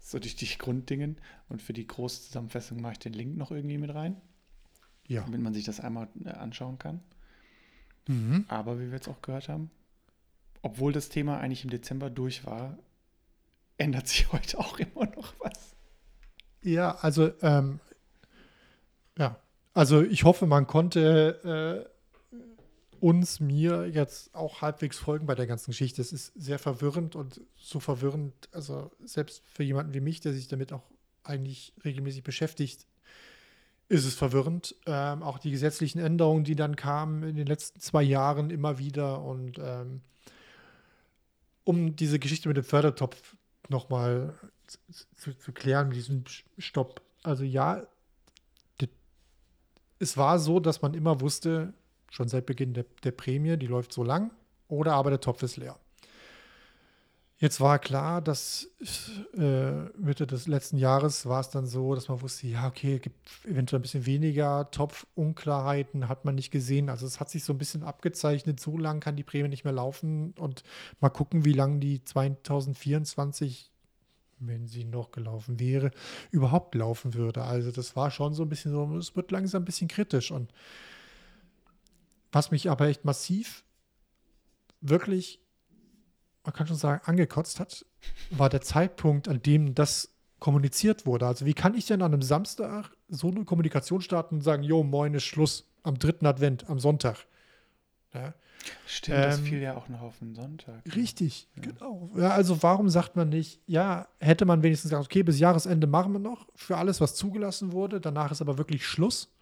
so 0.01 0.19
die, 0.19 0.35
die 0.35 0.59
Grunddingen. 0.59 1.19
Und 1.49 1.63
für 1.63 1.73
die 1.73 1.87
große 1.87 2.23
Zusammenfassung 2.23 2.81
mache 2.81 2.93
ich 2.93 2.99
den 2.99 3.13
Link 3.13 3.37
noch 3.37 3.51
irgendwie 3.51 3.79
mit 3.79 3.95
rein, 3.95 4.21
Ja. 5.07 5.23
damit 5.23 5.41
man 5.41 5.55
sich 5.55 5.65
das 5.65 5.81
einmal 5.81 6.09
äh, 6.25 6.31
anschauen 6.31 6.79
kann. 6.79 7.03
Mhm. 8.09 8.45
Aber 8.49 8.79
wie 8.79 8.87
wir 8.87 8.95
jetzt 8.95 9.09
auch 9.09 9.23
gehört 9.23 9.49
haben, 9.49 9.71
obwohl 10.63 10.93
das 10.93 11.09
Thema 11.09 11.39
eigentlich 11.39 11.65
im 11.65 11.71
Dezember 11.71 12.11
durch 12.11 12.45
war, 12.45 12.77
ändert 13.79 14.09
sich 14.09 14.33
heute 14.33 14.59
auch 14.59 14.79
immer 14.79 15.07
noch 15.07 15.35
was. 15.39 15.75
Ja, 16.63 16.97
also 16.97 17.31
ähm, 17.43 17.81
ja, 19.19 19.39
also 19.73 20.03
ich 20.03 20.25
hoffe, 20.25 20.47
man 20.47 20.67
konnte 20.67 21.87
äh, 21.87 21.97
uns, 23.01 23.41
mir 23.41 23.87
jetzt 23.87 24.35
auch 24.35 24.63
halbwegs 24.63 24.99
folgen 24.99 25.27
bei 25.27 25.35
der 25.35 25.47
ganzen 25.47 25.71
Geschichte. 25.71 26.01
Es 26.01 26.13
ist 26.13 26.33
sehr 26.35 26.59
verwirrend 26.59 27.15
und 27.15 27.41
so 27.57 27.81
verwirrend, 27.81 28.35
also 28.53 28.91
selbst 29.05 29.43
für 29.47 29.63
jemanden 29.63 29.95
wie 29.95 30.01
mich, 30.01 30.21
der 30.21 30.33
sich 30.33 30.49
damit 30.49 30.73
auch 30.73 30.83
eigentlich 31.23 31.73
regelmäßig 31.85 32.23
beschäftigt, 32.23 32.87
ist 33.89 34.05
es 34.05 34.15
verwirrend. 34.15 34.75
Ähm, 34.87 35.23
auch 35.23 35.39
die 35.39 35.51
gesetzlichen 35.51 36.01
Änderungen, 36.01 36.45
die 36.45 36.57
dann 36.57 36.77
kamen 36.77 37.23
in 37.23 37.37
den 37.37 37.47
letzten 37.47 37.81
zwei 37.81 38.03
Jahren 38.03 38.51
immer 38.51 38.79
wieder 38.79 39.23
und 39.23 39.59
ähm, 39.59 40.01
um 41.65 41.97
diese 41.97 42.19
Geschichte 42.19 42.49
mit 42.49 42.57
dem 42.57 42.65
Fördertopf 42.65 43.37
nochmal 43.71 44.35
zu, 45.17 45.37
zu, 45.39 45.53
klären, 45.53 45.89
mit 45.89 45.97
diesem 45.97 46.25
Stopp. 46.59 47.03
Also 47.23 47.45
ja, 47.45 47.87
es 49.99 50.17
war 50.17 50.39
so, 50.39 50.61
dass 50.61 50.83
man 50.83 50.95
immer 50.95 51.21
wusste, 51.21 51.73
schon 52.11 52.29
seit 52.29 52.47
Beginn 52.47 52.75
der, 52.75 52.85
der 53.03 53.13
Prämie, 53.13 53.57
die 53.57 53.67
läuft 53.67 53.93
so 53.93 54.03
lang, 54.03 54.31
oder 54.69 54.95
aber 54.95 55.11
der 55.11 55.21
Topf 55.21 55.43
ist 55.43 55.57
leer. 55.57 55.79
Jetzt 57.39 57.61
war 57.61 57.79
klar, 57.79 58.23
dass 58.23 58.71
äh, 59.35 59.71
Mitte 59.99 60.27
des 60.27 60.47
letzten 60.47 60.79
Jahres 60.79 61.27
war 61.27 61.41
es 61.41 61.51
dann 61.51 61.67
so, 61.67 61.95
dass 61.95 62.09
man 62.09 62.23
wusste, 62.23 62.47
ja, 62.47 62.67
okay, 62.67 62.99
gibt 62.99 63.29
eventuell 63.45 63.79
ein 63.79 63.83
bisschen 63.83 64.07
weniger 64.07 64.71
Topfunklarheiten, 64.71 66.09
hat 66.09 66.25
man 66.25 66.35
nicht 66.35 66.51
gesehen. 66.51 66.89
Also 66.89 67.05
es 67.05 67.21
hat 67.21 67.29
sich 67.29 67.45
so 67.45 67.53
ein 67.53 67.59
bisschen 67.59 67.83
abgezeichnet, 67.83 68.59
so 68.59 68.79
lang 68.79 69.01
kann 69.01 69.17
die 69.17 69.23
Prämie 69.23 69.51
nicht 69.51 69.65
mehr 69.65 69.75
laufen 69.75 70.33
und 70.39 70.63
mal 71.01 71.11
gucken, 71.11 71.45
wie 71.45 71.53
lange 71.53 71.79
die 71.79 72.03
2024, 72.03 73.71
wenn 74.39 74.67
sie 74.67 74.85
noch 74.85 75.11
gelaufen 75.11 75.61
wäre, 75.61 75.91
überhaupt 76.31 76.75
laufen 76.75 77.13
würde. 77.13 77.43
Also 77.43 77.71
das 77.71 77.97
war 77.97 78.11
schon 78.11 78.33
so 78.33 78.45
ein 78.45 78.49
bisschen 78.49 78.73
so, 78.73 78.97
es 78.97 79.15
wird 79.15 79.31
langsam 79.31 79.61
ein 79.61 79.67
bisschen 79.67 79.89
kritisch 79.89 80.31
und 80.31 80.55
was 82.33 82.51
mich 82.51 82.71
aber 82.71 82.87
echt 82.87 83.05
massiv 83.05 83.63
wirklich 84.81 85.46
man 86.47 86.55
kann 86.55 86.67
schon 86.67 86.77
sagen, 86.77 87.03
angekotzt 87.05 87.61
hat, 87.61 87.85
war 88.31 88.49
der 88.49 88.63
Zeitpunkt, 88.63 89.29
an 89.29 89.43
dem 89.43 89.75
das 89.75 90.11
kommuniziert 90.39 91.07
wurde. 91.07 91.27
Also 91.27 91.47
wie 91.47 91.55
kann 91.55 91.75
ich 91.75 91.87
denn 91.87 92.03
an 92.03 92.13
einem 92.13 92.23
Samstag 92.23 92.91
so 93.09 93.29
eine 93.29 93.45
Kommunikation 93.45 94.01
starten 94.01 94.37
und 94.37 94.41
sagen, 94.43 94.63
jo, 94.63 94.83
moin 94.83 95.15
ist 95.15 95.25
Schluss 95.25 95.69
am 95.83 95.99
dritten 95.99 96.27
Advent, 96.27 96.69
am 96.69 96.79
Sonntag. 96.79 97.27
Ja, 98.15 98.35
Stimmt, 98.87 99.19
das 99.19 99.39
Ähm, 99.39 99.45
fiel 99.45 99.61
ja 99.61 99.77
auch 99.77 99.89
noch 99.89 100.01
auf 100.01 100.19
den 100.19 100.35
Sonntag. 100.35 100.83
richtig, 100.95 101.49
genau. 101.57 102.11
Ja, 102.17 102.31
also 102.31 102.63
warum 102.63 102.89
sagt 102.89 103.17
man 103.17 103.29
nicht, 103.29 103.61
ja, 103.67 104.09
hätte 104.21 104.45
man 104.45 104.63
wenigstens 104.63 104.91
gesagt, 104.91 105.07
okay, 105.07 105.23
bis 105.23 105.39
Jahresende 105.39 105.87
machen 105.87 106.13
wir 106.13 106.19
noch 106.19 106.47
für 106.55 106.77
alles, 106.77 107.01
was 107.01 107.15
zugelassen 107.15 107.73
wurde, 107.73 108.01
danach 108.01 108.31
ist 108.33 108.41
aber 108.41 108.59
wirklich 108.59 108.87
Schluss. 108.87 109.33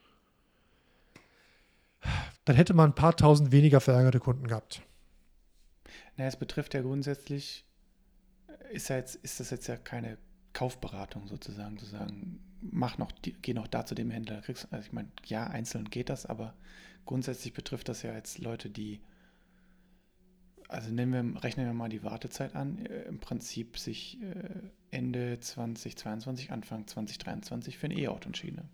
Dann 2.44 2.56
hätte 2.56 2.74
man 2.74 2.90
ein 2.90 2.94
paar 2.94 3.16
tausend 3.16 3.50
weniger 3.52 3.80
verärgerte 3.80 4.20
Kunden 4.20 4.46
gehabt. 4.46 4.82
Naja, 6.16 6.28
es 6.28 6.36
betrifft 6.36 6.74
ja 6.74 6.82
grundsätzlich, 6.82 7.64
ist, 8.70 8.88
ja 8.88 8.96
jetzt, 8.96 9.16
ist 9.16 9.40
das 9.40 9.50
jetzt 9.50 9.66
ja 9.66 9.76
keine 9.76 10.18
Kaufberatung 10.52 11.26
sozusagen, 11.26 11.78
zu 11.78 11.86
sagen, 11.86 12.40
mach 12.60 12.98
noch, 12.98 13.12
die, 13.12 13.32
geh 13.32 13.54
noch 13.54 13.66
da 13.66 13.84
zu 13.84 13.94
dem 13.94 14.10
Händler. 14.10 14.40
Kriegst, 14.40 14.68
also 14.72 14.86
ich 14.86 14.92
meine, 14.92 15.08
ja, 15.26 15.46
einzeln 15.46 15.90
geht 15.90 16.08
das, 16.08 16.26
aber 16.26 16.54
grundsätzlich 17.04 17.52
betrifft 17.52 17.88
das 17.88 18.02
ja 18.02 18.14
jetzt 18.14 18.38
Leute, 18.38 18.70
die, 18.70 19.00
also 20.68 20.90
nehmen 20.90 21.34
wir, 21.34 21.42
rechnen 21.42 21.66
wir 21.66 21.72
mal 21.74 21.88
die 21.88 22.04
Wartezeit 22.04 22.54
an, 22.54 22.86
äh, 22.86 23.02
im 23.02 23.18
Prinzip 23.18 23.78
sich 23.78 24.22
äh, 24.22 24.48
Ende 24.90 25.38
2022, 25.40 26.52
Anfang 26.52 26.86
2023 26.86 27.76
für 27.76 27.86
ein 27.88 27.98
E-Auto 27.98 28.26
entschieden 28.26 28.58
haben. 28.58 28.70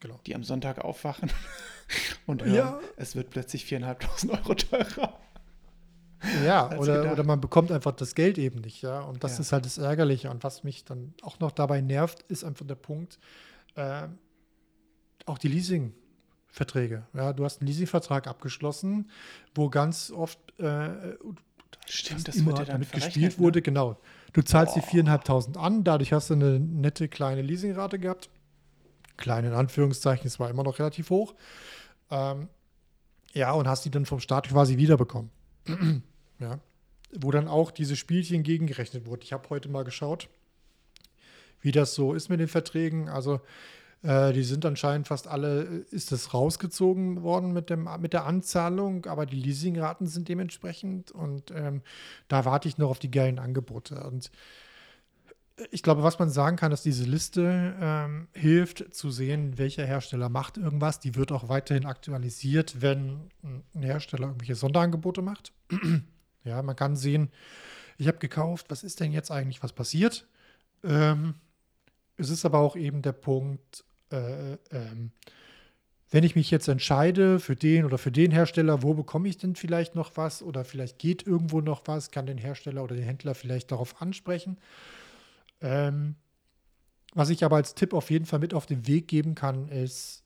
Genau. 0.00 0.20
Die 0.26 0.34
am 0.36 0.44
Sonntag 0.44 0.78
aufwachen 0.78 1.30
und 2.26 2.42
hören, 2.44 2.54
Ja. 2.54 2.80
es 2.96 3.16
wird 3.16 3.30
plötzlich 3.30 3.64
4.500 3.64 4.30
Euro 4.30 4.54
teurer. 4.54 5.20
Ja, 6.44 6.66
oder, 6.78 6.98
gedacht. 6.98 7.12
oder 7.12 7.24
man 7.24 7.40
bekommt 7.40 7.70
einfach 7.72 7.92
das 7.92 8.14
Geld 8.14 8.38
eben 8.38 8.60
nicht, 8.60 8.82
ja. 8.82 9.00
Und 9.00 9.22
das 9.24 9.34
Ja. 9.34 9.40
ist 9.40 9.52
halt 9.52 9.64
das 9.64 9.78
Ärgerliche. 9.78 10.30
Und 10.30 10.42
was 10.44 10.64
mich 10.64 10.84
dann 10.84 11.14
auch 11.22 11.38
noch 11.40 11.52
dabei 11.52 11.80
nervt, 11.80 12.22
ist 12.28 12.44
einfach 12.44 12.66
der 12.66 12.74
Punkt, 12.74 13.18
äh, 13.76 14.08
auch 15.26 15.38
die 15.38 15.48
Leasingverträge. 15.48 17.06
Ja, 17.14 17.32
du 17.32 17.44
hast 17.44 17.60
einen 17.60 17.68
Leasingvertrag 17.68 18.26
abgeschlossen, 18.26 19.10
wo 19.54 19.68
ganz 19.70 20.10
oft 20.10 20.38
äh, 20.58 21.16
Stimmt, 21.86 22.28
das 22.28 22.36
immer 22.36 22.48
wird 22.48 22.58
ja 22.60 22.64
damit 22.66 22.92
gespielt 22.92 23.38
ne? 23.38 23.44
wurde, 23.44 23.62
genau. 23.62 23.98
Du 24.32 24.42
zahlst 24.42 24.76
die 24.76 24.80
Boah. 24.80 24.88
4.500 25.18 25.56
an, 25.56 25.84
dadurch 25.84 26.12
hast 26.12 26.30
du 26.30 26.34
eine 26.34 26.58
nette 26.60 27.08
kleine 27.08 27.42
Leasingrate 27.42 27.98
gehabt. 27.98 28.28
Klein 29.16 29.44
in 29.44 29.52
Anführungszeichen, 29.52 30.26
es 30.26 30.38
war 30.38 30.50
immer 30.50 30.62
noch 30.64 30.78
relativ 30.78 31.10
hoch. 31.10 31.34
Ähm, 32.10 32.48
ja, 33.32 33.52
und 33.52 33.66
hast 33.68 33.84
die 33.84 33.90
dann 33.90 34.06
vom 34.06 34.20
Staat 34.20 34.48
quasi 34.48 34.76
wiederbekommen. 34.76 35.30
ja. 36.38 36.58
Wo 37.18 37.30
dann 37.30 37.48
auch 37.48 37.70
diese 37.70 37.96
Spielchen 37.96 38.42
gegengerechnet 38.42 39.06
wurden. 39.06 39.22
Ich 39.22 39.32
habe 39.32 39.48
heute 39.48 39.68
mal 39.68 39.84
geschaut, 39.84 40.28
wie 41.62 41.72
das 41.72 41.94
so 41.94 42.12
ist 42.12 42.28
mit 42.28 42.40
den 42.40 42.48
Verträgen. 42.48 43.08
Also 43.08 43.40
äh, 44.02 44.32
die 44.32 44.44
sind 44.44 44.64
anscheinend 44.64 45.08
fast 45.08 45.26
alle, 45.26 45.64
äh, 45.64 45.94
ist 45.94 46.12
das 46.12 46.34
rausgezogen 46.34 47.22
worden 47.22 47.52
mit, 47.52 47.70
dem, 47.70 47.88
mit 48.00 48.12
der 48.12 48.26
Anzahlung, 48.26 49.06
aber 49.06 49.26
die 49.26 49.36
Leasingraten 49.36 50.06
sind 50.06 50.28
dementsprechend 50.28 51.10
und 51.10 51.50
ähm, 51.50 51.82
da 52.28 52.44
warte 52.44 52.68
ich 52.68 52.78
noch 52.78 52.90
auf 52.90 52.98
die 52.98 53.10
geilen 53.10 53.38
Angebote. 53.38 54.04
Und 54.04 54.30
ich 55.70 55.82
glaube, 55.82 56.02
was 56.02 56.18
man 56.18 56.30
sagen 56.30 56.56
kann, 56.56 56.70
dass 56.70 56.82
diese 56.82 57.04
Liste 57.04 57.74
ähm, 57.80 58.28
hilft 58.32 58.94
zu 58.94 59.10
sehen, 59.10 59.58
welcher 59.58 59.84
Hersteller 59.84 60.28
macht 60.28 60.56
irgendwas. 60.56 61.00
Die 61.00 61.14
wird 61.14 61.32
auch 61.32 61.48
weiterhin 61.48 61.86
aktualisiert, 61.86 62.80
wenn 62.80 63.30
ein 63.42 63.82
Hersteller 63.82 64.28
irgendwelche 64.28 64.54
Sonderangebote 64.54 65.22
macht. 65.22 65.52
ja, 66.44 66.62
man 66.62 66.76
kann 66.76 66.96
sehen, 66.96 67.30
ich 67.96 68.08
habe 68.08 68.18
gekauft, 68.18 68.66
was 68.68 68.84
ist 68.84 69.00
denn 69.00 69.12
jetzt 69.12 69.30
eigentlich, 69.30 69.62
was 69.62 69.72
passiert? 69.72 70.26
Ähm, 70.84 71.34
es 72.16 72.30
ist 72.30 72.44
aber 72.44 72.58
auch 72.58 72.76
eben 72.76 73.02
der 73.02 73.12
Punkt, 73.12 73.84
äh, 74.10 74.52
ähm, 74.70 75.12
wenn 76.10 76.24
ich 76.24 76.36
mich 76.36 76.50
jetzt 76.50 76.68
entscheide 76.68 77.38
für 77.38 77.54
den 77.54 77.84
oder 77.84 77.98
für 77.98 78.10
den 78.10 78.30
Hersteller, 78.30 78.82
wo 78.82 78.94
bekomme 78.94 79.28
ich 79.28 79.36
denn 79.36 79.56
vielleicht 79.56 79.94
noch 79.94 80.12
was 80.14 80.42
oder 80.42 80.64
vielleicht 80.64 80.98
geht 80.98 81.26
irgendwo 81.26 81.60
noch 81.60 81.82
was, 81.84 82.10
kann 82.10 82.26
den 82.26 82.38
Hersteller 82.38 82.82
oder 82.82 82.96
den 82.96 83.04
Händler 83.04 83.34
vielleicht 83.34 83.72
darauf 83.72 84.00
ansprechen. 84.00 84.58
Ähm, 85.60 86.16
was 87.14 87.30
ich 87.30 87.44
aber 87.44 87.56
als 87.56 87.74
Tipp 87.74 87.94
auf 87.94 88.10
jeden 88.10 88.26
Fall 88.26 88.38
mit 88.38 88.54
auf 88.54 88.66
den 88.66 88.86
Weg 88.86 89.08
geben 89.08 89.34
kann, 89.34 89.68
ist, 89.68 90.24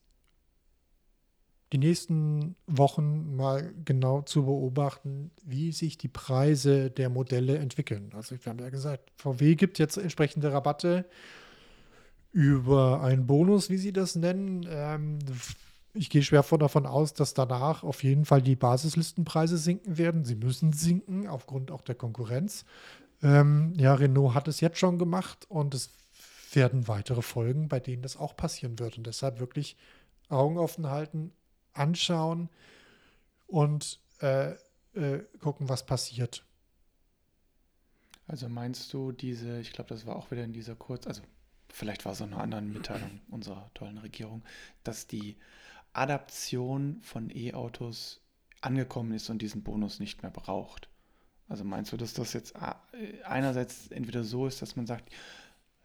die 1.73 1.79
nächsten 1.79 2.55
Wochen 2.67 3.35
mal 3.35 3.73
genau 3.83 4.21
zu 4.21 4.45
beobachten, 4.45 5.31
wie 5.43 5.71
sich 5.71 5.97
die 5.97 6.07
Preise 6.07 6.91
der 6.91 7.09
Modelle 7.09 7.57
entwickeln. 7.57 8.11
Also 8.13 8.35
wir 8.39 8.49
haben 8.49 8.59
ja 8.59 8.69
gesagt, 8.69 9.11
VW 9.15 9.55
gibt 9.55 9.79
jetzt 9.79 9.97
entsprechende 9.97 10.53
Rabatte 10.53 11.05
über 12.31 13.01
einen 13.01 13.25
Bonus, 13.25 13.71
wie 13.71 13.77
sie 13.77 13.91
das 13.91 14.15
nennen. 14.15 14.67
Ähm, 14.69 15.17
ich 15.95 16.11
gehe 16.11 16.21
schwer 16.21 16.43
davon 16.43 16.85
aus, 16.85 17.15
dass 17.15 17.33
danach 17.33 17.83
auf 17.83 18.03
jeden 18.03 18.25
Fall 18.25 18.43
die 18.43 18.55
Basislistenpreise 18.55 19.57
sinken 19.57 19.97
werden. 19.97 20.25
Sie 20.25 20.35
müssen 20.35 20.73
sinken 20.73 21.27
aufgrund 21.27 21.71
auch 21.71 21.81
der 21.81 21.95
Konkurrenz. 21.95 22.65
Ähm, 23.23 23.73
ja, 23.77 23.95
Renault 23.95 24.35
hat 24.35 24.47
es 24.47 24.59
jetzt 24.59 24.77
schon 24.77 24.99
gemacht 24.99 25.45
und 25.49 25.73
es 25.73 25.91
werden 26.51 26.87
weitere 26.87 27.21
Folgen, 27.21 27.69
bei 27.69 27.79
denen 27.79 28.03
das 28.03 28.17
auch 28.17 28.35
passieren 28.35 28.77
wird. 28.77 28.97
Und 28.97 29.07
deshalb 29.07 29.39
wirklich 29.39 29.77
Augen 30.29 30.57
offen 30.57 30.87
halten, 30.89 31.31
anschauen 31.73 32.49
und 33.47 33.99
äh, 34.21 34.51
äh, 34.93 35.23
gucken, 35.39 35.69
was 35.69 35.85
passiert. 35.85 36.45
Also 38.27 38.49
meinst 38.49 38.93
du 38.93 39.11
diese, 39.11 39.59
ich 39.59 39.73
glaube, 39.73 39.89
das 39.89 40.05
war 40.05 40.15
auch 40.15 40.31
wieder 40.31 40.43
in 40.43 40.53
dieser 40.53 40.75
Kurz, 40.75 41.07
also 41.07 41.21
vielleicht 41.69 42.05
war 42.05 42.13
es 42.13 42.21
auch 42.21 42.27
eine 42.27 42.37
andere 42.37 42.61
Mitteilung 42.61 43.21
unserer 43.29 43.69
tollen 43.73 43.97
Regierung, 43.97 44.43
dass 44.83 45.07
die 45.07 45.37
Adaption 45.91 46.99
von 47.01 47.29
E-Autos 47.29 48.21
angekommen 48.61 49.11
ist 49.13 49.29
und 49.29 49.41
diesen 49.41 49.63
Bonus 49.63 49.99
nicht 49.99 50.21
mehr 50.21 50.31
braucht. 50.31 50.89
Also 51.49 51.63
meinst 51.63 51.91
du, 51.91 51.97
dass 51.97 52.13
das 52.13 52.33
jetzt 52.33 52.55
einerseits 53.25 53.87
entweder 53.87 54.23
so 54.23 54.47
ist, 54.47 54.61
dass 54.61 54.75
man 54.75 54.87
sagt, 54.87 55.11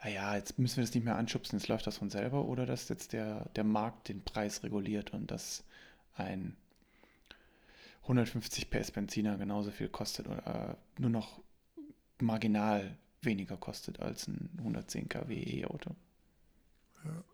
naja, 0.02 0.36
jetzt 0.36 0.58
müssen 0.58 0.76
wir 0.76 0.84
das 0.84 0.94
nicht 0.94 1.04
mehr 1.04 1.16
anschubsen, 1.16 1.58
jetzt 1.58 1.68
läuft 1.68 1.86
das 1.86 1.98
von 1.98 2.10
selber, 2.10 2.44
oder 2.44 2.66
dass 2.66 2.88
jetzt 2.88 3.12
der, 3.12 3.48
der 3.56 3.64
Markt 3.64 4.08
den 4.08 4.22
Preis 4.22 4.62
reguliert 4.62 5.12
und 5.12 5.30
dass 5.30 5.64
ein 6.14 6.56
150 8.02 8.70
PS 8.70 8.92
Benziner 8.92 9.36
genauso 9.36 9.70
viel 9.70 9.88
kostet 9.88 10.28
oder 10.28 10.46
äh, 10.70 11.00
nur 11.00 11.10
noch 11.10 11.40
marginal 12.20 12.96
weniger 13.22 13.56
kostet 13.56 14.00
als 14.00 14.28
ein 14.28 14.50
110 14.58 15.08
kW 15.08 15.34
E-Auto. 15.34 15.94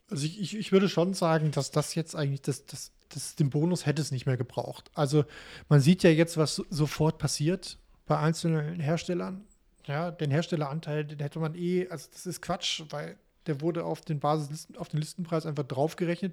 Also 0.08 0.26
ich, 0.26 0.40
ich, 0.40 0.56
ich, 0.56 0.72
würde 0.72 0.88
schon 0.88 1.14
sagen, 1.14 1.50
dass 1.50 1.70
das 1.70 1.94
jetzt 1.94 2.14
eigentlich, 2.14 2.42
das, 2.42 2.66
das, 2.66 2.92
das, 3.08 3.34
den 3.34 3.50
Bonus 3.50 3.86
hätte 3.86 4.02
es 4.02 4.10
nicht 4.10 4.26
mehr 4.26 4.36
gebraucht. 4.36 4.90
Also 4.94 5.24
man 5.68 5.80
sieht 5.80 6.02
ja 6.02 6.10
jetzt, 6.10 6.36
was 6.36 6.56
so, 6.56 6.66
sofort 6.70 7.18
passiert 7.18 7.78
bei 8.06 8.18
einzelnen 8.18 8.80
Herstellern. 8.80 9.44
Ja, 9.86 10.10
den 10.10 10.30
Herstelleranteil, 10.30 11.04
den 11.04 11.18
hätte 11.18 11.38
man 11.38 11.54
eh, 11.54 11.88
also 11.88 12.08
das 12.12 12.26
ist 12.26 12.40
Quatsch, 12.40 12.82
weil 12.90 13.16
der 13.46 13.60
wurde 13.60 13.84
auf 13.84 14.00
den 14.00 14.18
Basislisten, 14.18 14.76
auf 14.76 14.88
den 14.88 15.00
Listenpreis 15.00 15.44
einfach 15.44 15.64
draufgerechnet. 15.64 16.32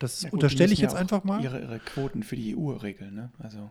Das 0.00 0.22
ja, 0.22 0.30
unterstelle 0.30 0.72
ich 0.72 0.80
jetzt 0.80 0.94
ja 0.94 0.98
einfach 0.98 1.22
mal. 1.22 1.42
Ihre, 1.42 1.60
ihre 1.60 1.78
Quoten 1.78 2.24
für 2.24 2.34
die 2.34 2.56
EU 2.56 2.70
regeln, 2.70 3.14
ne? 3.14 3.32
Also 3.38 3.70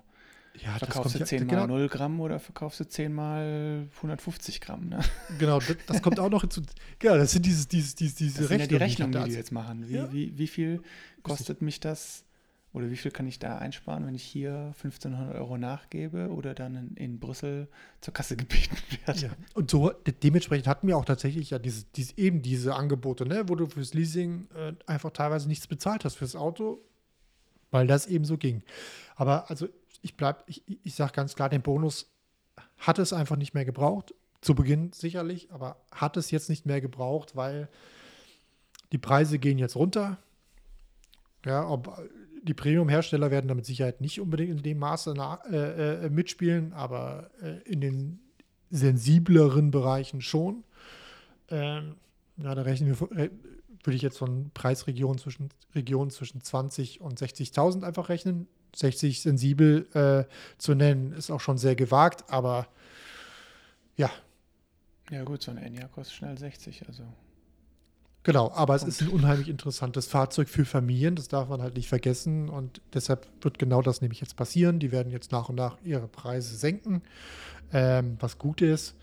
ja, 0.62 0.78
verkaufst 0.78 1.20
du 1.20 1.26
10 1.26 1.48
mal 1.48 1.56
genau. 1.56 1.68
0 1.68 1.90
Gramm 1.90 2.20
oder 2.22 2.40
verkaufst 2.40 2.80
du 2.80 2.88
10 2.88 3.12
mal 3.12 3.88
150 3.98 4.62
Gramm, 4.62 4.88
ne? 4.88 5.00
Genau, 5.40 5.60
das, 5.60 5.76
das 5.88 6.02
kommt 6.02 6.20
auch 6.20 6.30
noch 6.30 6.42
hinzu. 6.42 6.62
Genau, 7.00 7.18
das 7.18 7.32
sind 7.32 7.46
diese, 7.46 7.68
diese, 7.68 7.96
diese, 7.96 8.16
diese 8.16 8.42
das 8.42 8.50
Rechnungen, 8.50 8.62
ja 8.62 8.68
die 8.68 8.76
Rechnungen, 8.84 9.12
die, 9.12 9.20
die, 9.20 9.30
die 9.32 9.36
jetzt 9.36 9.52
machen. 9.52 9.90
Wie, 9.90 10.14
wie, 10.14 10.38
wie 10.38 10.48
viel 10.48 10.82
kostet 11.24 11.62
mich 11.62 11.80
das 11.80 12.24
oder 12.74 12.90
wie 12.90 12.98
viel 12.98 13.12
kann 13.12 13.28
ich 13.28 13.38
da 13.38 13.60
einsparen, 13.60 14.06
wenn 14.08 14.16
ich 14.16 14.24
hier 14.24 14.74
1500 14.76 15.36
Euro 15.36 15.58
nachgebe 15.58 16.30
oder 16.30 16.56
dann 16.56 16.76
in, 16.76 16.96
in 16.96 17.20
Brüssel 17.20 17.68
zur 18.02 18.14
Kasse 18.14 18.36
gebeten 18.38 18.76
werde? 19.06 19.20
Ja. 19.20 19.30
Und 19.54 19.70
so 19.70 19.92
dementsprechend 20.24 20.68
hatten 20.68 20.88
wir 20.88 20.98
auch 20.98 21.06
tatsächlich 21.06 21.52
ja 21.52 21.60
diese, 21.60 21.86
diese, 21.96 22.18
eben 22.18 22.42
diese 22.42 22.76
Angebote, 22.76 23.28
ne, 23.28 23.48
wo 23.48 23.56
du 23.56 23.68
fürs 23.68 23.94
Leasing 23.94 24.48
äh, 24.56 24.74
einfach 24.88 25.12
teilweise 25.12 25.48
nichts 25.48 25.68
bezahlt 25.68 26.04
hast 26.04 26.16
fürs 26.16 26.36
Auto, 26.36 26.82
weil 27.70 27.86
das 27.86 28.08
eben 28.08 28.26
so 28.26 28.38
ging. 28.38 28.64
Aber 29.16 29.50
also 29.52 29.68
ich 30.02 30.18
bleibe, 30.18 30.44
ich, 30.48 30.64
ich 30.84 30.96
sage 30.96 31.14
ganz 31.14 31.36
klar, 31.36 31.50
den 31.50 31.62
Bonus 31.62 32.12
hat 32.80 32.98
es 32.98 33.14
einfach 33.14 33.36
nicht 33.36 33.54
mehr 33.54 33.66
gebraucht. 33.66 34.16
Zu 34.42 34.56
Beginn 34.56 34.92
sicherlich, 34.92 35.52
aber 35.52 35.78
hat 35.92 36.18
es 36.18 36.32
jetzt 36.32 36.50
nicht 36.50 36.66
mehr 36.66 36.82
gebraucht, 36.82 37.36
weil 37.36 37.70
die 38.92 38.98
Preise 38.98 39.40
gehen 39.40 39.58
jetzt 39.58 39.76
runter. 39.76 40.18
Ja, 41.46 41.68
ob 41.68 41.98
die 42.44 42.54
Premium-Hersteller 42.54 43.32
werden 43.32 43.48
damit 43.48 43.66
Sicherheit 43.66 44.02
nicht 44.02 44.20
unbedingt 44.20 44.52
in 44.52 44.64
dem 44.64 44.80
Maße 44.80 45.14
na, 45.16 45.40
äh, 45.50 46.06
äh, 46.06 46.10
mitspielen, 46.10 46.74
aber 46.74 47.32
äh, 47.42 47.60
in 47.70 47.82
den 47.82 48.20
sensibleren 48.70 49.72
Bereichen 49.72 50.22
schon. 50.22 50.64
Ähm, 51.50 51.96
ja, 52.38 52.54
da 52.54 52.62
rechnen 52.64 53.00
wir, 53.00 53.12
äh, 53.18 53.30
würde 53.84 53.96
ich 53.96 54.02
jetzt 54.02 54.18
von 54.18 54.52
Preisregionen 54.54 55.18
zwischen, 55.18 55.50
Regionen 55.74 56.10
zwischen 56.10 56.42
20 56.42 57.02
und 57.02 57.20
60.000 57.20 57.84
einfach 57.84 58.10
rechnen. 58.10 58.48
60 58.76 59.22
sensibel 59.22 59.88
äh, 59.94 60.26
zu 60.58 60.74
nennen, 60.74 61.14
ist 61.14 61.30
auch 61.30 61.40
schon 61.40 61.60
sehr 61.60 61.76
gewagt, 61.76 62.26
aber 62.30 62.68
ja. 63.96 64.10
Ja, 65.12 65.24
gut, 65.24 65.44
so 65.44 65.52
ein 65.52 65.58
Enya 65.58 65.88
kostet 65.88 66.16
schnell 66.16 66.38
60, 66.38 66.88
also. 66.88 67.04
Genau, 68.24 68.52
aber 68.54 68.74
es 68.74 68.84
ist 68.84 69.02
ein 69.02 69.10
unheimlich 69.10 69.50
interessantes 69.50 70.08
Fahrzeug 70.08 70.48
für 70.48 70.64
Familien, 70.64 71.16
das 71.16 71.28
darf 71.28 71.50
man 71.50 71.62
halt 71.62 71.76
nicht 71.76 71.90
vergessen 71.90 72.48
und 72.48 72.82
deshalb 72.94 73.28
wird 73.42 73.60
genau 73.60 73.82
das 73.82 74.00
nämlich 74.00 74.22
jetzt 74.22 74.38
passieren. 74.38 74.80
Die 74.80 74.94
werden 74.94 75.12
jetzt 75.12 75.34
nach 75.34 75.50
und 75.50 75.56
nach 75.56 75.78
ihre 75.84 76.08
Preise 76.08 76.56
senken, 76.56 77.02
ähm, 77.74 78.16
was 78.22 78.38
gut 78.38 78.62
ist. 78.62 78.96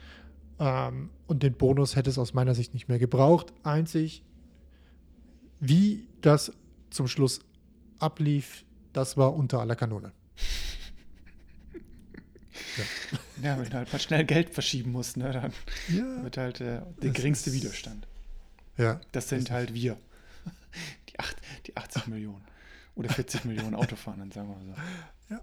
Ähm, 0.59 1.11
und 1.27 1.43
den 1.43 1.53
Bonus 1.53 1.97
hätte 1.97 2.09
es 2.09 2.17
aus 2.17 2.33
meiner 2.33 2.55
Sicht 2.55 2.73
nicht 2.73 2.89
mehr 2.89 2.99
gebraucht. 2.99 3.53
Einzig, 3.63 4.23
wie 5.61 6.07
das 6.23 6.53
zum 6.89 7.07
Schluss 7.07 7.41
ablief, 7.99 8.65
das 8.95 9.19
war 9.19 9.35
unter 9.35 9.61
aller 9.61 9.77
Kanone. 9.77 10.13
ja. 12.79 12.85
ja, 13.51 13.59
wenn 13.59 13.69
du 13.69 13.77
halt 13.77 13.93
mal 13.93 13.99
schnell 13.99 14.25
Geld 14.25 14.49
verschieben 14.49 14.93
musst, 14.93 15.19
ne, 15.19 15.31
dann 15.31 15.53
ja, 15.89 16.23
wird 16.23 16.39
halt 16.39 16.63
äh, 16.63 16.81
der 17.03 17.11
geringste 17.11 17.53
Widerstand. 17.53 18.07
Ja. 18.81 19.01
Das 19.13 19.29
sind 19.29 19.51
halt 19.51 19.75
wir. 19.75 19.97
Die, 21.09 21.19
acht, 21.19 21.37
die 21.67 21.77
80 21.77 22.07
Millionen. 22.07 22.45
Oder 22.95 23.11
40 23.11 23.45
Millionen 23.45 23.75
Autofahrenden, 23.75 24.31
sagen 24.31 24.49
wir 24.49 24.57
mal 24.57 24.65
so. 25.29 25.35
Ja. 25.35 25.41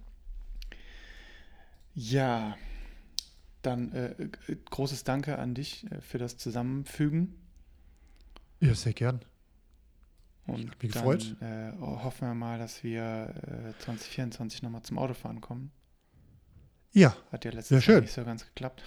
Ja. 1.94 2.58
Dann 3.62 3.92
äh, 3.92 4.12
äh 4.12 4.58
großes 4.70 5.04
Danke 5.04 5.38
an 5.40 5.54
dich 5.54 5.86
äh, 5.92 6.02
für 6.02 6.18
das 6.18 6.38
Zusammenfügen. 6.38 7.36
Ja, 8.60 8.74
sehr 8.74 8.94
gern. 8.94 9.22
Und 10.46 10.82
mich 10.82 10.94
dann, 10.94 11.04
gefreut. 11.04 11.36
Äh, 11.42 11.74
hoffen 11.80 12.28
wir 12.28 12.34
mal, 12.34 12.58
dass 12.58 12.84
wir 12.84 13.74
äh, 13.76 13.84
2024 13.84 14.64
nochmal 14.64 14.84
zum 14.84 14.98
Autofahren 14.98 15.42
kommen. 15.42 15.72
Ja. 16.94 17.16
Hat 17.32 17.44
ja 17.44 17.52
letztes 17.52 17.86
Jahr 17.86 18.02
nicht 18.02 18.14
so 18.14 18.24
ganz 18.24 18.46
geklappt. 18.46 18.82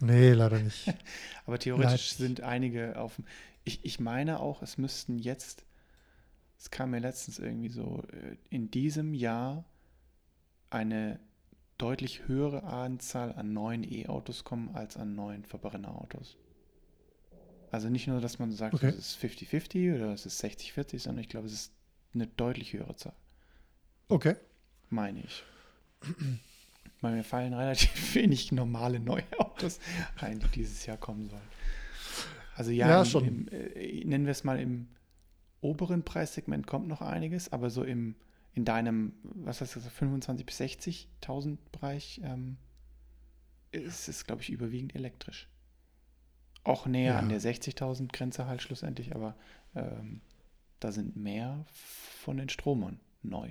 Nee, 0.00 0.32
leider 0.32 0.58
nicht. 0.58 0.92
Aber 1.46 1.58
theoretisch 1.58 2.12
leider. 2.12 2.28
sind 2.28 2.40
einige 2.42 2.98
auf 2.98 3.16
dem. 3.16 3.24
Ich, 3.64 3.84
ich 3.84 3.98
meine 3.98 4.40
auch, 4.40 4.62
es 4.62 4.78
müssten 4.78 5.18
jetzt, 5.18 5.64
es 6.58 6.70
kam 6.70 6.90
mir 6.90 7.00
letztens 7.00 7.38
irgendwie 7.38 7.68
so, 7.68 8.04
äh, 8.12 8.36
in 8.48 8.70
diesem 8.70 9.14
Jahr 9.14 9.64
eine 10.70 11.18
deutlich 11.78 12.26
höhere 12.26 12.62
Anzahl 12.64 13.32
an 13.32 13.52
neuen 13.52 13.84
E-Autos 13.84 14.44
kommen 14.44 14.74
als 14.74 14.96
an 14.96 15.14
neuen 15.14 15.44
Verbrennerautos. 15.44 16.36
Also 17.70 17.88
nicht 17.88 18.06
nur, 18.06 18.20
dass 18.20 18.38
man 18.38 18.52
sagt, 18.52 18.74
okay. 18.74 18.88
es 18.88 18.96
ist 18.96 19.18
50-50 19.22 19.96
oder 19.96 20.12
es 20.12 20.24
ist 20.24 20.42
60-40, 20.42 21.00
sondern 21.00 21.22
ich 21.22 21.28
glaube, 21.28 21.46
es 21.46 21.52
ist 21.52 21.72
eine 22.14 22.26
deutlich 22.26 22.72
höhere 22.72 22.96
Zahl. 22.96 23.14
Okay. 24.08 24.36
Meine 24.88 25.20
ich. 25.20 25.44
Weil 27.06 27.14
mir 27.14 27.24
fallen 27.24 27.54
relativ 27.54 28.14
wenig 28.14 28.52
normale 28.52 29.00
neue 29.00 29.24
Autos 29.38 29.78
ein, 30.16 30.40
die 30.40 30.48
dieses 30.48 30.86
Jahr 30.86 30.96
kommen 30.96 31.28
sollen. 31.28 31.42
Also 32.56 32.70
ja, 32.70 32.88
ja 32.88 33.00
im, 33.00 33.06
schon. 33.06 33.24
Im, 33.24 33.48
äh, 33.48 34.04
nennen 34.04 34.26
wir 34.26 34.32
es 34.32 34.44
mal 34.44 34.58
im 34.58 34.88
oberen 35.60 36.02
Preissegment 36.02 36.66
kommt 36.66 36.88
noch 36.88 37.00
einiges, 37.00 37.52
aber 37.52 37.70
so 37.70 37.82
im 37.82 38.16
in 38.56 38.64
deinem, 38.64 39.12
was 39.22 39.60
heißt 39.60 39.76
das, 39.76 39.86
25 39.86 40.46
bis 40.46 40.58
60.000 40.58 41.58
Bereich 41.72 42.22
ähm, 42.24 42.56
ist 43.70 44.08
es, 44.08 44.24
glaube 44.24 44.40
ich, 44.40 44.48
überwiegend 44.48 44.94
elektrisch. 44.94 45.46
Auch 46.64 46.86
näher 46.86 47.12
ja. 47.12 47.18
an 47.18 47.28
der 47.28 47.38
60.000 47.38 48.10
Grenze 48.10 48.46
halt 48.46 48.62
schlussendlich, 48.62 49.14
aber 49.14 49.36
ähm, 49.74 50.22
da 50.80 50.90
sind 50.90 51.16
mehr 51.16 51.66
von 51.68 52.38
den 52.38 52.48
Stromern 52.48 52.98
neu. 53.22 53.50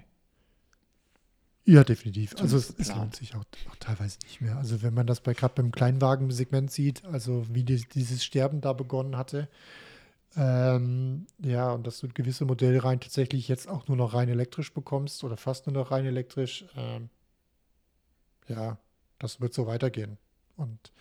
Ja, 1.66 1.84
definitiv. 1.84 2.36
Also 2.39 2.57
es, 2.57 2.76
es 2.78 2.93
lohnt 2.93 3.16
sich 3.16 3.34
auch, 3.34 3.43
auch 3.72 3.76
teilweise 3.80 4.20
nicht 4.24 4.39
mehr. 4.39 4.55
Also 4.57 4.84
wenn 4.84 4.93
man 4.93 5.07
das 5.07 5.20
bei 5.22 5.34
gerade 5.34 5.55
beim 5.55 5.72
Kleinwagensegment 5.72 6.72
sieht, 6.72 7.03
also 7.05 7.45
wie 7.49 7.63
die, 7.63 7.84
dieses 7.93 8.24
Sterben 8.24 8.61
da 8.61 8.74
begonnen 8.74 9.18
hatte, 9.18 9.49
ähm, 10.38 11.26
ja, 11.41 11.72
und 11.72 11.88
dass 11.88 11.99
du 11.99 12.07
gewisse 12.09 12.45
Modellreihen 12.45 12.99
tatsächlich 12.99 13.47
jetzt 13.47 13.68
auch 13.68 13.88
nur 13.88 13.97
noch 13.97 14.13
rein 14.13 14.30
elektrisch 14.30 14.74
bekommst 14.74 15.24
oder 15.24 15.38
fast 15.38 15.66
nur 15.66 15.74
noch 15.74 15.91
rein 15.91 16.05
elektrisch, 16.05 16.66
ähm, 16.76 17.09
ja, 18.47 18.78
das 19.18 19.41
wird 19.41 19.53
so 19.53 19.66
weitergehen. 19.66 20.18
Und 20.57 20.93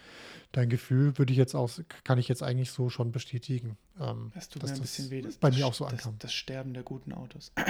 dein 0.53 0.69
Gefühl 0.71 1.19
würde 1.19 1.33
ich 1.33 1.39
jetzt 1.39 1.55
auch, 1.55 1.71
kann 2.05 2.19
ich 2.19 2.29
jetzt 2.29 2.43
eigentlich 2.43 2.71
so 2.71 2.89
schon 2.89 3.12
bestätigen. 3.12 3.77
Ähm, 4.01 4.33
Es 4.35 4.49
tut 4.49 4.62
dass 4.62 4.71
mir 4.71 4.77
ein 4.77 4.81
das 4.83 4.91
bisschen 4.91 5.11
weh, 5.11 5.21
dass 5.21 5.37
bei 5.37 5.51
das, 5.51 5.59
mir 5.59 5.67
auch 5.67 5.75
so 5.75 5.85
das, 5.85 5.93
ankam. 5.93 6.17
das 6.21 6.33
Sterben 6.33 6.73
der 6.73 6.85
guten 6.85 7.12
Autos. 7.12 7.53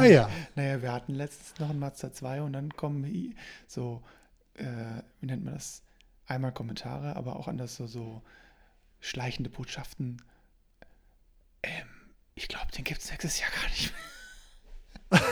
Ah 0.00 0.06
ja, 0.06 0.30
Naja, 0.54 0.82
wir 0.82 0.92
hatten 0.92 1.14
letztens 1.14 1.58
noch 1.58 1.70
einen 1.70 1.78
Mazda 1.78 2.12
2 2.12 2.42
und 2.42 2.52
dann 2.52 2.70
kommen 2.76 3.34
so, 3.66 4.02
äh, 4.54 4.64
wie 5.20 5.26
nennt 5.26 5.44
man 5.44 5.54
das? 5.54 5.82
Einmal 6.26 6.52
Kommentare, 6.52 7.16
aber 7.16 7.36
auch 7.36 7.48
anders 7.48 7.76
so, 7.76 7.86
so 7.86 8.22
schleichende 9.00 9.50
Botschaften. 9.50 10.22
Ähm, 11.62 11.86
ich 12.34 12.48
glaube, 12.48 12.70
den 12.72 12.84
gibt 12.84 13.00
es 13.00 13.10
nächstes 13.10 13.40
Jahr 13.40 13.50
gar 13.50 13.68
nicht 13.70 13.92
mehr. 13.92 15.20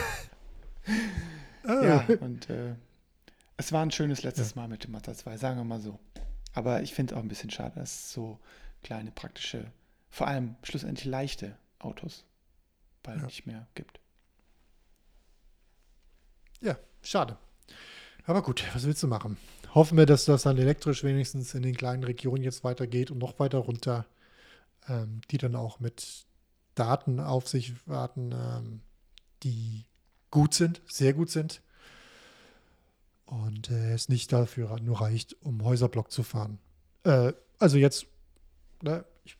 Ja, 1.66 2.06
und 2.20 2.48
äh, 2.48 2.74
es 3.58 3.72
war 3.72 3.82
ein 3.82 3.90
schönes 3.90 4.22
letztes 4.22 4.54
Mal 4.54 4.68
mit 4.68 4.84
dem 4.84 4.92
Mazda 4.92 5.12
2, 5.14 5.36
sagen 5.36 5.58
wir 5.58 5.64
mal 5.64 5.80
so. 5.80 5.98
Aber 6.54 6.80
ich 6.82 6.94
finde 6.94 7.12
es 7.12 7.18
auch 7.18 7.22
ein 7.22 7.28
bisschen 7.28 7.50
schade, 7.50 7.74
dass 7.78 7.92
es 7.92 8.12
so 8.12 8.40
kleine, 8.82 9.10
praktische, 9.10 9.70
vor 10.08 10.28
allem 10.28 10.56
schlussendlich 10.62 11.04
leichte 11.04 11.56
Autos 11.78 12.24
bald 13.02 13.20
Ja. 13.20 13.26
nicht 13.26 13.46
mehr 13.46 13.66
gibt. 13.74 14.00
Ja, 16.60 16.76
schade. 17.02 17.36
Aber 18.26 18.42
gut, 18.42 18.64
was 18.74 18.86
willst 18.86 19.02
du 19.02 19.06
machen? 19.06 19.36
Hoffen 19.74 19.96
wir, 19.96 20.06
dass 20.06 20.24
das 20.24 20.42
dann 20.42 20.58
elektrisch 20.58 21.04
wenigstens 21.04 21.54
in 21.54 21.62
den 21.62 21.76
kleinen 21.76 22.04
Regionen 22.04 22.42
jetzt 22.42 22.64
weitergeht 22.64 23.10
und 23.10 23.18
noch 23.18 23.38
weiter 23.38 23.58
runter, 23.58 24.06
ähm, 24.88 25.20
die 25.30 25.38
dann 25.38 25.56
auch 25.56 25.80
mit 25.80 26.26
Daten 26.74 27.20
auf 27.20 27.48
sich 27.48 27.74
warten, 27.86 28.32
ähm, 28.32 28.80
die 29.42 29.84
gut 30.30 30.54
sind, 30.54 30.82
sehr 30.86 31.12
gut 31.12 31.30
sind. 31.30 31.62
Und 33.26 33.70
äh, 33.70 33.92
es 33.92 34.08
nicht 34.08 34.32
dafür 34.32 34.78
nur 34.80 35.00
reicht, 35.00 35.36
um 35.42 35.62
Häuserblock 35.64 36.10
zu 36.10 36.22
fahren. 36.22 36.58
Äh, 37.04 37.32
also 37.58 37.76
jetzt, 37.76 38.06
ne, 38.82 39.04
ich, 39.24 39.36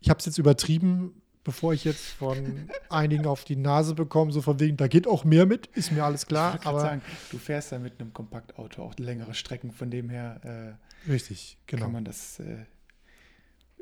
ich 0.00 0.08
habe 0.08 0.20
es 0.20 0.26
jetzt 0.26 0.38
übertrieben, 0.38 1.20
bevor 1.44 1.72
ich 1.74 1.84
jetzt 1.84 2.04
von 2.06 2.68
einigen 2.88 3.26
auf 3.26 3.44
die 3.44 3.56
Nase 3.56 3.94
bekomme, 3.94 4.32
so 4.32 4.42
von 4.42 4.58
wegen, 4.60 4.76
da 4.76 4.88
geht 4.88 5.06
auch 5.06 5.24
mehr 5.24 5.46
mit, 5.46 5.66
ist 5.68 5.92
mir 5.92 6.04
alles 6.04 6.22
Ich 6.22 6.28
klar. 6.28 6.52
gerade 6.54 6.66
Aber 6.66 6.80
sagen, 6.80 7.02
du 7.30 7.38
fährst 7.38 7.70
ja 7.72 7.78
mit 7.78 8.00
einem 8.00 8.12
Kompaktauto 8.12 8.82
auch 8.82 8.94
längere 8.98 9.34
Strecken, 9.34 9.70
von 9.70 9.90
dem 9.90 10.08
her 10.08 10.78
richtig, 11.08 11.54
äh, 11.54 11.62
genau. 11.66 11.82
kann 11.84 11.92
man 11.92 12.04
das 12.04 12.40
äh, 12.40 12.64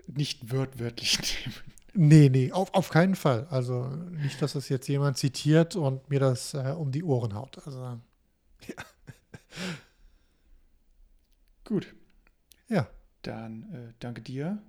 nicht 0.06 0.50
wörtwörtlich 0.52 1.18
nehmen. 1.46 1.54
Nee, 1.94 2.28
nee, 2.30 2.52
auf, 2.52 2.72
auf 2.74 2.88
keinen 2.88 3.14
Fall. 3.14 3.46
Also 3.50 3.84
nicht, 3.86 4.40
dass 4.40 4.54
das 4.54 4.68
jetzt 4.70 4.88
jemand 4.88 5.18
zitiert 5.18 5.76
und 5.76 6.08
mir 6.08 6.20
das 6.20 6.54
äh, 6.54 6.74
um 6.76 6.90
die 6.90 7.04
Ohren 7.04 7.34
haut. 7.34 7.64
Also 7.66 7.98
Gut, 11.64 11.94
ja, 12.68 12.88
dann 13.22 13.62
äh, 13.72 13.92
danke 14.00 14.20
dir. 14.22 14.62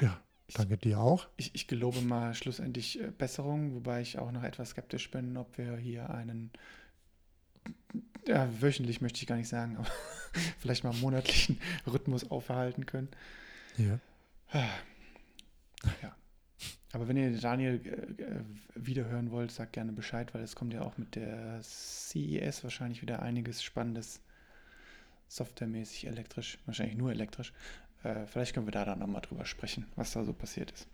ja, 0.00 0.20
danke 0.54 0.76
dir 0.76 1.00
auch. 1.00 1.28
Ich, 1.36 1.54
ich 1.54 1.66
gelobe 1.66 2.00
mal 2.00 2.34
schlussendlich 2.34 3.00
äh, 3.00 3.10
Besserung, 3.16 3.74
wobei 3.74 4.00
ich 4.00 4.18
auch 4.18 4.32
noch 4.32 4.42
etwas 4.42 4.70
skeptisch 4.70 5.10
bin, 5.10 5.36
ob 5.36 5.56
wir 5.58 5.76
hier 5.76 6.10
einen, 6.10 6.50
ja, 8.26 8.48
wöchentlich 8.60 9.00
möchte 9.00 9.20
ich 9.20 9.26
gar 9.26 9.36
nicht 9.36 9.48
sagen, 9.48 9.76
aber 9.78 9.88
vielleicht 10.58 10.84
mal 10.84 10.94
monatlichen 10.94 11.58
Rhythmus 11.86 12.30
aufhalten 12.30 12.86
können. 12.86 13.08
Ja. 13.76 13.98
Ja. 14.52 14.68
Aber 16.92 17.06
wenn 17.06 17.16
ihr 17.16 17.38
Daniel 17.38 17.80
äh, 17.84 18.22
äh, 18.22 18.42
wiederhören 18.74 19.30
wollt, 19.30 19.52
sagt 19.52 19.74
gerne 19.74 19.92
Bescheid, 19.92 20.34
weil 20.34 20.42
es 20.42 20.56
kommt 20.56 20.74
ja 20.74 20.82
auch 20.82 20.98
mit 20.98 21.14
der 21.14 21.60
CES 21.62 22.64
wahrscheinlich 22.64 23.02
wieder 23.02 23.22
einiges 23.22 23.62
Spannendes, 23.62 24.20
softwaremäßig, 25.28 26.08
elektrisch, 26.08 26.58
wahrscheinlich 26.66 26.96
nur 26.96 27.12
elektrisch. 27.12 27.52
Äh, 28.02 28.26
vielleicht 28.26 28.54
können 28.54 28.66
wir 28.66 28.72
da 28.72 28.84
dann 28.84 28.98
nochmal 28.98 29.20
drüber 29.20 29.44
sprechen, 29.44 29.86
was 29.96 30.12
da 30.12 30.24
so 30.24 30.32
passiert 30.32 30.70
ist. 30.70 30.86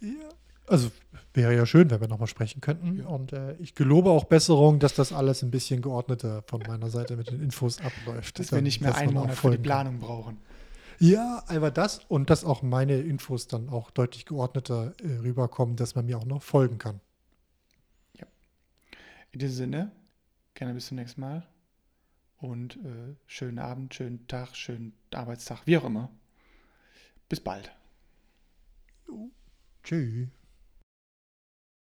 ja. 0.00 0.28
Also 0.66 0.90
wäre 1.34 1.54
ja 1.54 1.66
schön, 1.66 1.90
wenn 1.90 2.00
wir 2.00 2.08
nochmal 2.08 2.26
sprechen 2.26 2.62
könnten. 2.62 3.00
Ja. 3.00 3.06
Und 3.08 3.34
äh, 3.34 3.54
ich 3.56 3.74
gelobe 3.74 4.08
auch 4.08 4.24
Besserung, 4.24 4.78
dass 4.78 4.94
das 4.94 5.12
alles 5.12 5.42
ein 5.42 5.50
bisschen 5.50 5.82
geordneter 5.82 6.42
von 6.46 6.62
meiner 6.66 6.88
Seite 6.88 7.16
mit 7.16 7.30
den 7.30 7.42
Infos 7.42 7.82
abläuft. 7.82 8.38
Dass 8.38 8.50
wir 8.50 8.62
nicht 8.62 8.80
mehr 8.80 8.94
einen 8.94 9.12
Monat 9.12 9.36
für 9.36 9.50
die. 9.50 9.58
Planung 9.58 9.98
brauchen. 9.98 10.38
Ja, 10.98 11.42
aber 11.48 11.70
das 11.70 12.00
und 12.08 12.30
dass 12.30 12.46
auch 12.46 12.62
meine 12.62 12.94
Infos 12.94 13.46
dann 13.46 13.68
auch 13.68 13.90
deutlich 13.90 14.24
geordneter 14.24 14.94
äh, 15.02 15.18
rüberkommen, 15.18 15.76
dass 15.76 15.96
man 15.96 16.06
mir 16.06 16.16
auch 16.16 16.24
noch 16.24 16.42
folgen 16.42 16.78
kann. 16.78 17.00
In 19.34 19.40
diesem 19.40 19.56
Sinne, 19.56 19.90
gerne 20.54 20.74
bis 20.74 20.86
zum 20.86 20.96
nächsten 20.96 21.20
Mal. 21.20 21.44
Und 22.44 22.76
äh, 22.76 23.16
schönen 23.26 23.58
Abend, 23.58 23.94
schönen 23.94 24.26
Tag, 24.26 24.54
schönen 24.54 24.92
Arbeitstag, 25.14 25.62
wie 25.64 25.78
auch 25.78 25.84
immer. 25.86 26.10
Bis 27.26 27.40
bald. 27.40 27.74
Tschüss. 29.82 30.28